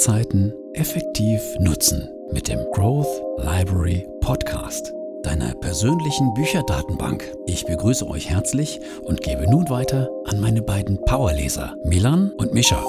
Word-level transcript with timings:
Zeiten 0.00 0.54
effektiv 0.72 1.42
nutzen 1.58 2.08
mit 2.32 2.48
dem 2.48 2.58
Growth 2.72 3.22
Library 3.36 4.08
Podcast, 4.22 4.94
deiner 5.22 5.54
persönlichen 5.56 6.32
Bücherdatenbank. 6.32 7.30
Ich 7.44 7.66
begrüße 7.66 8.08
euch 8.08 8.30
herzlich 8.30 8.80
und 9.02 9.20
gebe 9.20 9.42
nun 9.50 9.68
weiter 9.68 10.08
an 10.24 10.40
meine 10.40 10.62
beiden 10.62 10.98
Powerleser, 11.04 11.76
Milan 11.84 12.30
und 12.38 12.54
Mischa. 12.54 12.82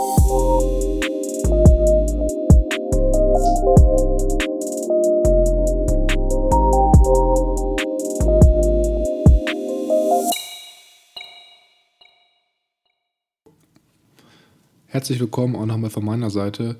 Herzlich 14.88 15.20
willkommen 15.20 15.58
auch 15.58 15.66
nochmal 15.66 15.90
von 15.90 16.06
meiner 16.06 16.30
Seite 16.30 16.78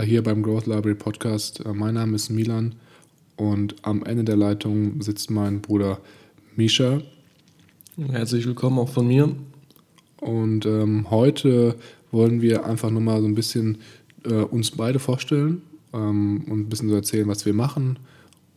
hier 0.00 0.22
beim 0.22 0.42
Growth 0.42 0.66
Library 0.66 0.94
Podcast. 0.94 1.64
Äh, 1.64 1.74
mein 1.74 1.94
Name 1.94 2.16
ist 2.16 2.30
Milan 2.30 2.74
und 3.36 3.76
am 3.82 4.02
Ende 4.04 4.24
der 4.24 4.36
Leitung 4.36 5.02
sitzt 5.02 5.30
mein 5.30 5.60
Bruder 5.60 6.00
Misha. 6.56 7.02
Herzlich 8.10 8.46
willkommen 8.46 8.78
auch 8.78 8.88
von 8.88 9.06
mir. 9.06 9.34
Und 10.20 10.64
ähm, 10.64 11.10
heute 11.10 11.76
wollen 12.10 12.40
wir 12.40 12.64
einfach 12.64 12.90
nochmal 12.90 13.20
so 13.20 13.26
ein 13.26 13.34
bisschen 13.34 13.78
äh, 14.24 14.32
uns 14.32 14.70
beide 14.70 14.98
vorstellen 14.98 15.60
ähm, 15.92 16.44
und 16.48 16.60
ein 16.60 16.68
bisschen 16.70 16.88
so 16.88 16.94
erzählen, 16.94 17.28
was 17.28 17.44
wir 17.44 17.54
machen, 17.54 17.98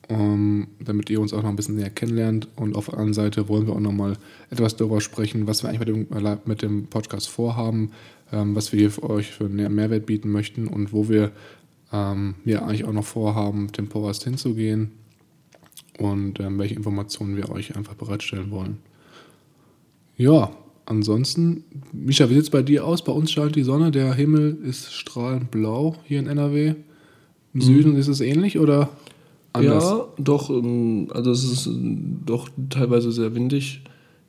ähm, 0.10 0.68
damit 0.80 1.10
ihr 1.10 1.20
uns 1.20 1.34
auch 1.34 1.42
noch 1.42 1.50
ein 1.50 1.56
bisschen 1.56 1.76
näher 1.76 1.90
kennenlernt. 1.90 2.48
Und 2.56 2.76
auf 2.76 2.86
der 2.86 2.96
anderen 2.96 3.14
Seite 3.14 3.48
wollen 3.50 3.68
wir 3.68 3.74
auch 3.74 3.80
nochmal 3.80 4.18
etwas 4.50 4.76
darüber 4.76 5.02
sprechen, 5.02 5.48
was 5.48 5.64
wir 5.64 5.70
eigentlich 5.70 5.80
mit 5.80 6.12
dem, 6.14 6.42
mit 6.46 6.62
dem 6.62 6.88
Podcast 6.88 7.30
vorhaben, 7.30 7.92
ähm, 8.32 8.56
was 8.56 8.72
wir 8.72 8.80
hier 8.80 8.92
für 8.92 9.10
euch 9.10 9.32
für 9.32 9.46
einen 9.46 9.74
Mehrwert 9.74 10.06
bieten 10.06 10.30
möchten 10.30 10.68
und 10.68 10.94
wo 10.94 11.10
wir 11.10 11.32
ähm, 11.92 12.36
ja 12.46 12.62
eigentlich 12.64 12.86
auch 12.86 12.94
noch 12.94 13.06
vorhaben, 13.06 13.64
mit 13.66 13.78
dem 13.78 13.88
Podcast 13.88 14.24
hinzugehen 14.24 14.92
und 15.98 16.40
ähm, 16.40 16.60
welche 16.60 16.76
Informationen 16.76 17.38
wir 17.38 17.50
euch 17.50 17.76
einfach 17.76 17.96
bereitstellen 17.96 18.52
wollen. 18.52 18.78
Ja, 20.18 20.52
ansonsten, 20.86 21.64
Micha, 21.92 22.30
wie 22.30 22.36
sieht 22.36 22.44
es 22.44 22.50
bei 22.50 22.62
dir 22.62 22.86
aus? 22.86 23.04
Bei 23.04 23.12
uns 23.12 23.32
scheint 23.32 23.56
die 23.56 23.64
Sonne, 23.64 23.92
der 23.92 24.14
Himmel 24.14 24.58
ist 24.64 24.94
strahlend 24.94 25.52
blau 25.52 25.96
hier 26.06 26.20
in 26.20 26.28
NRW. 26.28 26.70
Im 26.70 26.76
mhm. 27.54 27.62
Süden 27.62 27.96
ist 27.96 28.08
es 28.08 28.22
ähnlich 28.22 28.60
oder 28.60 28.90
anders? 29.56 29.84
Ja, 29.84 30.08
doch, 30.18 30.50
ähm, 30.50 31.08
also 31.14 31.32
es 31.32 31.44
ist 31.44 31.68
äh, 31.68 31.72
doch 32.26 32.50
teilweise 32.70 33.12
sehr 33.12 33.36
windig. 33.36 33.82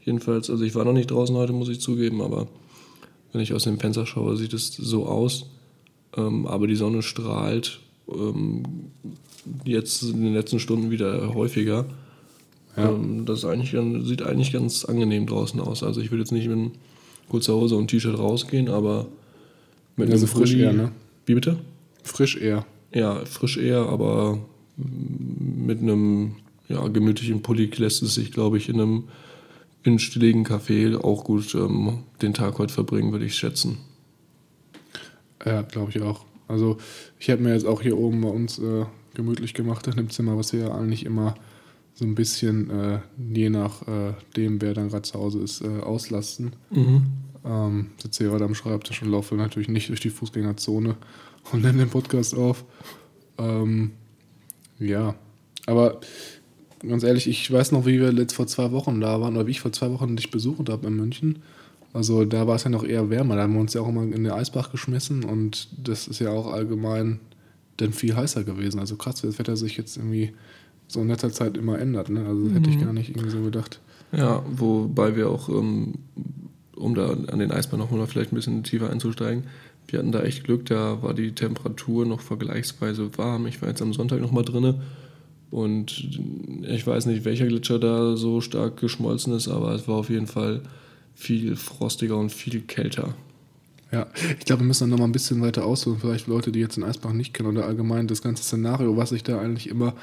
Jedenfalls, 0.05 0.51
also 0.51 0.65
ich 0.65 0.75
war 0.75 0.85
noch 0.85 0.93
nicht 0.93 1.11
draußen 1.11 1.35
heute, 1.37 1.53
muss 1.53 1.69
ich 1.69 1.81
zugeben, 1.81 2.21
aber 2.23 2.47
wenn 3.33 3.41
ich 3.41 3.53
aus 3.53 3.65
dem 3.65 3.79
Fenster 3.79 4.07
schaue, 4.07 4.37
sieht 4.37 4.53
es 4.55 4.75
so 4.75 5.07
aus. 5.07 5.47
Ähm, 6.17 6.47
aber 6.47 6.67
die 6.67 6.77
Sonne 6.77 7.03
strahlt 7.03 7.81
ähm, 8.09 8.63
jetzt 9.65 10.03
in 10.03 10.23
den 10.23 10.33
letzten 10.33 10.59
Stunden 10.59 10.91
wieder 10.91 11.35
häufiger. 11.35 11.87
Ja. 12.77 12.91
Ähm, 12.91 13.25
das 13.25 13.45
eigentlich, 13.45 13.75
sieht 14.07 14.23
eigentlich 14.23 14.53
ganz 14.53 14.85
angenehm 14.85 15.27
draußen 15.27 15.61
aus. 15.61 15.83
Also 15.83 16.01
ich 16.01 16.11
würde 16.11 16.23
jetzt 16.23 16.33
nicht 16.33 16.49
mit 16.49 16.73
kurzer 17.29 17.55
Hose 17.55 17.77
und 17.77 17.89
T-Shirt 17.89 18.19
rausgehen, 18.19 18.69
aber 18.69 19.07
mit 19.97 20.11
also 20.11 20.27
frisch 20.27 20.53
Pulli, 20.53 20.63
eher, 20.63 20.73
ne? 20.73 20.93
Wie 21.25 21.35
bitte? 21.35 21.59
Frisch 22.03 22.37
eher. 22.37 22.65
Ja, 22.95 23.25
frisch 23.25 23.57
eher, 23.57 23.89
aber 23.89 24.39
mit 24.77 25.81
einem 25.81 26.37
ja, 26.69 26.87
gemütlichen 26.89 27.43
Pulli 27.43 27.71
lässt 27.77 28.03
es 28.03 28.15
sich, 28.15 28.33
glaube 28.33 28.59
ich, 28.59 28.69
in 28.69 28.81
einem 28.81 29.05
in 29.83 29.99
stilligen 29.99 30.45
Café 30.45 30.99
auch 30.99 31.25
gut 31.25 31.55
ähm, 31.55 32.01
den 32.21 32.35
Tag 32.35 32.59
heute 32.59 32.75
verbringen, 32.75 33.13
würde 33.13 33.25
ich 33.25 33.37
schätzen. 33.37 33.79
Ja, 35.45 35.63
glaube 35.63 35.91
ich 35.91 36.03
auch. 36.03 36.25
Also 36.49 36.79
ich 37.19 37.31
habe 37.31 37.43
mir 37.43 37.53
jetzt 37.55 37.67
auch 37.67 37.83
hier 37.83 37.97
oben 37.97 38.21
bei 38.21 38.29
uns 38.29 38.59
äh, 38.59 38.85
gemütlich 39.15 39.55
gemacht 39.55 39.87
in 39.87 39.95
dem 39.95 40.11
Zimmer, 40.11 40.37
was 40.37 40.53
wir 40.53 40.61
ja 40.61 40.75
eigentlich 40.75 41.05
immer 41.07 41.35
so 41.95 42.05
ein 42.05 42.15
bisschen, 42.15 42.69
äh, 42.71 42.99
je 43.33 43.49
nach 43.49 43.87
äh, 43.89 44.13
dem, 44.37 44.61
wer 44.61 44.75
dann 44.75 44.89
gerade 44.89 45.03
zu 45.03 45.19
Hause 45.19 45.39
ist, 45.39 45.63
äh, 45.63 45.81
auslasten. 45.81 46.53
Mhm. 46.71 47.07
Ähm, 47.45 47.87
sitze 48.03 48.25
hier 48.25 48.33
gerade 48.33 48.45
am 48.45 48.55
Schreibtisch 48.55 49.03
und 49.03 49.11
laufe 49.11 49.37
natürlich 49.37 49.69
nicht 49.69 49.89
durch 49.89 50.01
die 50.01 50.11
Fußgängerzone 50.11 50.97
und 51.53 51.63
nehme 51.63 51.79
den 51.79 51.91
Podcast 51.91 52.35
auf. 52.35 52.65
Ähm, 53.39 53.93
ja, 54.79 55.15
aber 55.67 56.01
ganz 56.87 57.03
ehrlich, 57.03 57.27
ich 57.27 57.51
weiß 57.51 57.73
noch, 57.73 57.87
wie 57.87 58.01
wir 58.01 58.13
letzt 58.13 58.35
vor 58.35 58.47
zwei 58.47 58.73
Wochen 58.73 59.01
da 59.01 59.21
waren, 59.21 59.37
oder 59.37 59.47
wie 59.47 59.53
ich 59.53 59.61
vor 59.61 59.73
zwei 59.73 59.91
Wochen 59.91 60.17
dich 60.17 60.31
besucht 60.31 60.69
habe 60.69 60.87
in 60.87 60.97
München. 60.97 61.41
Also 61.93 62.25
da 62.25 62.47
war 62.47 62.57
es 62.57 62.65
ja 62.65 62.71
noch 62.71 62.85
eher 62.85 63.09
wärmer. 63.09 63.37
Da 63.37 63.43
haben 63.43 63.55
wir 63.55 63.61
uns 63.61 63.73
ja 63.73 63.81
auch 63.81 63.89
immer 63.89 64.03
in 64.03 64.25
den 64.25 64.31
Eisbach 64.31 64.71
geschmissen 64.71 65.25
und 65.25 65.69
das 65.83 66.09
ist 66.09 66.19
ja 66.19 66.31
auch 66.31 66.53
allgemein 66.53 67.21
dann 67.79 67.93
viel 67.93 68.15
heißer 68.15 68.45
gewesen. 68.45 68.81
Also 68.81 68.97
krass, 68.97 69.23
wie 69.23 69.29
das 69.29 69.39
Wetter 69.39 69.57
sich 69.57 69.77
jetzt 69.77 69.97
irgendwie 69.97 70.33
so 70.89 71.01
in 71.01 71.09
letzter 71.09 71.33
Zeit 71.33 71.57
immer 71.57 71.79
ändert. 71.79 72.11
Ne? 72.11 72.25
Also 72.27 72.45
das 72.45 72.55
hätte 72.55 72.71
ich 72.71 72.77
mhm. 72.77 72.85
gar 72.85 72.93
nicht 72.93 73.11
irgendwie 73.11 73.31
so 73.31 73.43
gedacht. 73.43 73.81
Ja, 74.13 74.45
wobei 74.51 75.17
wir 75.17 75.31
auch, 75.31 75.49
ähm, 75.49 75.95
um 76.77 76.95
da 76.95 77.11
an 77.11 77.39
den 77.39 77.51
Eisbahn 77.51 77.81
nochmal 77.81 78.07
vielleicht 78.07 78.33
ein 78.33 78.37
bisschen 78.37 78.63
tiefer 78.63 78.91
einzusteigen, 78.91 79.45
wir 79.89 79.99
hatten 79.99 80.13
da 80.13 80.23
echt 80.23 80.45
Glück, 80.45 80.67
da 80.67 81.03
war 81.03 81.15
die 81.15 81.33
Temperatur 81.33 82.07
noch 82.07 82.21
vergleichsweise 82.21 83.17
warm. 83.19 83.47
Ich 83.47 83.63
war 83.63 83.69
jetzt 83.69 83.83
am 83.83 83.93
Sonntag 83.93 84.21
nochmal 84.21 84.45
drinne 84.45 84.81
und 85.51 86.21
ich 86.63 86.87
weiß 86.87 87.07
nicht, 87.07 87.25
welcher 87.25 87.47
Gletscher 87.47 87.79
da 87.79 88.17
so 88.17 88.41
stark 88.41 88.79
geschmolzen 88.79 89.35
ist, 89.35 89.49
aber 89.49 89.73
es 89.75 89.87
war 89.87 89.97
auf 89.97 90.11
jeden 90.11 90.27
Fall 90.27 90.63
viel 91.15 91.57
frostiger 91.57 92.17
und 92.17 92.31
viel 92.31 92.61
kälter. 92.61 93.15
Ja, 93.93 94.09
ich 94.39 94.45
glaube, 94.45 94.63
wir 94.63 94.67
müssen 94.67 94.85
dann 94.85 94.91
nochmal 94.91 95.09
ein 95.09 95.13
bisschen 95.13 95.41
weiter 95.41 95.65
ausholen. 95.65 96.01
Vielleicht 96.01 96.27
Leute, 96.27 96.51
die 96.51 96.59
jetzt 96.59 96.77
den 96.77 96.85
Eisbach 96.85 97.13
nicht 97.13 97.33
kennen 97.33 97.51
oder 97.51 97.67
allgemein 97.67 98.09
das 98.09 98.21
ganze 98.21 98.43
Szenario, 98.43 98.97
was 98.97 99.11
sich 99.11 99.23
da 99.23 99.41
eigentlich 99.41 99.69
immer 99.69 99.95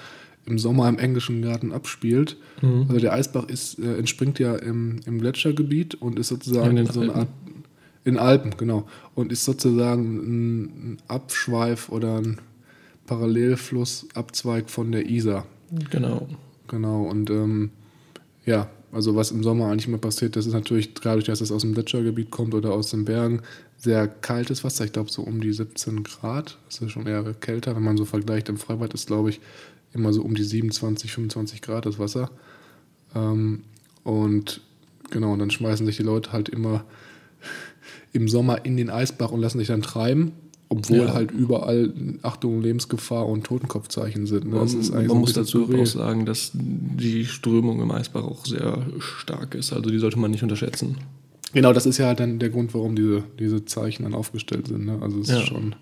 im 0.45 0.57
Sommer 0.57 0.89
im 0.89 0.99
englischen 0.99 1.41
Garten 1.41 1.71
abspielt. 1.71 2.37
Mhm. 2.61 2.85
Also 2.87 2.99
der 2.99 3.13
Eisbach 3.13 3.47
ist, 3.49 3.79
äh, 3.79 3.97
entspringt 3.97 4.39
ja 4.39 4.55
im, 4.55 4.99
im 5.05 5.19
Gletschergebiet 5.19 5.95
und 5.95 6.19
ist 6.19 6.29
sozusagen 6.29 6.77
in 6.77 6.87
so 6.87 7.01
eine 7.01 7.15
Art. 7.15 7.27
In 8.05 8.17
Alpen, 8.17 8.57
genau. 8.57 8.87
Und 9.15 9.31
ist 9.31 9.45
sozusagen 9.45 10.93
ein 10.93 10.97
Abschweif 11.07 11.89
oder 11.89 12.17
ein 12.17 12.39
Parallelflussabzweig 13.07 14.69
von 14.69 14.91
der 14.91 15.09
Isar. 15.09 15.45
Genau. 15.89 16.27
Genau, 16.67 17.03
und 17.03 17.29
ähm, 17.29 17.71
ja, 18.45 18.69
also 18.91 19.15
was 19.15 19.31
im 19.31 19.43
Sommer 19.43 19.67
eigentlich 19.67 19.87
immer 19.87 19.97
passiert, 19.97 20.35
das 20.35 20.45
ist 20.45 20.53
natürlich, 20.53 20.93
dadurch, 20.93 21.25
dass 21.25 21.41
es 21.41 21.51
aus 21.51 21.61
dem 21.61 21.73
Gletschergebiet 21.73 22.29
kommt 22.29 22.53
oder 22.53 22.73
aus 22.73 22.91
den 22.91 23.05
Bergen, 23.05 23.41
sehr 23.77 24.07
kaltes 24.07 24.63
Wasser. 24.63 24.85
Ich 24.85 24.93
glaube, 24.93 25.11
so 25.11 25.23
um 25.23 25.41
die 25.41 25.51
17 25.51 26.03
Grad. 26.03 26.57
Das 26.67 26.79
ist 26.79 26.91
schon 26.91 27.07
eher 27.07 27.23
kälter. 27.33 27.75
Wenn 27.75 27.83
man 27.83 27.97
so 27.97 28.05
vergleicht, 28.05 28.49
im 28.49 28.57
Freibad 28.57 28.93
ist, 28.93 29.07
glaube 29.07 29.29
ich, 29.29 29.41
immer 29.93 30.13
so 30.13 30.21
um 30.21 30.35
die 30.35 30.43
27, 30.43 31.11
25 31.11 31.61
Grad 31.61 31.85
das 31.85 31.99
Wasser. 31.99 32.31
Ähm, 33.15 33.63
und 34.03 34.61
genau, 35.09 35.33
und 35.33 35.39
dann 35.39 35.51
schmeißen 35.51 35.85
sich 35.85 35.97
die 35.97 36.03
Leute 36.03 36.31
halt 36.31 36.49
immer 36.49 36.85
im 38.11 38.27
Sommer 38.27 38.65
in 38.65 38.77
den 38.77 38.89
Eisbach 38.89 39.31
und 39.31 39.41
lassen 39.41 39.59
sich 39.59 39.67
dann 39.67 39.81
treiben. 39.81 40.33
Obwohl 40.69 41.05
ja. 41.05 41.13
halt 41.13 41.29
überall 41.29 41.93
Achtung, 42.23 42.61
Lebensgefahr 42.61 43.27
und 43.27 43.43
Totenkopfzeichen 43.43 44.25
sind. 44.25 44.49
Ne? 44.49 44.59
Das 44.59 44.89
man, 44.89 45.05
man 45.05 45.17
muss 45.17 45.33
dazu 45.33 45.69
auch 45.71 45.85
sagen, 45.85 46.25
dass 46.25 46.49
die 46.53 47.25
Strömung 47.25 47.79
im 47.79 47.91
Eisbach 47.91 48.23
auch 48.23 48.43
sehr 48.45 48.81
stark 48.97 49.53
ist. 49.53 49.71
Also 49.71 49.91
die 49.91 49.99
sollte 49.99 50.17
man 50.17 50.31
nicht 50.31 50.41
unterschätzen. 50.41 50.97
Genau, 51.53 51.73
das 51.73 51.85
ist 51.85 51.99
ja 51.99 52.07
halt 52.07 52.19
dann 52.19 52.39
der 52.39 52.49
Grund, 52.49 52.73
warum 52.73 52.95
diese, 52.95 53.23
diese 53.37 53.65
Zeichen 53.65 54.03
dann 54.03 54.15
aufgestellt 54.15 54.67
sind. 54.67 54.85
Ne? 54.85 54.97
Also 54.99 55.19
es 55.19 55.27
ja. 55.27 55.37
ist 55.37 55.47
schon, 55.47 55.75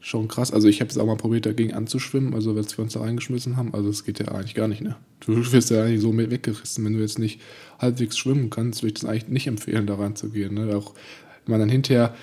schon 0.00 0.28
krass. 0.28 0.52
Also 0.52 0.68
ich 0.68 0.80
habe 0.80 0.90
es 0.90 0.98
auch 0.98 1.06
mal 1.06 1.16
probiert, 1.16 1.46
dagegen 1.46 1.74
anzuschwimmen, 1.74 2.34
also 2.34 2.54
wenn 2.54 2.64
wir 2.64 2.78
uns 2.78 2.92
da 2.92 3.00
reingeschmissen 3.00 3.56
haben. 3.56 3.74
Also 3.74 3.88
es 3.88 4.04
geht 4.04 4.20
ja 4.20 4.28
eigentlich 4.28 4.54
gar 4.54 4.68
nicht. 4.68 4.80
Ne? 4.80 4.96
Du 5.20 5.36
wirst 5.52 5.70
ja 5.70 5.84
eigentlich 5.84 6.00
so 6.00 6.12
mit 6.12 6.30
weggerissen. 6.30 6.84
Wenn 6.84 6.94
du 6.94 7.00
jetzt 7.00 7.18
nicht 7.18 7.40
halbwegs 7.78 8.16
schwimmen 8.16 8.50
kannst, 8.50 8.82
würde 8.82 8.94
ich 8.94 9.00
das 9.00 9.04
eigentlich 9.08 9.28
nicht 9.28 9.46
empfehlen, 9.46 9.86
da 9.86 9.96
reinzugehen. 9.96 10.54
Ne? 10.54 10.76
Auch 10.76 10.94
wenn 11.44 11.52
man 11.52 11.60
dann 11.60 11.68
hinterher 11.68 12.14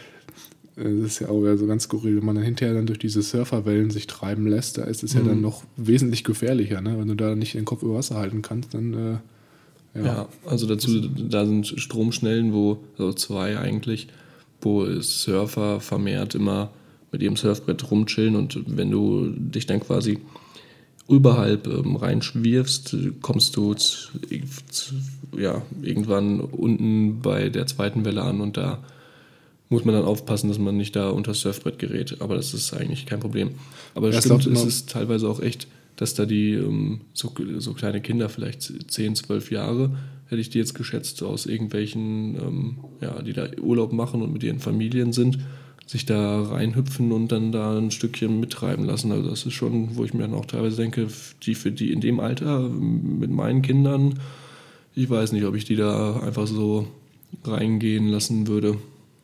äh, 0.78 0.84
das 0.84 1.14
ist 1.14 1.20
ja 1.20 1.30
auch 1.30 1.42
so 1.58 1.68
ganz 1.68 1.84
skurril, 1.84 2.18
wenn 2.18 2.26
man 2.26 2.36
dann 2.36 2.46
hinterher 2.46 2.74
dann 2.74 2.86
durch 2.86 3.00
diese 3.00 3.22
Surferwellen 3.22 3.92
sich 3.92 4.08
treiben 4.08 4.48
lässt, 4.48 4.78
da 4.78 4.84
ist 4.84 5.04
es 5.04 5.14
mhm. 5.14 5.20
ja 5.20 5.26
dann 5.28 5.38
mhm. 5.38 5.44
noch 5.44 5.64
wesentlich 5.78 6.24
gefährlicher, 6.24 6.82
ne? 6.82 6.98
Wenn 6.98 7.08
du 7.08 7.16
da 7.16 7.36
nicht 7.36 7.54
den 7.54 7.66
Kopf 7.66 7.84
über 7.84 7.96
Wasser 7.96 8.16
halten 8.16 8.42
kannst, 8.42 8.74
dann 8.74 8.94
äh, 8.94 10.00
ja. 10.00 10.06
ja. 10.06 10.30
also 10.46 10.68
dazu, 10.68 11.08
da 11.08 11.46
sind 11.46 11.68
Stromschnellen, 11.68 12.54
wo, 12.54 12.80
also 12.98 13.14
zwei 13.14 13.58
eigentlich, 13.58 14.08
wo 14.62 14.86
Surfer 15.02 15.80
vermehrt 15.80 16.36
immer 16.36 16.72
mit 17.16 17.24
ihrem 17.24 17.38
Surfbrett 17.38 17.90
rumchillen 17.90 18.36
und 18.36 18.60
wenn 18.68 18.92
du 18.92 19.30
dich 19.30 19.66
dann 19.66 19.80
quasi 19.80 20.20
überhalb 21.08 21.66
ähm, 21.66 21.96
reinschwirfst, 21.96 22.94
kommst 23.22 23.56
du 23.56 23.74
ja, 25.38 25.62
irgendwann 25.82 26.42
unten 26.42 27.22
bei 27.22 27.48
der 27.48 27.68
zweiten 27.68 28.04
Welle 28.04 28.24
an 28.24 28.42
und 28.42 28.58
da 28.58 28.84
muss 29.70 29.86
man 29.86 29.96
dann 29.96 30.04
aufpassen, 30.04 30.50
dass 30.50 30.60
man 30.60 30.76
nicht 30.76 30.94
da 30.98 31.10
unter 31.10 31.32
das 31.32 31.40
Surfbrett 31.40 31.80
gerät. 31.80 32.18
Aber 32.20 32.36
das 32.36 32.54
ist 32.54 32.74
eigentlich 32.74 33.06
kein 33.06 33.22
Problem. 33.22 33.52
Aber 33.94 34.10
es 34.10 34.26
stimmt, 34.26 34.46
es 34.46 34.66
ist 34.66 34.90
teilweise 34.90 35.30
auch 35.30 35.40
echt, 35.40 35.68
dass 35.96 36.16
da 36.16 36.26
die 36.26 36.52
ähm, 36.52 37.00
so, 37.14 37.32
so, 37.60 37.74
kleine 37.74 38.02
Kinder, 38.02 38.28
vielleicht 38.28 38.92
10, 38.92 39.16
12 39.16 39.52
Jahre, 39.52 39.96
hätte 40.28 40.42
ich 40.42 40.50
die 40.50 40.58
jetzt 40.58 40.76
geschätzt, 40.76 41.24
aus 41.24 41.46
irgendwelchen, 41.46 42.36
ähm, 42.36 42.78
ja, 43.00 43.22
die 43.22 43.32
da 43.32 43.48
Urlaub 43.62 43.94
machen 43.94 44.22
und 44.22 44.34
mit 44.34 44.44
ihren 44.44 44.60
Familien 44.60 45.14
sind, 45.14 45.40
sich 45.86 46.06
da 46.06 46.42
reinhüpfen 46.42 47.12
und 47.12 47.32
dann 47.32 47.52
da 47.52 47.78
ein 47.78 47.92
Stückchen 47.92 48.40
mittreiben 48.40 48.86
lassen. 48.86 49.12
Also 49.12 49.30
das 49.30 49.46
ist 49.46 49.54
schon, 49.54 49.96
wo 49.96 50.04
ich 50.04 50.14
mir 50.14 50.24
dann 50.24 50.34
auch 50.34 50.46
teilweise 50.46 50.78
denke, 50.78 51.08
die 51.44 51.56
für 51.56 51.72
die 51.72 51.92
in 51.92 52.02
dem 52.02 52.20
Alter 52.20 52.60
mit 52.60 53.30
meinen 53.30 53.62
Kindern, 53.62 54.20
ich 54.96 55.10
weiß 55.10 55.32
nicht, 55.34 55.46
ob 55.46 55.56
ich 55.56 55.66
die 55.66 55.76
da 55.76 56.20
einfach 56.22 56.48
so 56.48 56.88
reingehen 57.44 58.08
lassen 58.08 58.48
würde. 58.48 58.78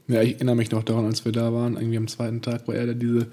Ja, 0.07 0.21
ich 0.21 0.35
erinnere 0.35 0.55
mich 0.55 0.71
noch 0.71 0.83
daran, 0.83 1.05
als 1.05 1.25
wir 1.25 1.31
da 1.31 1.53
waren, 1.53 1.77
irgendwie 1.77 1.97
am 1.97 2.07
zweiten 2.07 2.41
Tag, 2.41 2.67
war 2.67 2.75
er 2.75 2.87
da 2.87 2.93
diese, 2.93 3.27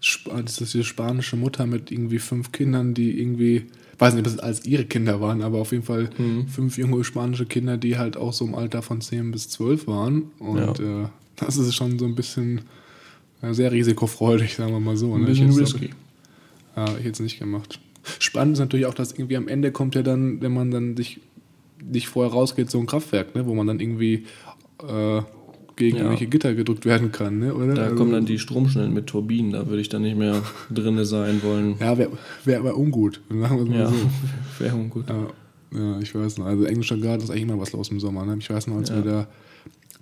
diese 0.00 0.82
spanische 0.82 1.36
Mutter 1.36 1.66
mit 1.66 1.92
irgendwie 1.92 2.18
fünf 2.18 2.50
Kindern, 2.50 2.94
die 2.94 3.20
irgendwie, 3.20 3.66
weiß 3.98 4.14
nicht, 4.14 4.26
ob 4.26 4.32
das 4.32 4.38
alles 4.38 4.64
ihre 4.64 4.86
Kinder 4.86 5.20
waren, 5.20 5.42
aber 5.42 5.58
auf 5.58 5.72
jeden 5.72 5.84
Fall 5.84 6.10
mhm. 6.16 6.48
fünf 6.48 6.78
junge 6.78 7.04
spanische 7.04 7.46
Kinder, 7.46 7.76
die 7.76 7.98
halt 7.98 8.16
auch 8.16 8.32
so 8.32 8.46
im 8.46 8.54
Alter 8.54 8.82
von 8.82 9.00
10 9.00 9.30
bis 9.30 9.48
12 9.50 9.86
waren. 9.86 10.30
Und 10.38 10.78
ja. 10.78 11.04
äh, 11.04 11.08
das 11.36 11.56
ist 11.56 11.74
schon 11.74 11.98
so 11.98 12.04
ein 12.04 12.14
bisschen 12.14 12.62
ja, 13.42 13.54
sehr 13.54 13.72
risikofreudig, 13.72 14.54
sagen 14.54 14.72
wir 14.72 14.80
mal 14.80 14.96
so. 14.96 15.14
Ein 15.14 15.22
ne? 15.22 15.26
bisschen 15.26 15.50
risky. 15.50 15.90
Ja, 16.76 16.86
ich 16.98 17.04
jetzt 17.04 17.20
nicht 17.20 17.38
gemacht. 17.38 17.80
Spannend 18.18 18.54
ist 18.54 18.60
natürlich 18.60 18.86
auch, 18.86 18.94
dass 18.94 19.12
irgendwie 19.12 19.36
am 19.36 19.48
Ende 19.48 19.72
kommt 19.72 19.94
ja 19.94 20.02
dann, 20.02 20.40
wenn 20.42 20.52
man 20.52 20.70
dann 20.70 20.96
sich 20.96 21.20
nicht 21.82 22.08
vorher 22.08 22.32
rausgeht, 22.32 22.70
so 22.70 22.78
ein 22.78 22.86
Kraftwerk, 22.86 23.34
ne, 23.34 23.46
wo 23.46 23.54
man 23.54 23.66
dann 23.66 23.80
irgendwie 23.80 24.24
äh, 24.82 25.22
gegen 25.76 25.96
ja. 25.96 26.02
irgendwelche 26.02 26.26
Gitter 26.26 26.54
gedrückt 26.54 26.84
werden 26.86 27.12
kann, 27.12 27.38
ne? 27.38 27.54
oder? 27.54 27.74
Da 27.74 27.82
also, 27.84 27.96
kommen 27.96 28.12
dann 28.12 28.26
die 28.26 28.38
Stromschnellen 28.38 28.92
mit 28.92 29.06
Turbinen, 29.06 29.52
da 29.52 29.66
würde 29.66 29.80
ich 29.80 29.88
dann 29.88 30.02
nicht 30.02 30.16
mehr 30.16 30.42
drin 30.70 31.02
sein 31.04 31.42
wollen. 31.42 31.76
Ja, 31.80 31.98
wäre 31.98 32.10
wär, 32.44 32.64
wär 32.64 32.78
ungut, 32.78 33.20
sagen 33.28 33.58
wir 33.58 33.64
mal 33.66 33.78
ja, 33.78 33.88
so. 33.88 33.94
wäre 34.58 34.74
ungut. 34.74 35.08
Ja, 35.08 35.26
ja, 35.78 35.98
ich 36.00 36.14
weiß 36.14 36.38
noch. 36.38 36.46
Also 36.46 36.64
englischer 36.64 36.96
Garten 36.96 37.24
ist 37.24 37.30
eigentlich 37.30 37.42
immer 37.42 37.58
was 37.58 37.72
los 37.72 37.88
im 37.88 37.98
Sommer. 37.98 38.24
Ne? 38.24 38.36
Ich 38.38 38.48
weiß 38.48 38.68
noch, 38.68 38.76
als 38.76 38.90
ja. 38.90 38.96
wir 38.96 39.02
da, 39.02 39.26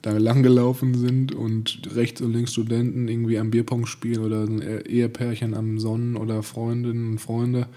da 0.03 0.19
langgelaufen 0.19 0.95
sind 0.95 1.33
und 1.33 1.81
rechts 1.95 2.21
und 2.21 2.33
links 2.33 2.53
Studenten 2.53 3.07
irgendwie 3.07 3.39
am 3.39 3.51
Bierpong 3.51 3.87
spielen 3.87 4.25
oder 4.25 4.43
ein 4.43 4.61
Ehepärchen 4.61 5.55
am 5.55 5.79
Sonnen 5.79 6.17
oder 6.17 6.43
Freundinnen 6.43 7.13
und 7.13 7.19
Freunde. 7.19 7.69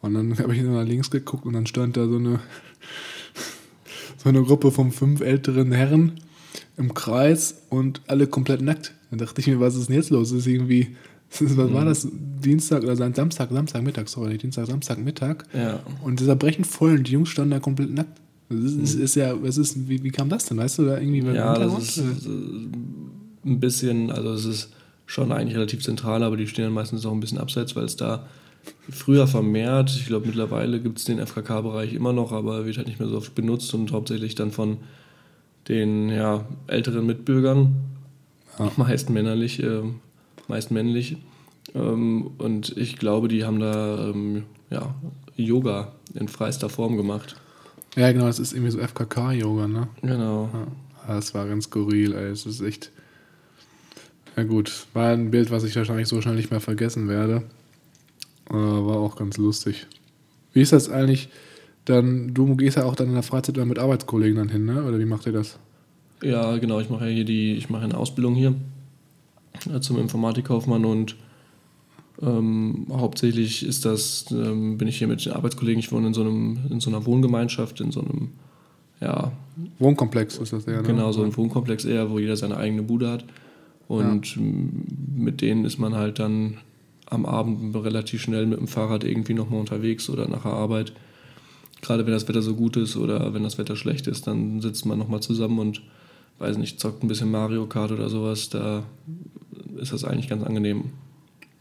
Und 0.00 0.14
dann 0.14 0.38
habe 0.38 0.54
ich 0.54 0.62
nach 0.62 0.84
links 0.84 1.10
geguckt 1.10 1.44
und 1.44 1.54
dann 1.54 1.66
stand 1.66 1.96
da 1.96 2.06
so 2.06 2.16
eine, 2.16 2.38
so 4.16 4.28
eine 4.28 4.42
Gruppe 4.42 4.70
von 4.70 4.92
fünf 4.92 5.20
älteren 5.20 5.72
Herren 5.72 6.20
im 6.76 6.94
Kreis 6.94 7.62
und 7.70 8.02
alle 8.06 8.28
komplett 8.28 8.62
nackt. 8.62 8.94
Dann 9.10 9.18
dachte 9.18 9.40
ich 9.40 9.48
mir, 9.48 9.58
was 9.58 9.74
ist 9.74 9.88
denn 9.88 9.96
jetzt 9.96 10.10
los? 10.10 10.30
Das 10.30 10.38
ist 10.38 10.46
irgendwie, 10.46 10.94
was 11.40 11.56
war 11.56 11.66
mhm. 11.66 11.86
das? 11.86 12.06
Dienstag 12.12 12.84
oder 12.84 12.94
Samstag, 12.94 13.50
Samstagmittag, 13.50 14.06
sorry, 14.06 14.38
Dienstag, 14.38 14.66
Samstagmittag. 14.66 15.44
Ja. 15.52 15.80
Und 16.04 16.20
dieser 16.20 16.36
brechen 16.36 16.64
voll 16.64 16.98
und 16.98 17.08
die 17.08 17.12
Jungs 17.12 17.30
standen 17.30 17.50
da 17.50 17.58
komplett 17.58 17.90
nackt. 17.90 18.20
Das 18.50 18.58
ist, 18.72 18.96
mhm. 18.96 19.04
ist 19.04 19.14
ja, 19.14 19.42
was 19.42 19.58
ist, 19.58 19.88
wie, 19.88 20.02
wie 20.02 20.10
kam 20.10 20.28
das 20.28 20.46
denn? 20.46 20.56
Weißt 20.56 20.78
du, 20.78 20.86
da 20.86 20.98
irgendwie 20.98 21.20
Ja, 21.34 21.54
das 21.58 21.78
ist 21.78 21.98
ein 21.98 23.60
bisschen, 23.60 24.10
also 24.10 24.32
es 24.32 24.44
ist 24.44 24.70
schon 25.06 25.32
eigentlich 25.32 25.56
relativ 25.56 25.82
zentral, 25.82 26.22
aber 26.22 26.36
die 26.36 26.46
stehen 26.46 26.64
dann 26.64 26.74
meistens 26.74 27.04
auch 27.04 27.12
ein 27.12 27.20
bisschen 27.20 27.38
abseits, 27.38 27.76
weil 27.76 27.84
es 27.84 27.96
da 27.96 28.26
früher 28.90 29.26
vermehrt, 29.26 29.90
ich 29.90 30.06
glaube 30.06 30.26
mittlerweile 30.26 30.80
gibt 30.80 30.98
es 30.98 31.04
den 31.04 31.18
FKK-Bereich 31.18 31.94
immer 31.94 32.12
noch, 32.12 32.32
aber 32.32 32.66
wird 32.66 32.76
halt 32.76 32.88
nicht 32.88 33.00
mehr 33.00 33.08
so 33.08 33.16
oft 33.16 33.34
benutzt 33.34 33.72
und 33.74 33.92
hauptsächlich 33.92 34.34
dann 34.34 34.50
von 34.50 34.78
den 35.68 36.08
ja, 36.08 36.46
älteren 36.66 37.06
Mitbürgern, 37.06 37.74
ja. 38.58 38.72
meist 38.76 39.10
männerlich, 39.10 39.62
äh, 39.62 39.82
meist 40.46 40.70
männlich. 40.70 41.16
Ähm, 41.74 42.30
und 42.38 42.76
ich 42.76 42.96
glaube, 42.96 43.28
die 43.28 43.44
haben 43.44 43.60
da 43.60 44.08
ähm, 44.08 44.44
ja, 44.70 44.94
Yoga 45.36 45.92
in 46.14 46.28
freister 46.28 46.68
Form 46.68 46.96
gemacht. 46.96 47.36
Ja, 47.98 48.12
genau, 48.12 48.26
das 48.26 48.38
ist 48.38 48.52
irgendwie 48.52 48.70
so 48.70 48.78
FKK-Yoga, 48.78 49.68
ne? 49.68 49.88
Genau. 50.02 50.48
Ja. 50.52 51.14
Das 51.14 51.34
war 51.34 51.46
ganz 51.46 51.64
skurril, 51.64 52.14
ey. 52.14 52.30
Es 52.30 52.46
ist 52.46 52.60
echt. 52.60 52.90
Ja, 54.36 54.44
gut. 54.44 54.86
War 54.94 55.12
ein 55.12 55.30
Bild, 55.30 55.50
was 55.50 55.64
ich 55.64 55.74
wahrscheinlich 55.74 56.08
so 56.08 56.20
schnell 56.20 56.36
nicht 56.36 56.50
mehr 56.50 56.60
vergessen 56.60 57.08
werde. 57.08 57.42
Aber 58.48 58.86
war 58.86 58.96
auch 58.98 59.16
ganz 59.16 59.36
lustig. 59.36 59.86
Wie 60.52 60.62
ist 60.62 60.72
das 60.72 60.88
eigentlich? 60.88 61.28
dann, 61.88 62.34
du 62.34 62.54
gehst 62.56 62.76
ja 62.76 62.84
auch 62.84 62.94
dann 62.94 63.08
in 63.08 63.14
der 63.14 63.22
Freizeit 63.22 63.56
dann 63.56 63.68
mit 63.68 63.78
Arbeitskollegen 63.78 64.36
dann 64.36 64.48
hin, 64.48 64.66
ne? 64.66 64.84
Oder 64.84 64.98
wie 64.98 65.06
macht 65.06 65.26
ihr 65.26 65.32
das? 65.32 65.58
Ja, 66.22 66.56
genau, 66.58 66.80
ich 66.80 66.90
mache 66.90 67.06
ja 67.06 67.14
hier 67.14 67.24
die, 67.24 67.54
ich 67.54 67.70
mache 67.70 67.84
eine 67.84 67.96
Ausbildung 67.96 68.34
hier 68.34 68.54
äh, 69.72 69.80
zum 69.80 69.98
Informatikkaufmann 69.98 70.84
und 70.84 71.16
ähm, 72.20 72.86
hauptsächlich 72.90 73.64
ist 73.64 73.84
das, 73.84 74.26
ähm, 74.30 74.78
bin 74.78 74.88
ich 74.88 74.98
hier 74.98 75.08
mit 75.08 75.24
den 75.24 75.32
Arbeitskollegen, 75.32 75.78
ich 75.78 75.92
wohne 75.92 76.08
in 76.08 76.14
so 76.14 76.22
einem, 76.22 76.58
in 76.70 76.80
so 76.80 76.90
einer 76.90 77.06
Wohngemeinschaft, 77.06 77.80
in 77.80 77.90
so 77.90 78.00
einem, 78.00 78.30
ja. 79.00 79.32
Wohnkomplex 79.78 80.38
ist 80.38 80.52
das 80.52 80.66
eher, 80.66 80.82
ne? 80.82 80.82
Genau, 80.82 81.12
so 81.12 81.22
ein 81.22 81.36
Wohnkomplex 81.36 81.84
eher, 81.84 82.10
wo 82.10 82.18
jeder 82.18 82.36
seine 82.36 82.56
eigene 82.56 82.82
Bude 82.82 83.10
hat. 83.10 83.24
Und 83.86 84.36
ja. 84.36 84.42
mit 85.16 85.40
denen 85.40 85.64
ist 85.64 85.78
man 85.78 85.94
halt 85.94 86.18
dann 86.18 86.58
am 87.06 87.24
Abend 87.24 87.74
relativ 87.74 88.20
schnell 88.20 88.46
mit 88.46 88.58
dem 88.58 88.68
Fahrrad 88.68 89.04
irgendwie 89.04 89.34
nochmal 89.34 89.60
unterwegs 89.60 90.10
oder 90.10 90.28
nach 90.28 90.42
der 90.42 90.52
Arbeit 90.52 90.92
gerade 91.80 92.04
wenn 92.06 92.12
das 92.12 92.28
Wetter 92.28 92.42
so 92.42 92.54
gut 92.54 92.76
ist 92.76 92.96
oder 92.96 93.32
wenn 93.34 93.42
das 93.42 93.58
Wetter 93.58 93.76
schlecht 93.76 94.06
ist, 94.06 94.26
dann 94.26 94.60
sitzt 94.60 94.86
man 94.86 94.98
nochmal 94.98 95.20
zusammen 95.20 95.58
und, 95.58 95.82
weiß 96.38 96.58
nicht, 96.58 96.80
zockt 96.80 97.02
ein 97.02 97.08
bisschen 97.08 97.30
Mario 97.30 97.66
Kart 97.66 97.92
oder 97.92 98.08
sowas. 98.08 98.48
Da 98.48 98.84
ist 99.76 99.92
das 99.92 100.04
eigentlich 100.04 100.28
ganz 100.28 100.42
angenehm. 100.42 100.84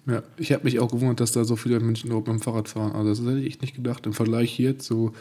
Ja, 0.08 0.24
ich 0.38 0.54
habe 0.54 0.64
mich 0.64 0.80
auch 0.80 0.90
gewundert, 0.90 1.20
dass 1.20 1.34
da 1.34 1.44
so 1.44 1.58
viele 1.58 1.80
Menschen 1.82 2.08
überhaupt 2.08 2.28
mit 2.28 2.38
dem 2.38 2.42
Fahrrad 2.42 2.70
fahren. 2.70 2.94
Also 2.94 3.10
das 3.10 3.20
hätte 3.20 3.42
ich 3.42 3.48
echt 3.48 3.62
nicht 3.62 3.76
gedacht. 3.76 4.06
Im 4.06 4.14
Vergleich 4.14 4.52
hier 4.52 4.80
zu, 4.80 5.12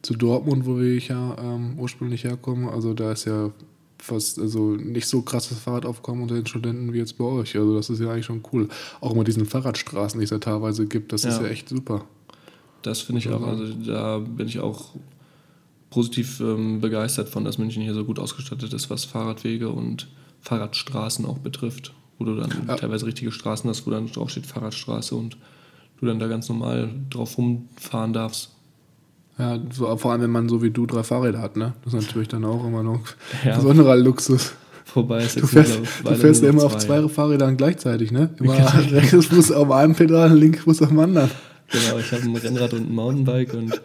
zu 0.00 0.14
Dortmund, 0.14 0.64
wo 0.64 0.80
ich 0.80 1.08
ja 1.08 1.36
ähm, 1.38 1.78
ursprünglich 1.78 2.24
herkomme, 2.24 2.72
also 2.72 2.94
da 2.94 3.12
ist 3.12 3.26
ja 3.26 3.50
fast, 3.98 4.38
also 4.38 4.76
nicht 4.76 5.06
so 5.06 5.22
krasses 5.22 5.58
Fahrradaufkommen 5.58 6.22
unter 6.22 6.34
den 6.34 6.46
Studenten 6.46 6.92
wie 6.92 6.98
jetzt 6.98 7.18
bei 7.18 7.24
euch. 7.24 7.56
Also 7.56 7.74
das 7.74 7.90
ist 7.90 8.00
ja 8.00 8.10
eigentlich 8.10 8.24
schon 8.24 8.42
cool. 8.52 8.68
Auch 9.00 9.14
mit 9.14 9.28
diesen 9.28 9.44
Fahrradstraßen, 9.44 10.18
die 10.18 10.24
es 10.24 10.30
ja 10.30 10.38
teilweise 10.38 10.86
gibt, 10.86 11.12
das 11.12 11.24
ja. 11.24 11.30
ist 11.30 11.40
ja 11.40 11.48
echt 11.48 11.68
super. 11.68 12.04
Das 12.82 13.00
finde 13.00 13.20
ich 13.20 13.28
auch, 13.30 13.46
also 13.46 13.72
da 13.74 14.18
bin 14.18 14.46
ich 14.46 14.58
auch 14.58 14.90
positiv 15.90 16.40
ähm, 16.40 16.80
begeistert 16.80 17.28
von, 17.28 17.44
dass 17.44 17.58
München 17.58 17.82
hier 17.82 17.94
so 17.94 18.04
gut 18.04 18.18
ausgestattet 18.18 18.72
ist, 18.72 18.90
was 18.90 19.04
Fahrradwege 19.04 19.68
und 19.68 20.08
Fahrradstraßen 20.40 21.24
auch 21.24 21.38
betrifft. 21.38 21.92
Wo 22.18 22.24
du 22.24 22.36
dann 22.36 22.50
ja. 22.68 22.76
teilweise 22.76 23.06
richtige 23.06 23.32
Straßen 23.32 23.68
hast, 23.68 23.86
wo 23.86 23.90
dann 23.90 24.06
drauf 24.06 24.30
steht 24.30 24.46
Fahrradstraße 24.46 25.14
und 25.14 25.36
du 26.00 26.06
dann 26.06 26.18
da 26.18 26.28
ganz 26.28 26.48
normal 26.48 26.90
drauf 27.10 27.38
rumfahren 27.38 28.12
darfst. 28.12 28.50
Ja, 29.38 29.58
vor 29.96 30.12
allem 30.12 30.22
wenn 30.22 30.30
man 30.30 30.48
so 30.48 30.62
wie 30.62 30.70
du 30.70 30.86
drei 30.86 31.02
Fahrräder 31.02 31.40
hat, 31.40 31.56
ne? 31.56 31.74
Das 31.84 31.92
ist 31.92 32.06
natürlich 32.06 32.28
dann 32.28 32.44
auch 32.44 32.64
immer 32.64 32.84
noch 32.84 33.00
ja. 33.44 33.56
besonderer 33.56 33.96
Luxus. 33.96 34.52
Vorbei 34.84 35.24
ist 35.24 35.40
du 35.40 35.46
fährst, 35.46 35.80
du 36.04 36.14
fährst 36.14 36.42
ja 36.42 36.50
immer 36.50 36.60
zwei. 36.60 36.66
auf 36.66 36.78
zwei 36.78 37.08
Fahrrädern 37.08 37.56
gleichzeitig, 37.56 38.12
ne? 38.12 38.30
Immer 38.38 38.54
rechtes 38.92 39.26
Fuß 39.26 39.50
auf 39.52 39.70
einem 39.72 39.94
Pedal, 39.94 40.36
links 40.36 40.60
Fuß 40.60 40.82
auf 40.82 40.88
dem 40.88 41.00
anderen. 41.00 41.30
Genau, 41.68 41.98
ich 41.98 42.12
habe 42.12 42.22
ein 42.22 42.36
Rennrad 42.36 42.74
und 42.74 42.90
ein 42.90 42.94
Mountainbike 42.94 43.54
und 43.54 43.80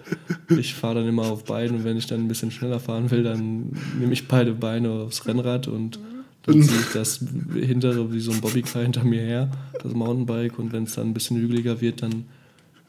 ich 0.50 0.76
fahre 0.76 0.96
dann 0.96 1.08
immer 1.08 1.24
auf 1.24 1.46
beiden 1.46 1.78
und 1.78 1.84
wenn 1.86 1.98
ich 1.98 2.06
dann 2.06 2.20
ein 2.20 2.28
bisschen 2.28 2.52
schneller 2.52 2.80
fahren 2.80 3.10
will, 3.10 3.24
dann 3.24 3.72
nehme 3.98 4.14
ich 4.14 4.28
beide 4.28 4.54
Beine 4.54 4.92
aufs 4.92 5.26
Rennrad 5.26 5.68
und 5.68 5.98
dann 6.54 6.64
ziehe 6.64 6.80
ich 6.80 6.94
das 6.94 7.24
hintere 7.54 8.12
wie 8.12 8.20
so 8.20 8.32
ein 8.32 8.42
Bobbycar 8.42 8.82
hinter 8.82 9.04
mir 9.04 9.22
her, 9.22 9.52
das 9.82 9.94
Mountainbike 9.94 10.60
und 10.60 10.74
wenn 10.74 10.84
es 10.84 10.96
dann 10.96 11.08
ein 11.08 11.14
bisschen 11.14 11.38
hügeliger 11.38 11.82
wird, 11.82 12.02
dann 12.02 12.26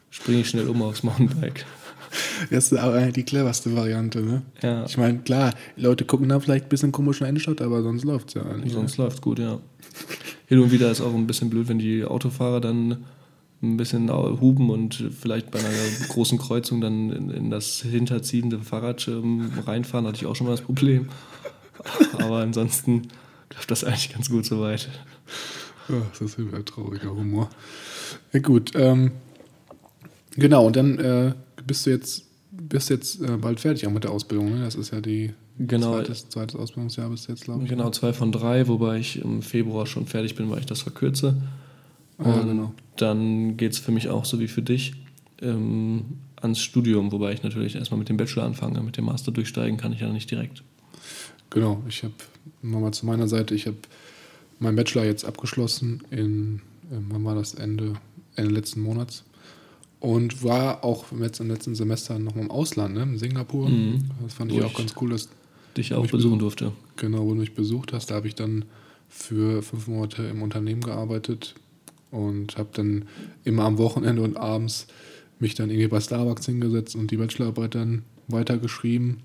springe 0.09 0.41
ich 0.41 0.49
schnell 0.49 0.67
um 0.67 0.81
aufs 0.81 1.03
Mountainbike. 1.03 1.65
Das 2.49 2.71
ist 2.71 2.77
aber 2.77 2.95
eigentlich 2.95 3.13
die 3.13 3.23
cleverste 3.23 3.73
Variante, 3.75 4.21
ne? 4.21 4.41
Ja. 4.61 4.85
Ich 4.85 4.97
meine, 4.97 5.19
klar, 5.19 5.53
Leute 5.77 6.05
gucken 6.05 6.27
da 6.27 6.39
vielleicht 6.39 6.65
ein 6.65 6.69
bisschen 6.69 6.91
komisch 6.91 7.21
in 7.21 7.27
Innenstadt, 7.27 7.61
aber 7.61 7.81
sonst 7.83 8.03
läuft 8.03 8.29
es 8.29 8.33
ja 8.33 8.43
eigentlich. 8.43 8.73
Sonst 8.73 8.97
ne? 8.97 9.05
läuft 9.05 9.17
es 9.17 9.21
gut, 9.21 9.39
ja. 9.39 9.59
Hin 10.47 10.59
und 10.59 10.71
wieder 10.71 10.91
ist 10.91 11.01
auch 11.01 11.13
ein 11.13 11.27
bisschen 11.27 11.49
blöd, 11.49 11.69
wenn 11.69 11.79
die 11.79 12.03
Autofahrer 12.03 12.59
dann 12.59 13.05
ein 13.63 13.77
bisschen 13.77 14.11
huben 14.11 14.69
und 14.69 15.03
vielleicht 15.19 15.51
bei 15.51 15.59
einer 15.59 15.69
großen 16.09 16.37
Kreuzung 16.39 16.81
dann 16.81 17.11
in, 17.11 17.29
in 17.29 17.49
das 17.49 17.81
hinterziehende 17.81 18.59
Fahrrad 18.59 19.07
reinfahren, 19.65 20.07
hatte 20.07 20.17
ich 20.17 20.25
auch 20.25 20.35
schon 20.35 20.47
mal 20.47 20.51
das 20.51 20.61
Problem. 20.61 21.09
Aber 22.17 22.37
ansonsten 22.37 23.03
klappt 23.51 23.69
das 23.69 23.83
eigentlich 23.83 24.13
ganz 24.13 24.29
gut 24.29 24.45
soweit. 24.45 24.89
Ja, 25.89 26.01
das 26.09 26.21
ist 26.21 26.39
ein 26.39 26.65
trauriger 26.65 27.11
Humor. 27.11 27.49
Ja, 28.33 28.39
gut. 28.39 28.71
Ähm, 28.75 29.11
genau, 30.35 30.65
und 30.65 30.75
dann 30.75 30.97
äh, 30.99 31.33
bist 31.65 31.85
du 31.85 31.89
jetzt, 31.91 32.25
bist 32.51 32.89
jetzt 32.89 33.21
äh, 33.21 33.37
bald 33.37 33.59
fertig 33.59 33.85
auch 33.87 33.91
mit 33.91 34.03
der 34.03 34.11
Ausbildung. 34.11 34.55
Ne? 34.55 34.63
Das 34.63 34.75
ist 34.75 34.91
ja 34.91 35.01
die 35.01 35.33
genau, 35.59 35.97
zweites, 35.97 36.29
zweites 36.29 36.55
Ausbildungsjahr 36.55 37.09
bis 37.09 37.27
jetzt, 37.27 37.43
glaube 37.43 37.63
ich. 37.63 37.69
Genau, 37.69 37.89
zwei 37.89 38.13
von 38.13 38.31
drei, 38.31 38.67
wobei 38.67 38.97
ich 38.97 39.21
im 39.21 39.41
Februar 39.41 39.85
schon 39.85 40.07
fertig 40.07 40.35
bin, 40.35 40.49
weil 40.49 40.59
ich 40.59 40.65
das 40.65 40.81
verkürze. 40.81 41.41
Und 42.17 42.27
ja, 42.27 42.41
genau. 42.43 42.73
dann 42.97 43.57
geht 43.57 43.73
es 43.73 43.79
für 43.79 43.91
mich 43.91 44.09
auch 44.09 44.25
so 44.25 44.39
wie 44.39 44.47
für 44.47 44.61
dich 44.61 44.93
ähm, 45.41 46.19
ans 46.39 46.61
Studium, 46.61 47.11
wobei 47.11 47.33
ich 47.33 47.43
natürlich 47.43 47.75
erstmal 47.75 47.97
mit 47.99 48.09
dem 48.09 48.17
Bachelor 48.17 48.43
anfange. 48.43 48.81
Mit 48.81 48.97
dem 48.97 49.05
Master 49.05 49.31
durchsteigen 49.31 49.77
kann 49.77 49.91
ich 49.91 50.01
ja 50.01 50.09
nicht 50.09 50.29
direkt. 50.29 50.63
Genau, 51.49 51.83
ich 51.87 52.03
habe 52.03 52.13
nochmal 52.61 52.91
zu 52.91 53.05
meiner 53.05 53.27
Seite, 53.27 53.55
ich 53.55 53.67
habe 53.67 53.77
meinen 54.59 54.75
Bachelor 54.75 55.05
jetzt 55.05 55.25
abgeschlossen 55.25 56.03
in, 56.11 56.61
ähm, 56.91 57.05
wann 57.09 57.25
war 57.25 57.35
das, 57.35 57.53
Ende, 57.53 57.93
Ende 58.35 58.53
letzten 58.53 58.81
Monats. 58.81 59.23
Und 59.99 60.43
war 60.43 60.83
auch 60.83 61.11
im 61.11 61.21
letzten, 61.21 61.43
im 61.43 61.49
letzten 61.51 61.75
Semester 61.75 62.17
noch 62.17 62.33
mal 62.33 62.41
im 62.41 62.51
Ausland, 62.51 62.95
ne? 62.95 63.03
in 63.03 63.17
Singapur. 63.19 63.69
Mhm. 63.69 64.05
Das 64.23 64.33
fand 64.33 64.51
ich 64.51 64.61
auch 64.63 64.73
ganz 64.73 64.95
cool, 64.99 65.11
dass 65.11 65.29
dich 65.77 65.93
auch 65.93 66.07
besuchen 66.07 66.39
durfte. 66.39 66.71
Genau, 66.95 67.25
wo 67.25 67.33
du 67.33 67.39
mich 67.39 67.53
besucht 67.53 67.93
hast. 67.93 68.09
Da 68.09 68.15
habe 68.15 68.27
ich 68.27 68.35
dann 68.35 68.65
für 69.09 69.61
fünf 69.61 69.87
Monate 69.87 70.23
im 70.23 70.41
Unternehmen 70.41 70.81
gearbeitet 70.81 71.53
und 72.09 72.57
habe 72.57 72.69
dann 72.73 73.05
immer 73.43 73.63
am 73.65 73.77
Wochenende 73.77 74.23
und 74.23 74.37
abends 74.37 74.87
mich 75.39 75.53
dann 75.53 75.69
irgendwie 75.69 75.87
bei 75.87 75.99
Starbucks 75.99 76.45
hingesetzt 76.45 76.95
und 76.95 77.11
die 77.11 77.17
Bachelorarbeit 77.17 77.75
dann 77.75 78.03
weitergeschrieben 78.27 79.19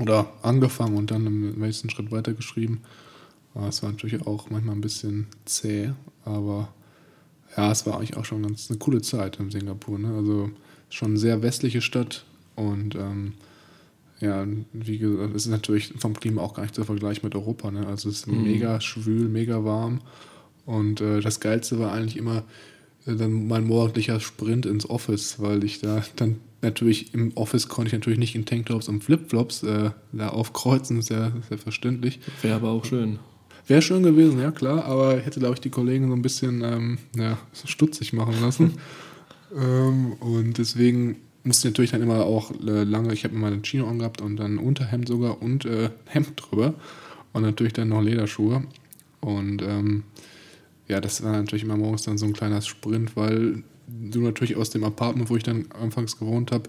oder 0.00 0.32
angefangen 0.42 0.96
und 0.96 1.10
dann 1.10 1.26
im 1.26 1.58
nächsten 1.58 1.90
Schritt 1.90 2.10
weitergeschrieben. 2.10 2.80
Es 3.68 3.82
war 3.82 3.90
natürlich 3.90 4.24
auch 4.26 4.50
manchmal 4.50 4.76
ein 4.76 4.80
bisschen 4.80 5.26
zäh, 5.44 5.90
aber 6.24 6.68
ja, 7.56 7.72
es 7.72 7.86
war 7.86 7.96
eigentlich 7.96 8.16
auch 8.16 8.24
schon 8.24 8.42
ganz 8.42 8.70
eine 8.70 8.78
coole 8.78 9.02
Zeit 9.02 9.40
in 9.40 9.50
Singapur. 9.50 9.98
Ne? 9.98 10.14
Also 10.14 10.50
schon 10.90 11.08
eine 11.08 11.18
sehr 11.18 11.42
westliche 11.42 11.80
Stadt 11.80 12.24
und 12.54 12.94
ähm, 12.94 13.34
ja, 14.20 14.46
wie 14.72 14.98
gesagt, 14.98 15.34
es 15.34 15.46
ist 15.46 15.50
natürlich 15.52 15.94
vom 15.96 16.14
Klima 16.14 16.42
auch 16.42 16.54
gar 16.54 16.62
nicht 16.62 16.74
zu 16.74 16.84
vergleichen 16.84 17.24
mit 17.24 17.34
Europa. 17.34 17.70
Ne? 17.70 17.86
Also 17.86 18.08
es 18.08 18.20
ist 18.20 18.26
mhm. 18.26 18.42
mega 18.42 18.80
schwül, 18.80 19.28
mega 19.28 19.64
warm. 19.64 20.00
Und 20.66 21.00
äh, 21.00 21.20
das 21.20 21.40
Geilste 21.40 21.78
war 21.78 21.92
eigentlich 21.92 22.16
immer 22.16 22.42
dann 23.16 23.48
mein 23.48 23.66
morgendlicher 23.66 24.20
Sprint 24.20 24.66
ins 24.66 24.88
Office, 24.88 25.40
weil 25.40 25.64
ich 25.64 25.80
da 25.80 26.04
dann 26.16 26.36
natürlich 26.62 27.14
im 27.14 27.36
Office 27.36 27.68
konnte 27.68 27.88
ich 27.88 27.92
natürlich 27.92 28.18
nicht 28.18 28.34
in 28.34 28.44
Tanktops 28.44 28.88
und 28.88 29.04
Flipflops 29.04 29.62
äh, 29.62 29.90
da 30.12 30.28
aufkreuzen, 30.28 31.02
sehr, 31.02 31.32
sehr 31.48 31.58
verständlich. 31.58 32.20
Wäre 32.42 32.56
aber 32.56 32.70
auch 32.70 32.84
schön. 32.84 33.18
Wäre 33.66 33.82
schön 33.82 34.02
gewesen, 34.02 34.40
ja 34.40 34.50
klar, 34.50 34.84
aber 34.86 35.18
hätte, 35.18 35.40
glaube 35.40 35.54
ich, 35.54 35.60
die 35.60 35.70
Kollegen 35.70 36.08
so 36.08 36.14
ein 36.14 36.22
bisschen 36.22 36.62
ähm, 36.64 36.98
ja, 37.16 37.38
stutzig 37.66 38.12
machen 38.12 38.40
lassen. 38.40 38.74
ähm, 39.56 40.14
und 40.20 40.56
deswegen 40.58 41.16
musste 41.44 41.68
ich 41.68 41.74
natürlich 41.74 41.90
dann 41.90 42.02
immer 42.02 42.24
auch 42.24 42.50
äh, 42.50 42.84
lange, 42.84 43.12
ich 43.12 43.24
habe 43.24 43.34
immer 43.34 43.48
ein 43.48 43.62
Chino 43.62 43.88
angehabt 43.88 44.20
und 44.20 44.36
dann 44.36 44.58
Unterhemd 44.58 45.08
sogar 45.08 45.42
und 45.42 45.64
äh, 45.66 45.90
Hemd 46.06 46.32
drüber 46.36 46.74
und 47.32 47.42
natürlich 47.42 47.74
dann 47.74 47.90
noch 47.90 48.02
Lederschuhe. 48.02 48.64
Und 49.20 49.62
ähm, 49.62 50.04
ja, 50.88 51.00
das 51.00 51.22
war 51.22 51.32
natürlich 51.32 51.64
immer 51.64 51.76
morgens 51.76 52.02
dann 52.02 52.18
so 52.18 52.26
ein 52.26 52.32
kleiner 52.32 52.62
Sprint, 52.62 53.16
weil 53.16 53.62
du 53.86 54.20
natürlich 54.20 54.56
aus 54.56 54.70
dem 54.70 54.84
Apartment, 54.84 55.30
wo 55.30 55.36
ich 55.36 55.42
dann 55.42 55.66
anfangs 55.72 56.18
gewohnt 56.18 56.50
habe, 56.52 56.68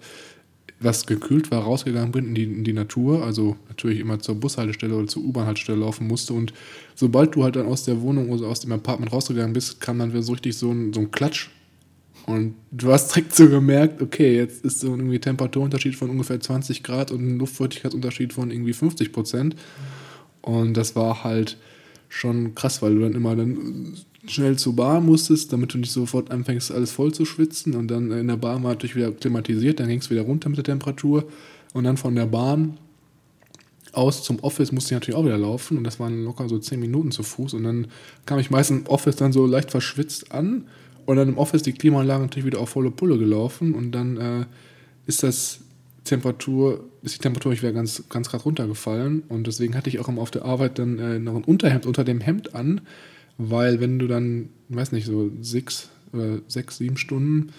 was 0.79 1.05
gekühlt 1.05 1.51
war, 1.51 1.63
rausgegangen 1.63 2.11
bin 2.11 2.27
in 2.27 2.35
die, 2.35 2.43
in 2.43 2.63
die 2.63 2.73
Natur, 2.73 3.23
also 3.23 3.57
natürlich 3.67 3.99
immer 3.99 4.19
zur 4.19 4.35
Bushaltestelle 4.35 4.95
oder 4.95 5.07
zur 5.07 5.23
U-Bahn-Haltestelle 5.23 5.79
laufen 5.79 6.07
musste. 6.07 6.33
Und 6.33 6.53
sobald 6.95 7.35
du 7.35 7.43
halt 7.43 7.57
dann 7.57 7.65
aus 7.65 7.83
der 7.83 8.01
Wohnung 8.01 8.29
oder 8.29 8.47
aus 8.47 8.61
dem 8.61 8.71
Apartment 8.71 9.11
rausgegangen 9.11 9.53
bist, 9.53 9.81
kam 9.81 9.99
dann 9.99 10.21
so 10.21 10.31
richtig 10.31 10.57
so 10.57 10.71
ein, 10.71 10.93
so 10.93 11.01
ein 11.01 11.11
Klatsch. 11.11 11.49
Und 12.25 12.55
du 12.71 12.91
hast 12.91 13.13
direkt 13.13 13.35
so 13.35 13.49
gemerkt, 13.49 14.01
okay, 14.01 14.35
jetzt 14.35 14.63
ist 14.63 14.79
so 14.79 14.88
irgendwie 14.88 15.19
Temperaturunterschied 15.19 15.95
von 15.95 16.09
ungefähr 16.09 16.39
20 16.39 16.83
Grad 16.83 17.11
und 17.11 17.27
ein 17.27 17.39
Luftfeuchtigkeitsunterschied 17.39 18.33
von 18.33 18.51
irgendwie 18.51 18.73
50 18.73 19.11
Prozent. 19.11 19.55
Und 20.41 20.75
das 20.75 20.95
war 20.95 21.23
halt 21.23 21.57
schon 22.07 22.55
krass, 22.55 22.81
weil 22.81 22.95
du 22.95 23.01
dann 23.01 23.13
immer 23.13 23.35
dann 23.35 23.97
schnell 24.27 24.57
zur 24.57 24.75
Bar 24.75 25.01
musstest, 25.01 25.53
damit 25.53 25.73
du 25.73 25.77
nicht 25.77 25.91
sofort 25.91 26.31
anfängst, 26.31 26.71
alles 26.71 26.91
voll 26.91 27.13
zu 27.13 27.25
schwitzen. 27.25 27.75
Und 27.75 27.88
dann 27.88 28.11
in 28.11 28.27
der 28.27 28.38
Bar 28.38 28.61
war 28.63 28.71
natürlich 28.71 28.95
wieder 28.95 29.11
klimatisiert, 29.11 29.79
dann 29.79 29.88
ging 29.88 29.99
es 29.99 30.09
wieder 30.09 30.21
runter 30.21 30.49
mit 30.49 30.57
der 30.57 30.65
Temperatur. 30.65 31.25
Und 31.73 31.83
dann 31.83 31.97
von 31.97 32.15
der 32.15 32.25
Bahn 32.25 32.77
aus 33.91 34.23
zum 34.23 34.39
Office 34.39 34.71
musste 34.71 34.93
ich 34.93 34.99
natürlich 34.99 35.17
auch 35.17 35.25
wieder 35.25 35.38
laufen. 35.38 35.77
Und 35.77 35.83
das 35.83 35.99
waren 35.99 36.23
locker 36.23 36.49
so 36.49 36.59
zehn 36.59 36.79
Minuten 36.79 37.11
zu 37.11 37.23
Fuß. 37.23 37.53
Und 37.53 37.63
dann 37.63 37.88
kam 38.25 38.39
ich 38.39 38.51
meistens 38.51 38.81
im 38.81 38.88
Office 38.88 39.15
dann 39.15 39.31
so 39.31 39.45
leicht 39.45 39.71
verschwitzt 39.71 40.31
an. 40.31 40.65
Und 41.05 41.15
dann 41.15 41.29
im 41.29 41.38
Office 41.38 41.63
die 41.63 41.73
Klimaanlage 41.73 42.21
natürlich 42.21 42.45
wieder 42.45 42.59
auf 42.59 42.69
volle 42.69 42.91
Pulle 42.91 43.17
gelaufen. 43.17 43.73
Und 43.73 43.91
dann 43.91 44.17
äh, 44.17 44.45
ist 45.07 45.23
das 45.23 45.61
Temperatur, 46.03 46.83
ist 47.03 47.15
die 47.15 47.19
Temperatur 47.19 47.53
wieder 47.53 47.71
ganz, 47.71 48.03
ganz 48.09 48.29
gerade 48.29 48.43
runtergefallen. 48.43 49.23
Und 49.29 49.47
deswegen 49.47 49.75
hatte 49.75 49.89
ich 49.89 49.99
auch 49.99 50.07
immer 50.07 50.21
auf 50.21 50.31
der 50.31 50.45
Arbeit 50.45 50.77
dann 50.77 50.99
äh, 50.99 51.19
noch 51.19 51.35
ein 51.35 51.43
Unterhemd 51.43 51.85
unter 51.85 52.03
dem 52.03 52.21
Hemd 52.21 52.53
an 52.53 52.81
weil 53.39 53.79
wenn 53.79 53.98
du 53.98 54.08
dann, 54.08 54.50
weiß 54.67 54.91
nicht, 54.91 55.05
so 55.05 55.31
sechs, 55.41 55.89
äh, 56.13 56.41
sechs 56.48 56.77
sieben 56.77 56.98
Stunden 56.98 57.53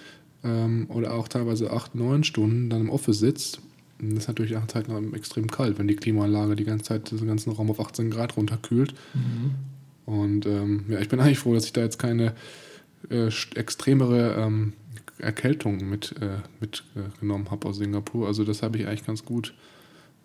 ähm, 0.44 0.86
oder 0.90 1.14
auch 1.14 1.26
teilweise 1.26 1.72
acht, 1.72 1.94
neun 1.94 2.22
Stunden 2.22 2.68
dann 2.68 2.82
im 2.82 2.90
Office 2.90 3.18
sitzt, 3.18 3.62
das 3.98 4.18
ist 4.18 4.28
natürlich 4.28 4.52
nach 4.52 4.66
Zeit 4.66 4.88
noch 4.88 5.00
extrem 5.14 5.50
kalt, 5.50 5.78
wenn 5.78 5.88
die 5.88 5.96
Klimaanlage 5.96 6.54
die 6.54 6.64
ganze 6.64 6.84
Zeit 6.84 7.10
den 7.10 7.26
ganzen 7.26 7.50
Raum 7.50 7.70
auf 7.70 7.80
18 7.80 8.10
Grad 8.10 8.36
runterkühlt. 8.36 8.94
Mhm. 9.14 9.54
Und 10.04 10.46
ähm, 10.46 10.84
ja, 10.88 11.00
ich 11.00 11.08
bin 11.08 11.18
eigentlich 11.20 11.38
froh, 11.38 11.54
dass 11.54 11.64
ich 11.64 11.72
da 11.72 11.80
jetzt 11.80 11.98
keine 11.98 12.34
äh, 13.08 13.30
extremere 13.54 14.34
ähm, 14.36 14.74
Erkältung 15.18 15.88
mit, 15.88 16.14
äh, 16.20 16.38
mitgenommen 16.60 17.46
äh, 17.46 17.50
habe 17.50 17.68
aus 17.68 17.78
Singapur. 17.78 18.26
Also 18.26 18.44
das 18.44 18.62
habe 18.62 18.76
ich 18.76 18.86
eigentlich 18.86 19.06
ganz 19.06 19.24
gut 19.24 19.54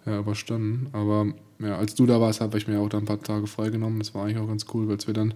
ja, 0.05 0.19
überstanden. 0.19 0.87
Aber 0.91 1.33
ja, 1.59 1.77
als 1.77 1.95
du 1.95 2.05
da 2.05 2.19
warst, 2.19 2.41
habe 2.41 2.57
ich 2.57 2.67
mir 2.67 2.79
auch 2.79 2.89
dann 2.89 3.03
ein 3.03 3.05
paar 3.05 3.21
Tage 3.21 3.47
freigenommen. 3.47 3.99
Das 3.99 4.13
war 4.13 4.25
eigentlich 4.25 4.37
auch 4.37 4.47
ganz 4.47 4.65
cool, 4.73 4.87
weil 4.87 4.97
wir 5.05 5.13
dann 5.13 5.33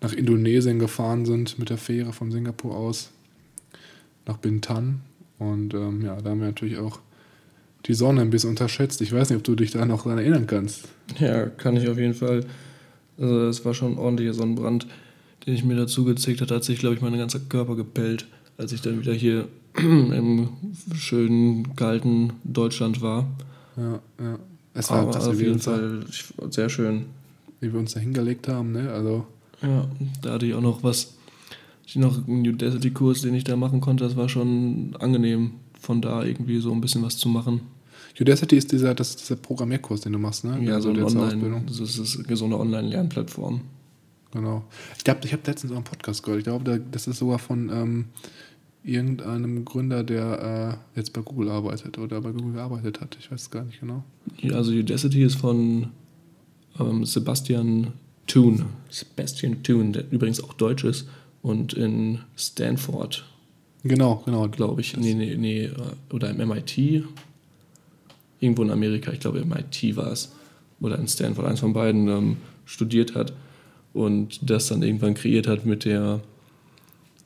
nach 0.00 0.12
Indonesien 0.12 0.78
gefahren 0.78 1.26
sind 1.26 1.58
mit 1.58 1.70
der 1.70 1.78
Fähre 1.78 2.12
von 2.12 2.30
Singapur 2.30 2.76
aus 2.76 3.10
nach 4.26 4.38
Bintan. 4.38 5.00
Und 5.38 5.74
ähm, 5.74 6.02
ja, 6.02 6.20
da 6.20 6.30
haben 6.30 6.40
wir 6.40 6.46
natürlich 6.46 6.78
auch 6.78 7.00
die 7.86 7.94
Sonne 7.94 8.20
ein 8.20 8.30
bisschen 8.30 8.50
unterschätzt. 8.50 9.00
Ich 9.00 9.12
weiß 9.12 9.30
nicht, 9.30 9.38
ob 9.38 9.44
du 9.44 9.54
dich 9.54 9.70
da 9.70 9.84
noch 9.84 10.04
daran 10.04 10.18
erinnern 10.18 10.46
kannst. 10.46 10.88
Ja, 11.18 11.46
kann 11.46 11.76
ich 11.76 11.88
auf 11.88 11.98
jeden 11.98 12.14
Fall. 12.14 12.44
Also 13.18 13.48
es 13.48 13.64
war 13.64 13.74
schon 13.74 13.92
ein 13.92 13.98
ordentlicher 13.98 14.34
Sonnenbrand, 14.34 14.86
den 15.46 15.54
ich 15.54 15.64
mir 15.64 15.76
dazu 15.76 16.04
gezickt 16.04 16.40
hatte, 16.40 16.54
hat 16.54 16.64
sich, 16.64 16.78
glaube 16.78 16.94
ich, 16.94 17.00
mein 17.00 17.16
ganzer 17.16 17.40
Körper 17.40 17.76
gepellt, 17.76 18.26
als 18.56 18.72
ich 18.72 18.80
dann 18.82 19.00
wieder 19.00 19.12
hier 19.12 19.48
im 19.78 20.48
schönen, 20.94 21.74
kalten 21.76 22.34
Deutschland 22.44 23.02
war. 23.02 23.26
Ja, 23.76 24.00
ja. 24.20 24.38
Es 24.74 24.90
war 24.90 25.10
das 25.10 25.26
auf 25.26 25.40
jeden 25.40 25.58
Fall 25.58 26.04
sehr 26.50 26.68
schön. 26.68 27.06
Wie 27.60 27.72
wir 27.72 27.78
uns 27.78 27.92
da 27.94 28.00
hingelegt 28.00 28.48
haben, 28.48 28.72
ne? 28.72 28.90
Also. 28.92 29.26
Ja, 29.62 29.88
da 30.22 30.32
hatte 30.32 30.46
ich 30.46 30.54
auch 30.54 30.62
noch 30.62 30.82
was, 30.82 31.14
noch 31.94 32.26
einen 32.26 32.46
Udacity-Kurs, 32.46 33.22
den 33.22 33.34
ich 33.34 33.44
da 33.44 33.56
machen 33.56 33.80
konnte, 33.80 34.04
das 34.04 34.16
war 34.16 34.28
schon 34.28 34.96
angenehm, 34.98 35.52
von 35.78 36.00
da 36.00 36.24
irgendwie 36.24 36.60
so 36.60 36.72
ein 36.72 36.80
bisschen 36.80 37.02
was 37.02 37.18
zu 37.18 37.28
machen. 37.28 37.60
Udacity 38.18 38.56
ist 38.56 38.72
dieser, 38.72 38.94
das 38.94 39.10
ist 39.10 39.20
dieser 39.20 39.36
Programmierkurs, 39.36 40.02
den 40.02 40.12
du 40.12 40.18
machst, 40.18 40.44
ne? 40.44 40.58
Ja, 40.62 40.74
also 40.74 40.94
so, 40.94 41.06
eine 41.06 41.22
Online, 41.22 41.62
das 41.66 41.80
ist, 41.80 41.98
das 41.98 42.16
ist 42.16 42.38
so 42.38 42.44
eine 42.44 42.58
Online-Lernplattform. 42.58 43.60
Genau. 44.32 44.64
Ich 44.96 45.04
glaube, 45.04 45.20
ich 45.24 45.32
habe 45.32 45.42
letztens 45.46 45.72
auch 45.72 45.76
einen 45.76 45.84
Podcast 45.84 46.22
gehört. 46.22 46.38
Ich 46.38 46.44
glaube, 46.44 46.80
das 46.90 47.06
ist 47.06 47.18
sogar 47.18 47.38
von 47.38 47.68
ähm, 47.72 48.04
irgendeinem 48.82 49.64
Gründer, 49.64 50.02
der 50.02 50.80
äh, 50.94 50.98
jetzt 50.98 51.12
bei 51.12 51.20
Google 51.20 51.50
arbeitet 51.50 51.98
oder 51.98 52.20
bei 52.20 52.32
Google 52.32 52.52
gearbeitet 52.54 53.00
hat. 53.00 53.16
Ich 53.18 53.30
weiß 53.30 53.42
es 53.42 53.50
gar 53.50 53.64
nicht 53.64 53.80
genau. 53.80 54.04
Ja, 54.38 54.56
also 54.56 54.72
Udacity 54.72 55.22
ist 55.22 55.36
von 55.36 55.88
ähm, 56.78 57.04
Sebastian 57.04 57.92
Thun. 58.26 58.66
Sebastian 58.88 59.62
Thun, 59.62 59.92
der 59.92 60.10
übrigens 60.10 60.42
auch 60.42 60.54
Deutsch 60.54 60.84
ist 60.84 61.08
und 61.42 61.74
in 61.74 62.20
Stanford. 62.36 63.24
Genau, 63.82 64.22
genau. 64.24 64.48
Glaube 64.48 64.80
ich. 64.80 64.96
Nee, 64.96 65.14
nee, 65.14 65.36
nee. 65.36 65.64
Äh, 65.64 65.74
oder 66.12 66.30
im 66.30 66.48
MIT. 66.48 67.04
Irgendwo 68.40 68.62
in 68.62 68.70
Amerika, 68.70 69.12
ich 69.12 69.20
glaube 69.20 69.44
MIT 69.44 69.96
war 69.96 70.12
es. 70.12 70.32
Oder 70.80 70.98
in 70.98 71.08
Stanford, 71.08 71.46
eins 71.46 71.60
von 71.60 71.74
beiden, 71.74 72.08
ähm, 72.08 72.36
studiert 72.64 73.14
hat 73.14 73.34
und 73.92 74.38
das 74.48 74.68
dann 74.68 74.82
irgendwann 74.82 75.14
kreiert 75.14 75.46
hat 75.46 75.66
mit 75.66 75.84
der 75.84 76.20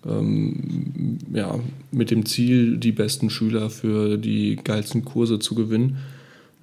ähm, 0.07 1.19
ja, 1.33 1.59
mit 1.91 2.11
dem 2.11 2.27
Ziel, 2.27 2.77
die 2.77 2.93
besten 2.93 3.31
Schüler 3.31 3.71
für 3.71 4.19
die 4.19 4.57
geilsten 4.63 5.05
Kurse 5.05 5.39
zu 5.39 5.55
gewinnen. 5.55 5.99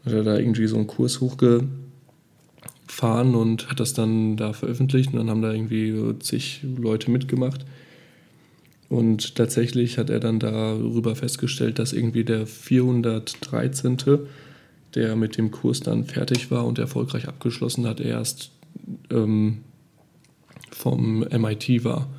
Hat 0.05 0.13
er 0.13 0.23
da 0.23 0.37
irgendwie 0.37 0.67
so 0.67 0.75
einen 0.77 0.87
Kurs 0.87 1.21
hochgefahren 1.21 1.69
und 3.35 3.69
hat 3.69 3.79
das 3.79 3.93
dann 3.93 4.37
da 4.37 4.53
veröffentlicht 4.53 5.13
und 5.13 5.19
dann 5.19 5.29
haben 5.29 5.41
da 5.41 5.53
irgendwie 5.53 6.15
zig 6.19 6.61
Leute 6.63 7.11
mitgemacht. 7.11 7.65
Und 8.89 9.35
tatsächlich 9.35 9.97
hat 9.97 10.09
er 10.09 10.19
dann 10.19 10.39
darüber 10.39 11.15
festgestellt, 11.15 11.79
dass 11.79 11.93
irgendwie 11.93 12.25
der 12.25 12.45
413. 12.45 13.97
der 14.95 15.15
mit 15.15 15.37
dem 15.37 15.51
Kurs 15.51 15.79
dann 15.79 16.03
fertig 16.03 16.51
war 16.51 16.67
und 16.67 16.77
erfolgreich 16.77 17.29
abgeschlossen 17.29 17.87
hat, 17.87 18.01
erst 18.01 18.51
ähm, 19.09 19.59
vom 20.71 21.19
MIT 21.19 21.85
war. 21.85 22.09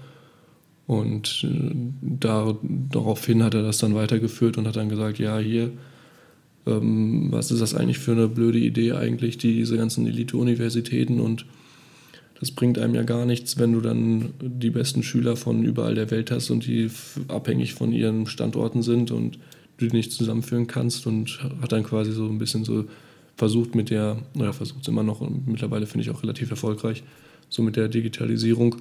Und 0.87 1.45
äh, 1.45 1.75
da, 2.01 2.57
daraufhin 2.63 3.43
hat 3.43 3.55
er 3.55 3.63
das 3.63 3.79
dann 3.79 3.95
weitergeführt 3.95 4.59
und 4.59 4.67
hat 4.67 4.77
dann 4.77 4.89
gesagt, 4.89 5.19
ja, 5.19 5.39
hier, 5.39 5.71
ähm, 6.67 7.29
was 7.31 7.51
ist 7.51 7.61
das 7.61 7.75
eigentlich 7.75 7.99
für 7.99 8.13
eine 8.13 8.29
blöde 8.29 8.59
Idee 8.59 8.93
eigentlich, 8.93 9.39
diese 9.39 9.77
ganzen 9.77 10.07
Elite-Universitäten? 10.07 11.21
Und 11.21 11.47
das 12.41 12.51
bringt 12.51 12.79
einem 12.79 12.95
ja 12.95 13.05
gar 13.05 13.25
nichts, 13.25 13.59
wenn 13.59 13.73
du 13.73 13.81
dann 13.81 14.31
die 14.41 14.71
besten 14.71 15.03
Schüler 15.03 15.37
von 15.37 15.63
überall 15.65 15.95
der 15.95 16.11
Welt 16.11 16.31
hast 16.31 16.51
und 16.51 16.67
die 16.67 16.91
abhängig 17.29 17.75
von 17.75 17.93
ihren 17.93 18.27
Standorten 18.27 18.83
sind 18.83 19.13
und 19.13 19.39
du 19.79 19.87
die 19.87 19.97
nicht 19.97 20.13
zusammenführen 20.13 20.67
kannst 20.67 21.07
und 21.07 21.39
hat 21.61 21.73
dann 21.73 21.85
quasi 21.85 22.13
so 22.13 22.27
ein 22.27 22.39
bisschen 22.39 22.65
so 22.65 22.85
versucht 23.37 23.75
mit 23.75 23.91
der, 23.91 24.19
naja, 24.35 24.53
versucht 24.53 24.83
es 24.83 24.89
immer 24.89 25.03
noch 25.03 25.21
und 25.21 25.47
mittlerweile 25.47 25.87
finde 25.87 26.03
ich 26.03 26.11
auch 26.11 26.23
relativ 26.23 26.51
erfolgreich, 26.51 27.03
so 27.49 27.63
mit 27.63 27.77
der 27.77 27.89
Digitalisierung 27.89 28.77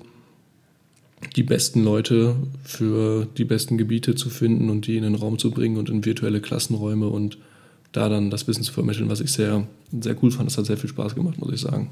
die 1.35 1.43
besten 1.43 1.83
Leute 1.83 2.35
für 2.63 3.27
die 3.37 3.45
besten 3.45 3.77
Gebiete 3.77 4.15
zu 4.15 4.29
finden 4.29 4.69
und 4.69 4.87
die 4.87 4.97
in 4.97 5.03
den 5.03 5.15
Raum 5.15 5.37
zu 5.37 5.51
bringen 5.51 5.77
und 5.77 5.89
in 5.89 6.03
virtuelle 6.05 6.41
Klassenräume 6.41 7.07
und 7.07 7.37
da 7.91 8.09
dann 8.09 8.29
das 8.29 8.47
Wissen 8.47 8.63
zu 8.63 8.71
vermitteln, 8.73 9.09
was 9.09 9.19
ich 9.21 9.31
sehr, 9.31 9.67
sehr 9.99 10.15
cool 10.23 10.31
fand. 10.31 10.49
Das 10.49 10.57
hat 10.57 10.65
sehr 10.65 10.77
viel 10.77 10.89
Spaß 10.89 11.13
gemacht, 11.15 11.37
muss 11.39 11.53
ich 11.53 11.59
sagen. 11.61 11.89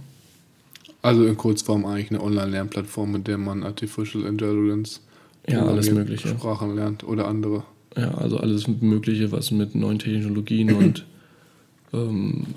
Also 1.02 1.26
in 1.26 1.38
Kurzform 1.38 1.86
eigentlich 1.86 2.10
eine 2.12 2.22
Online-Lernplattform, 2.22 3.12
mit 3.12 3.28
der 3.28 3.38
man 3.38 3.64
Artificial 3.64 4.26
Intelligence, 4.26 5.02
Ja, 5.48 5.66
alles 5.66 5.92
Mögliche. 5.92 6.28
Sprachen 6.30 6.76
lernt 6.76 7.04
oder 7.04 7.28
andere. 7.28 7.64
Ja, 7.98 8.14
also 8.16 8.38
alles 8.38 8.68
Mögliche, 8.68 9.32
was 9.32 9.52
mit 9.52 9.76
neuen 9.76 10.00
Technologien 10.00 10.74
und 10.74 11.06
ähm, 11.94 12.48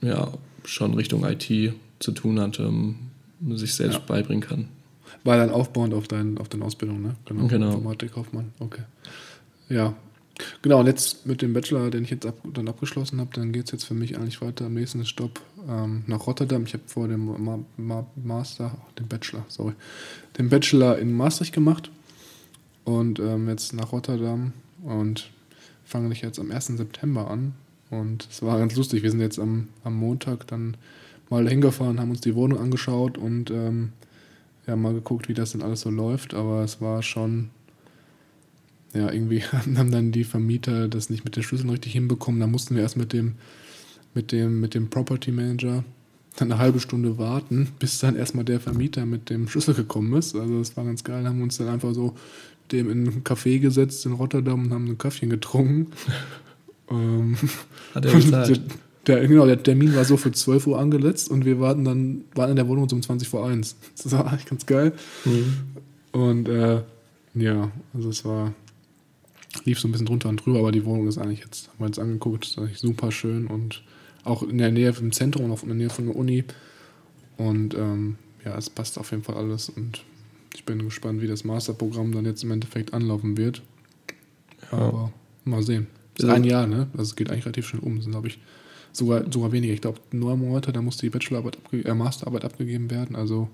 ja, 0.00 0.32
schon 0.64 0.94
Richtung 0.94 1.24
IT 1.24 1.72
zu 1.98 2.12
tun 2.12 2.38
hat, 2.40 2.58
ähm, 2.60 2.96
sich 3.50 3.74
selbst 3.74 3.98
Ja. 3.98 4.04
beibringen 4.06 4.42
kann. 4.42 4.68
War 5.24 5.36
dann 5.36 5.50
aufbauend 5.50 5.94
auf, 5.94 6.08
dein, 6.08 6.38
auf 6.38 6.48
deine 6.48 6.64
Ausbildung, 6.64 7.02
ne? 7.02 7.16
Genau. 7.26 7.66
Informatikkaufmann, 7.68 8.52
okay. 8.58 8.82
Ja. 9.68 9.94
Genau, 10.62 10.80
und 10.80 10.86
jetzt 10.86 11.26
mit 11.26 11.42
dem 11.42 11.52
Bachelor, 11.52 11.90
den 11.90 12.04
ich 12.04 12.10
jetzt 12.10 12.24
ab, 12.24 12.34
dann 12.54 12.68
abgeschlossen 12.68 13.20
habe, 13.20 13.30
dann 13.34 13.52
geht 13.52 13.66
es 13.66 13.72
jetzt 13.72 13.84
für 13.84 13.92
mich 13.92 14.16
eigentlich 14.16 14.40
weiter 14.40 14.66
am 14.66 14.74
nächsten 14.74 15.04
Stopp 15.04 15.40
ähm, 15.68 16.02
nach 16.06 16.26
Rotterdam. 16.26 16.64
Ich 16.64 16.72
habe 16.72 16.84
vor 16.86 17.08
dem 17.08 17.26
Ma 17.26 17.58
Ma 17.76 18.06
Master, 18.16 18.76
den 18.98 19.06
Bachelor, 19.06 19.44
sorry, 19.48 19.74
den 20.38 20.48
Bachelor 20.48 20.98
in 20.98 21.12
Maastricht 21.12 21.52
gemacht 21.52 21.90
und 22.84 23.18
ähm, 23.18 23.48
jetzt 23.48 23.74
nach 23.74 23.92
Rotterdam 23.92 24.54
und 24.82 25.30
fange 25.84 26.12
ich 26.12 26.22
jetzt 26.22 26.38
am 26.38 26.50
1. 26.50 26.66
September 26.68 27.30
an. 27.30 27.54
Und 27.90 28.28
es 28.30 28.42
war 28.42 28.58
ganz 28.58 28.76
lustig. 28.76 29.02
Wir 29.02 29.10
sind 29.10 29.20
jetzt 29.20 29.38
am, 29.38 29.68
am 29.82 29.96
Montag 29.96 30.46
dann 30.46 30.76
mal 31.28 31.44
dahin 31.44 31.60
gefahren, 31.60 32.00
haben 32.00 32.10
uns 32.10 32.20
die 32.20 32.34
Wohnung 32.34 32.60
angeschaut 32.60 33.18
und 33.18 33.50
ähm, 33.50 33.92
ja, 34.66 34.76
mal 34.76 34.94
geguckt, 34.94 35.28
wie 35.28 35.34
das 35.34 35.52
denn 35.52 35.62
alles 35.62 35.82
so 35.82 35.90
läuft. 35.90 36.34
Aber 36.34 36.62
es 36.62 36.80
war 36.80 37.02
schon, 37.02 37.50
ja, 38.94 39.10
irgendwie 39.10 39.42
haben 39.76 39.90
dann 39.90 40.12
die 40.12 40.24
Vermieter 40.24 40.88
das 40.88 41.10
nicht 41.10 41.24
mit 41.24 41.36
den 41.36 41.42
Schlüsseln 41.42 41.70
richtig 41.70 41.92
hinbekommen. 41.92 42.40
Da 42.40 42.46
mussten 42.46 42.74
wir 42.74 42.82
erst 42.82 42.96
mit 42.96 43.12
dem, 43.12 43.34
mit 44.14 44.32
dem, 44.32 44.60
mit 44.60 44.74
dem 44.74 44.90
Property 44.90 45.32
Manager 45.32 45.84
dann 46.36 46.52
eine 46.52 46.60
halbe 46.60 46.80
Stunde 46.80 47.18
warten, 47.18 47.68
bis 47.78 47.98
dann 47.98 48.16
erstmal 48.16 48.44
der 48.44 48.60
Vermieter 48.60 49.04
mit 49.04 49.30
dem 49.30 49.48
Schlüssel 49.48 49.74
gekommen 49.74 50.14
ist. 50.14 50.34
Also 50.36 50.58
das 50.58 50.76
war 50.76 50.84
ganz 50.84 51.04
geil. 51.04 51.26
Haben 51.26 51.42
uns 51.42 51.58
dann 51.58 51.68
einfach 51.68 51.92
so 51.92 52.14
dem 52.72 52.90
in 52.90 53.06
ein 53.06 53.24
Café 53.24 53.58
gesetzt 53.58 54.06
in 54.06 54.12
Rotterdam 54.12 54.64
und 54.64 54.72
haben 54.72 54.86
ein 54.86 54.98
Kaffee 54.98 55.26
getrunken. 55.26 55.88
ähm, 56.90 57.36
Hat 57.94 58.04
er 58.04 58.12
bezahlt? 58.12 58.62
Der, 59.06 59.26
genau, 59.26 59.46
der 59.46 59.62
Termin 59.62 59.94
war 59.94 60.04
so 60.04 60.16
für 60.16 60.30
12 60.32 60.66
Uhr 60.66 60.78
angesetzt 60.78 61.30
und 61.30 61.44
wir 61.44 61.58
warten 61.60 61.84
dann, 61.84 62.24
waren 62.34 62.50
in 62.50 62.56
der 62.56 62.68
Wohnung 62.68 62.88
um 62.90 63.02
20 63.02 63.28
vor 63.28 63.46
1. 63.48 63.76
Das 64.02 64.12
war 64.12 64.26
eigentlich 64.30 64.46
ganz 64.46 64.66
geil. 64.66 64.92
Mhm. 65.24 65.54
Und 66.12 66.48
äh, 66.48 66.82
ja, 67.34 67.70
also 67.94 68.08
es 68.10 68.24
war, 68.24 68.52
lief 69.64 69.78
so 69.80 69.88
ein 69.88 69.92
bisschen 69.92 70.06
drunter 70.06 70.28
und 70.28 70.44
drüber, 70.44 70.58
aber 70.60 70.72
die 70.72 70.84
Wohnung 70.84 71.06
ist 71.08 71.18
eigentlich 71.18 71.40
jetzt, 71.40 71.68
haben 71.68 71.78
wir 71.78 71.86
uns 71.86 71.98
angeguckt, 71.98 72.44
ist 72.44 72.58
eigentlich 72.58 72.78
super 72.78 73.10
schön 73.12 73.46
und 73.46 73.82
auch 74.24 74.42
in 74.42 74.58
der 74.58 74.70
Nähe 74.70 74.92
im 75.00 75.12
Zentrum 75.12 75.46
und 75.46 75.52
auch 75.52 75.62
in 75.62 75.68
der 75.68 75.76
Nähe 75.78 75.90
von 75.90 76.06
der 76.06 76.16
Uni. 76.16 76.44
Und 77.36 77.74
ähm, 77.74 78.16
ja, 78.44 78.56
es 78.58 78.68
passt 78.68 78.98
auf 78.98 79.10
jeden 79.12 79.22
Fall 79.22 79.36
alles 79.36 79.70
und 79.70 80.02
ich 80.54 80.64
bin 80.64 80.78
gespannt, 80.84 81.22
wie 81.22 81.26
das 81.26 81.44
Masterprogramm 81.44 82.12
dann 82.12 82.24
jetzt 82.26 82.42
im 82.42 82.50
Endeffekt 82.50 82.92
anlaufen 82.92 83.36
wird. 83.36 83.62
Aber 84.70 85.12
mal 85.44 85.62
sehen. 85.62 85.86
Ist 86.18 86.26
Ja. 86.26 86.34
ein 86.34 86.44
Jahr, 86.44 86.66
ne? 86.66 86.88
Also 86.92 87.10
es 87.10 87.16
geht 87.16 87.30
eigentlich 87.30 87.46
relativ 87.46 87.66
schnell 87.68 87.82
um. 87.82 88.00
Sind, 88.02 88.10
glaube 88.12 88.28
ich, 88.28 88.38
sogar, 88.92 89.24
sogar 89.32 89.52
weniger. 89.52 89.72
Ich 89.74 89.80
glaube, 89.80 89.98
neun 90.12 90.38
Monate, 90.40 90.72
da 90.72 90.82
muss 90.82 90.96
die 90.98 91.10
Bachelorarbeit, 91.10 91.56
abge 91.64 91.84
äh, 91.84 91.94
Masterarbeit 91.94 92.44
abgegeben 92.44 92.90
werden. 92.90 93.16
Also, 93.16 93.48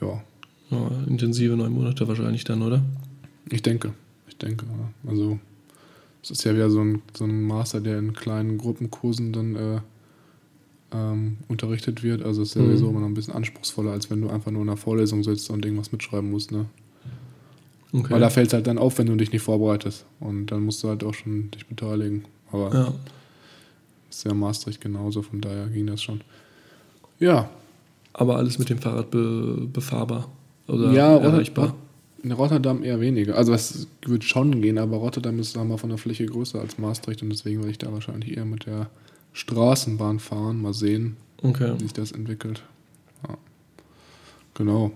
ja, 0.00 0.22
Ja, 0.70 0.90
intensive 1.06 1.56
neun 1.56 1.72
Monate 1.72 2.06
wahrscheinlich 2.08 2.44
dann, 2.44 2.62
oder? 2.62 2.82
ich 3.50 3.62
denke. 3.62 3.92
Ich 4.28 4.36
denke. 4.38 4.64
Also, 5.06 5.38
es 6.22 6.30
ist 6.30 6.44
ja 6.44 6.54
wieder 6.54 6.70
so 6.70 6.80
ein, 6.80 7.02
so 7.16 7.24
ein 7.24 7.42
Master, 7.42 7.80
der 7.80 7.98
in 7.98 8.12
kleinen 8.14 8.56
Gruppenkursen 8.58 9.32
dann 9.32 9.54
äh, 9.56 9.80
ähm, 10.92 11.36
unterrichtet 11.48 12.02
wird. 12.02 12.22
Also, 12.22 12.42
es 12.42 12.50
ist 12.50 12.54
ja 12.56 12.62
Mhm. 12.62 12.66
sowieso 12.68 12.88
immer 12.90 13.00
noch 13.00 13.08
ein 13.08 13.14
bisschen 13.14 13.34
anspruchsvoller, 13.34 13.92
als 13.92 14.10
wenn 14.10 14.20
du 14.22 14.28
einfach 14.30 14.50
nur 14.50 14.62
in 14.62 14.68
einer 14.68 14.76
Vorlesung 14.76 15.22
sitzt 15.22 15.50
und 15.50 15.64
irgendwas 15.64 15.92
mitschreiben 15.92 16.30
musst, 16.30 16.52
ne? 16.52 16.66
Okay. 17.92 18.10
Weil 18.14 18.20
da 18.20 18.28
fällt 18.30 18.48
es 18.48 18.54
halt 18.54 18.66
dann 18.66 18.78
auf, 18.78 18.98
wenn 18.98 19.06
du 19.06 19.14
dich 19.14 19.30
nicht 19.30 19.42
vorbereitest. 19.42 20.04
Und 20.18 20.46
dann 20.46 20.64
musst 20.64 20.82
du 20.82 20.88
halt 20.88 21.04
auch 21.04 21.14
schon 21.14 21.50
dich 21.52 21.66
beteiligen. 21.66 22.24
Aber 22.50 22.74
ja. 22.74 22.92
Ist 24.16 24.24
ja 24.24 24.34
Maastricht 24.34 24.80
genauso, 24.80 25.22
von 25.22 25.40
daher 25.40 25.66
ging 25.68 25.86
das 25.86 26.02
schon. 26.02 26.20
Ja, 27.18 27.48
Aber 28.12 28.36
alles 28.36 28.58
mit 28.58 28.68
dem 28.70 28.78
Fahrrad 28.78 29.10
be 29.10 29.66
befahrbar 29.72 30.28
oder 30.68 30.92
ja, 30.92 31.16
erreichbar. 31.16 31.74
In 32.22 32.32
Rotterdam 32.32 32.82
eher 32.82 33.00
weniger. 33.00 33.36
Also 33.36 33.52
es 33.52 33.86
wird 34.06 34.24
schon 34.24 34.62
gehen, 34.62 34.78
aber 34.78 34.96
Rotterdam 34.96 35.38
ist 35.38 35.52
sagen 35.52 35.66
wir, 35.68 35.74
mal 35.74 35.78
von 35.78 35.90
der 35.90 35.98
Fläche 35.98 36.24
größer 36.26 36.58
als 36.60 36.78
Maastricht 36.78 37.22
und 37.22 37.28
deswegen 37.30 37.58
werde 37.58 37.72
ich 37.72 37.78
da 37.78 37.92
wahrscheinlich 37.92 38.36
eher 38.36 38.44
mit 38.46 38.64
der 38.66 38.88
Straßenbahn 39.34 40.20
fahren. 40.20 40.62
Mal 40.62 40.72
sehen, 40.74 41.16
Okay. 41.42 41.74
wie 41.76 41.82
sich 41.82 41.92
das 41.92 42.12
entwickelt. 42.12 42.62
Ja. 43.28 43.36
Genau. 44.54 44.92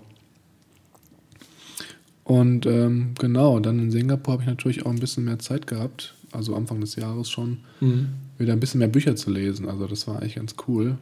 Und 2.23 2.65
ähm, 2.65 3.13
genau, 3.19 3.59
dann 3.59 3.79
in 3.79 3.91
Singapur 3.91 4.33
habe 4.33 4.43
ich 4.43 4.49
natürlich 4.49 4.85
auch 4.85 4.91
ein 4.91 4.99
bisschen 4.99 5.25
mehr 5.25 5.39
Zeit 5.39 5.65
gehabt, 5.67 6.13
also 6.31 6.55
Anfang 6.55 6.79
des 6.81 6.95
Jahres 6.95 7.29
schon, 7.29 7.59
Mhm. 7.79 8.09
Wieder 8.39 8.53
ein 8.53 8.59
bisschen 8.59 8.79
mehr 8.79 8.87
Bücher 8.87 9.15
zu 9.15 9.29
lesen. 9.29 9.67
Also 9.69 9.85
das 9.85 10.07
war 10.07 10.17
eigentlich 10.17 10.35
ganz 10.35 10.55
cool. 10.67 10.97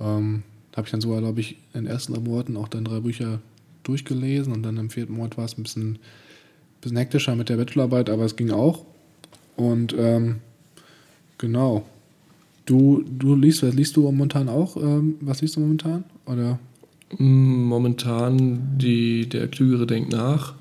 Ähm, 0.00 0.42
habe 0.76 0.86
ich 0.86 0.90
dann 0.90 1.00
sogar, 1.00 1.20
glaube 1.20 1.40
ich, 1.40 1.52
in 1.72 1.84
den 1.84 1.86
ersten 1.86 2.12
Monaten 2.22 2.56
auch 2.56 2.68
dann 2.68 2.84
drei 2.84 3.00
Bücher 3.00 3.40
durchgelesen 3.84 4.52
und 4.52 4.62
dann 4.62 4.76
im 4.76 4.90
vierten 4.90 5.14
Monat 5.14 5.38
war 5.38 5.44
es 5.44 5.56
ein 5.56 5.62
bisschen, 5.62 5.98
bisschen 6.80 6.96
hektischer 6.96 7.36
mit 7.36 7.48
der 7.48 7.56
Bachelorarbeit, 7.56 8.10
aber 8.10 8.24
es 8.24 8.36
ging 8.36 8.50
auch. 8.50 8.84
Und 9.56 9.94
ähm, 9.98 10.36
genau. 11.38 11.86
Du, 12.66 13.04
du 13.06 13.36
liest, 13.36 13.62
was 13.62 13.74
liest 13.74 13.96
du 13.96 14.02
momentan 14.02 14.48
auch? 14.48 14.76
Ähm, 14.76 15.16
was 15.20 15.40
liest 15.40 15.56
du 15.56 15.60
momentan? 15.60 16.04
Oder? 16.26 16.58
Mm, 17.16 17.64
Momentan 17.64 18.76
die, 18.78 19.28
der 19.28 19.48
Klügere 19.48 19.86
denkt 19.86 20.10
nach. 20.10 20.54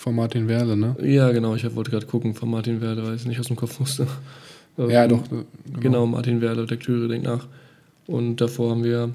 Von 0.00 0.14
Martin 0.14 0.48
Werle, 0.48 0.78
ne? 0.78 0.96
Ja, 1.02 1.30
genau, 1.30 1.54
ich 1.54 1.76
wollte 1.76 1.90
gerade 1.90 2.06
gucken 2.06 2.32
von 2.32 2.48
Martin 2.48 2.80
Werle, 2.80 3.04
weil 3.04 3.16
ich 3.16 3.20
es 3.20 3.26
nicht 3.26 3.38
aus 3.38 3.48
dem 3.48 3.56
Kopf 3.56 3.78
wusste. 3.80 4.06
Ja, 4.78 5.04
Ähm, 5.04 5.10
doch. 5.10 5.22
äh, 5.30 5.44
Genau, 5.78 6.06
Martin 6.06 6.40
Werle, 6.40 6.64
der 6.64 6.78
Klügere 6.78 7.08
denkt 7.08 7.26
nach. 7.26 7.46
Und 8.06 8.36
davor 8.40 8.70
haben 8.70 8.82
wir, 8.82 9.10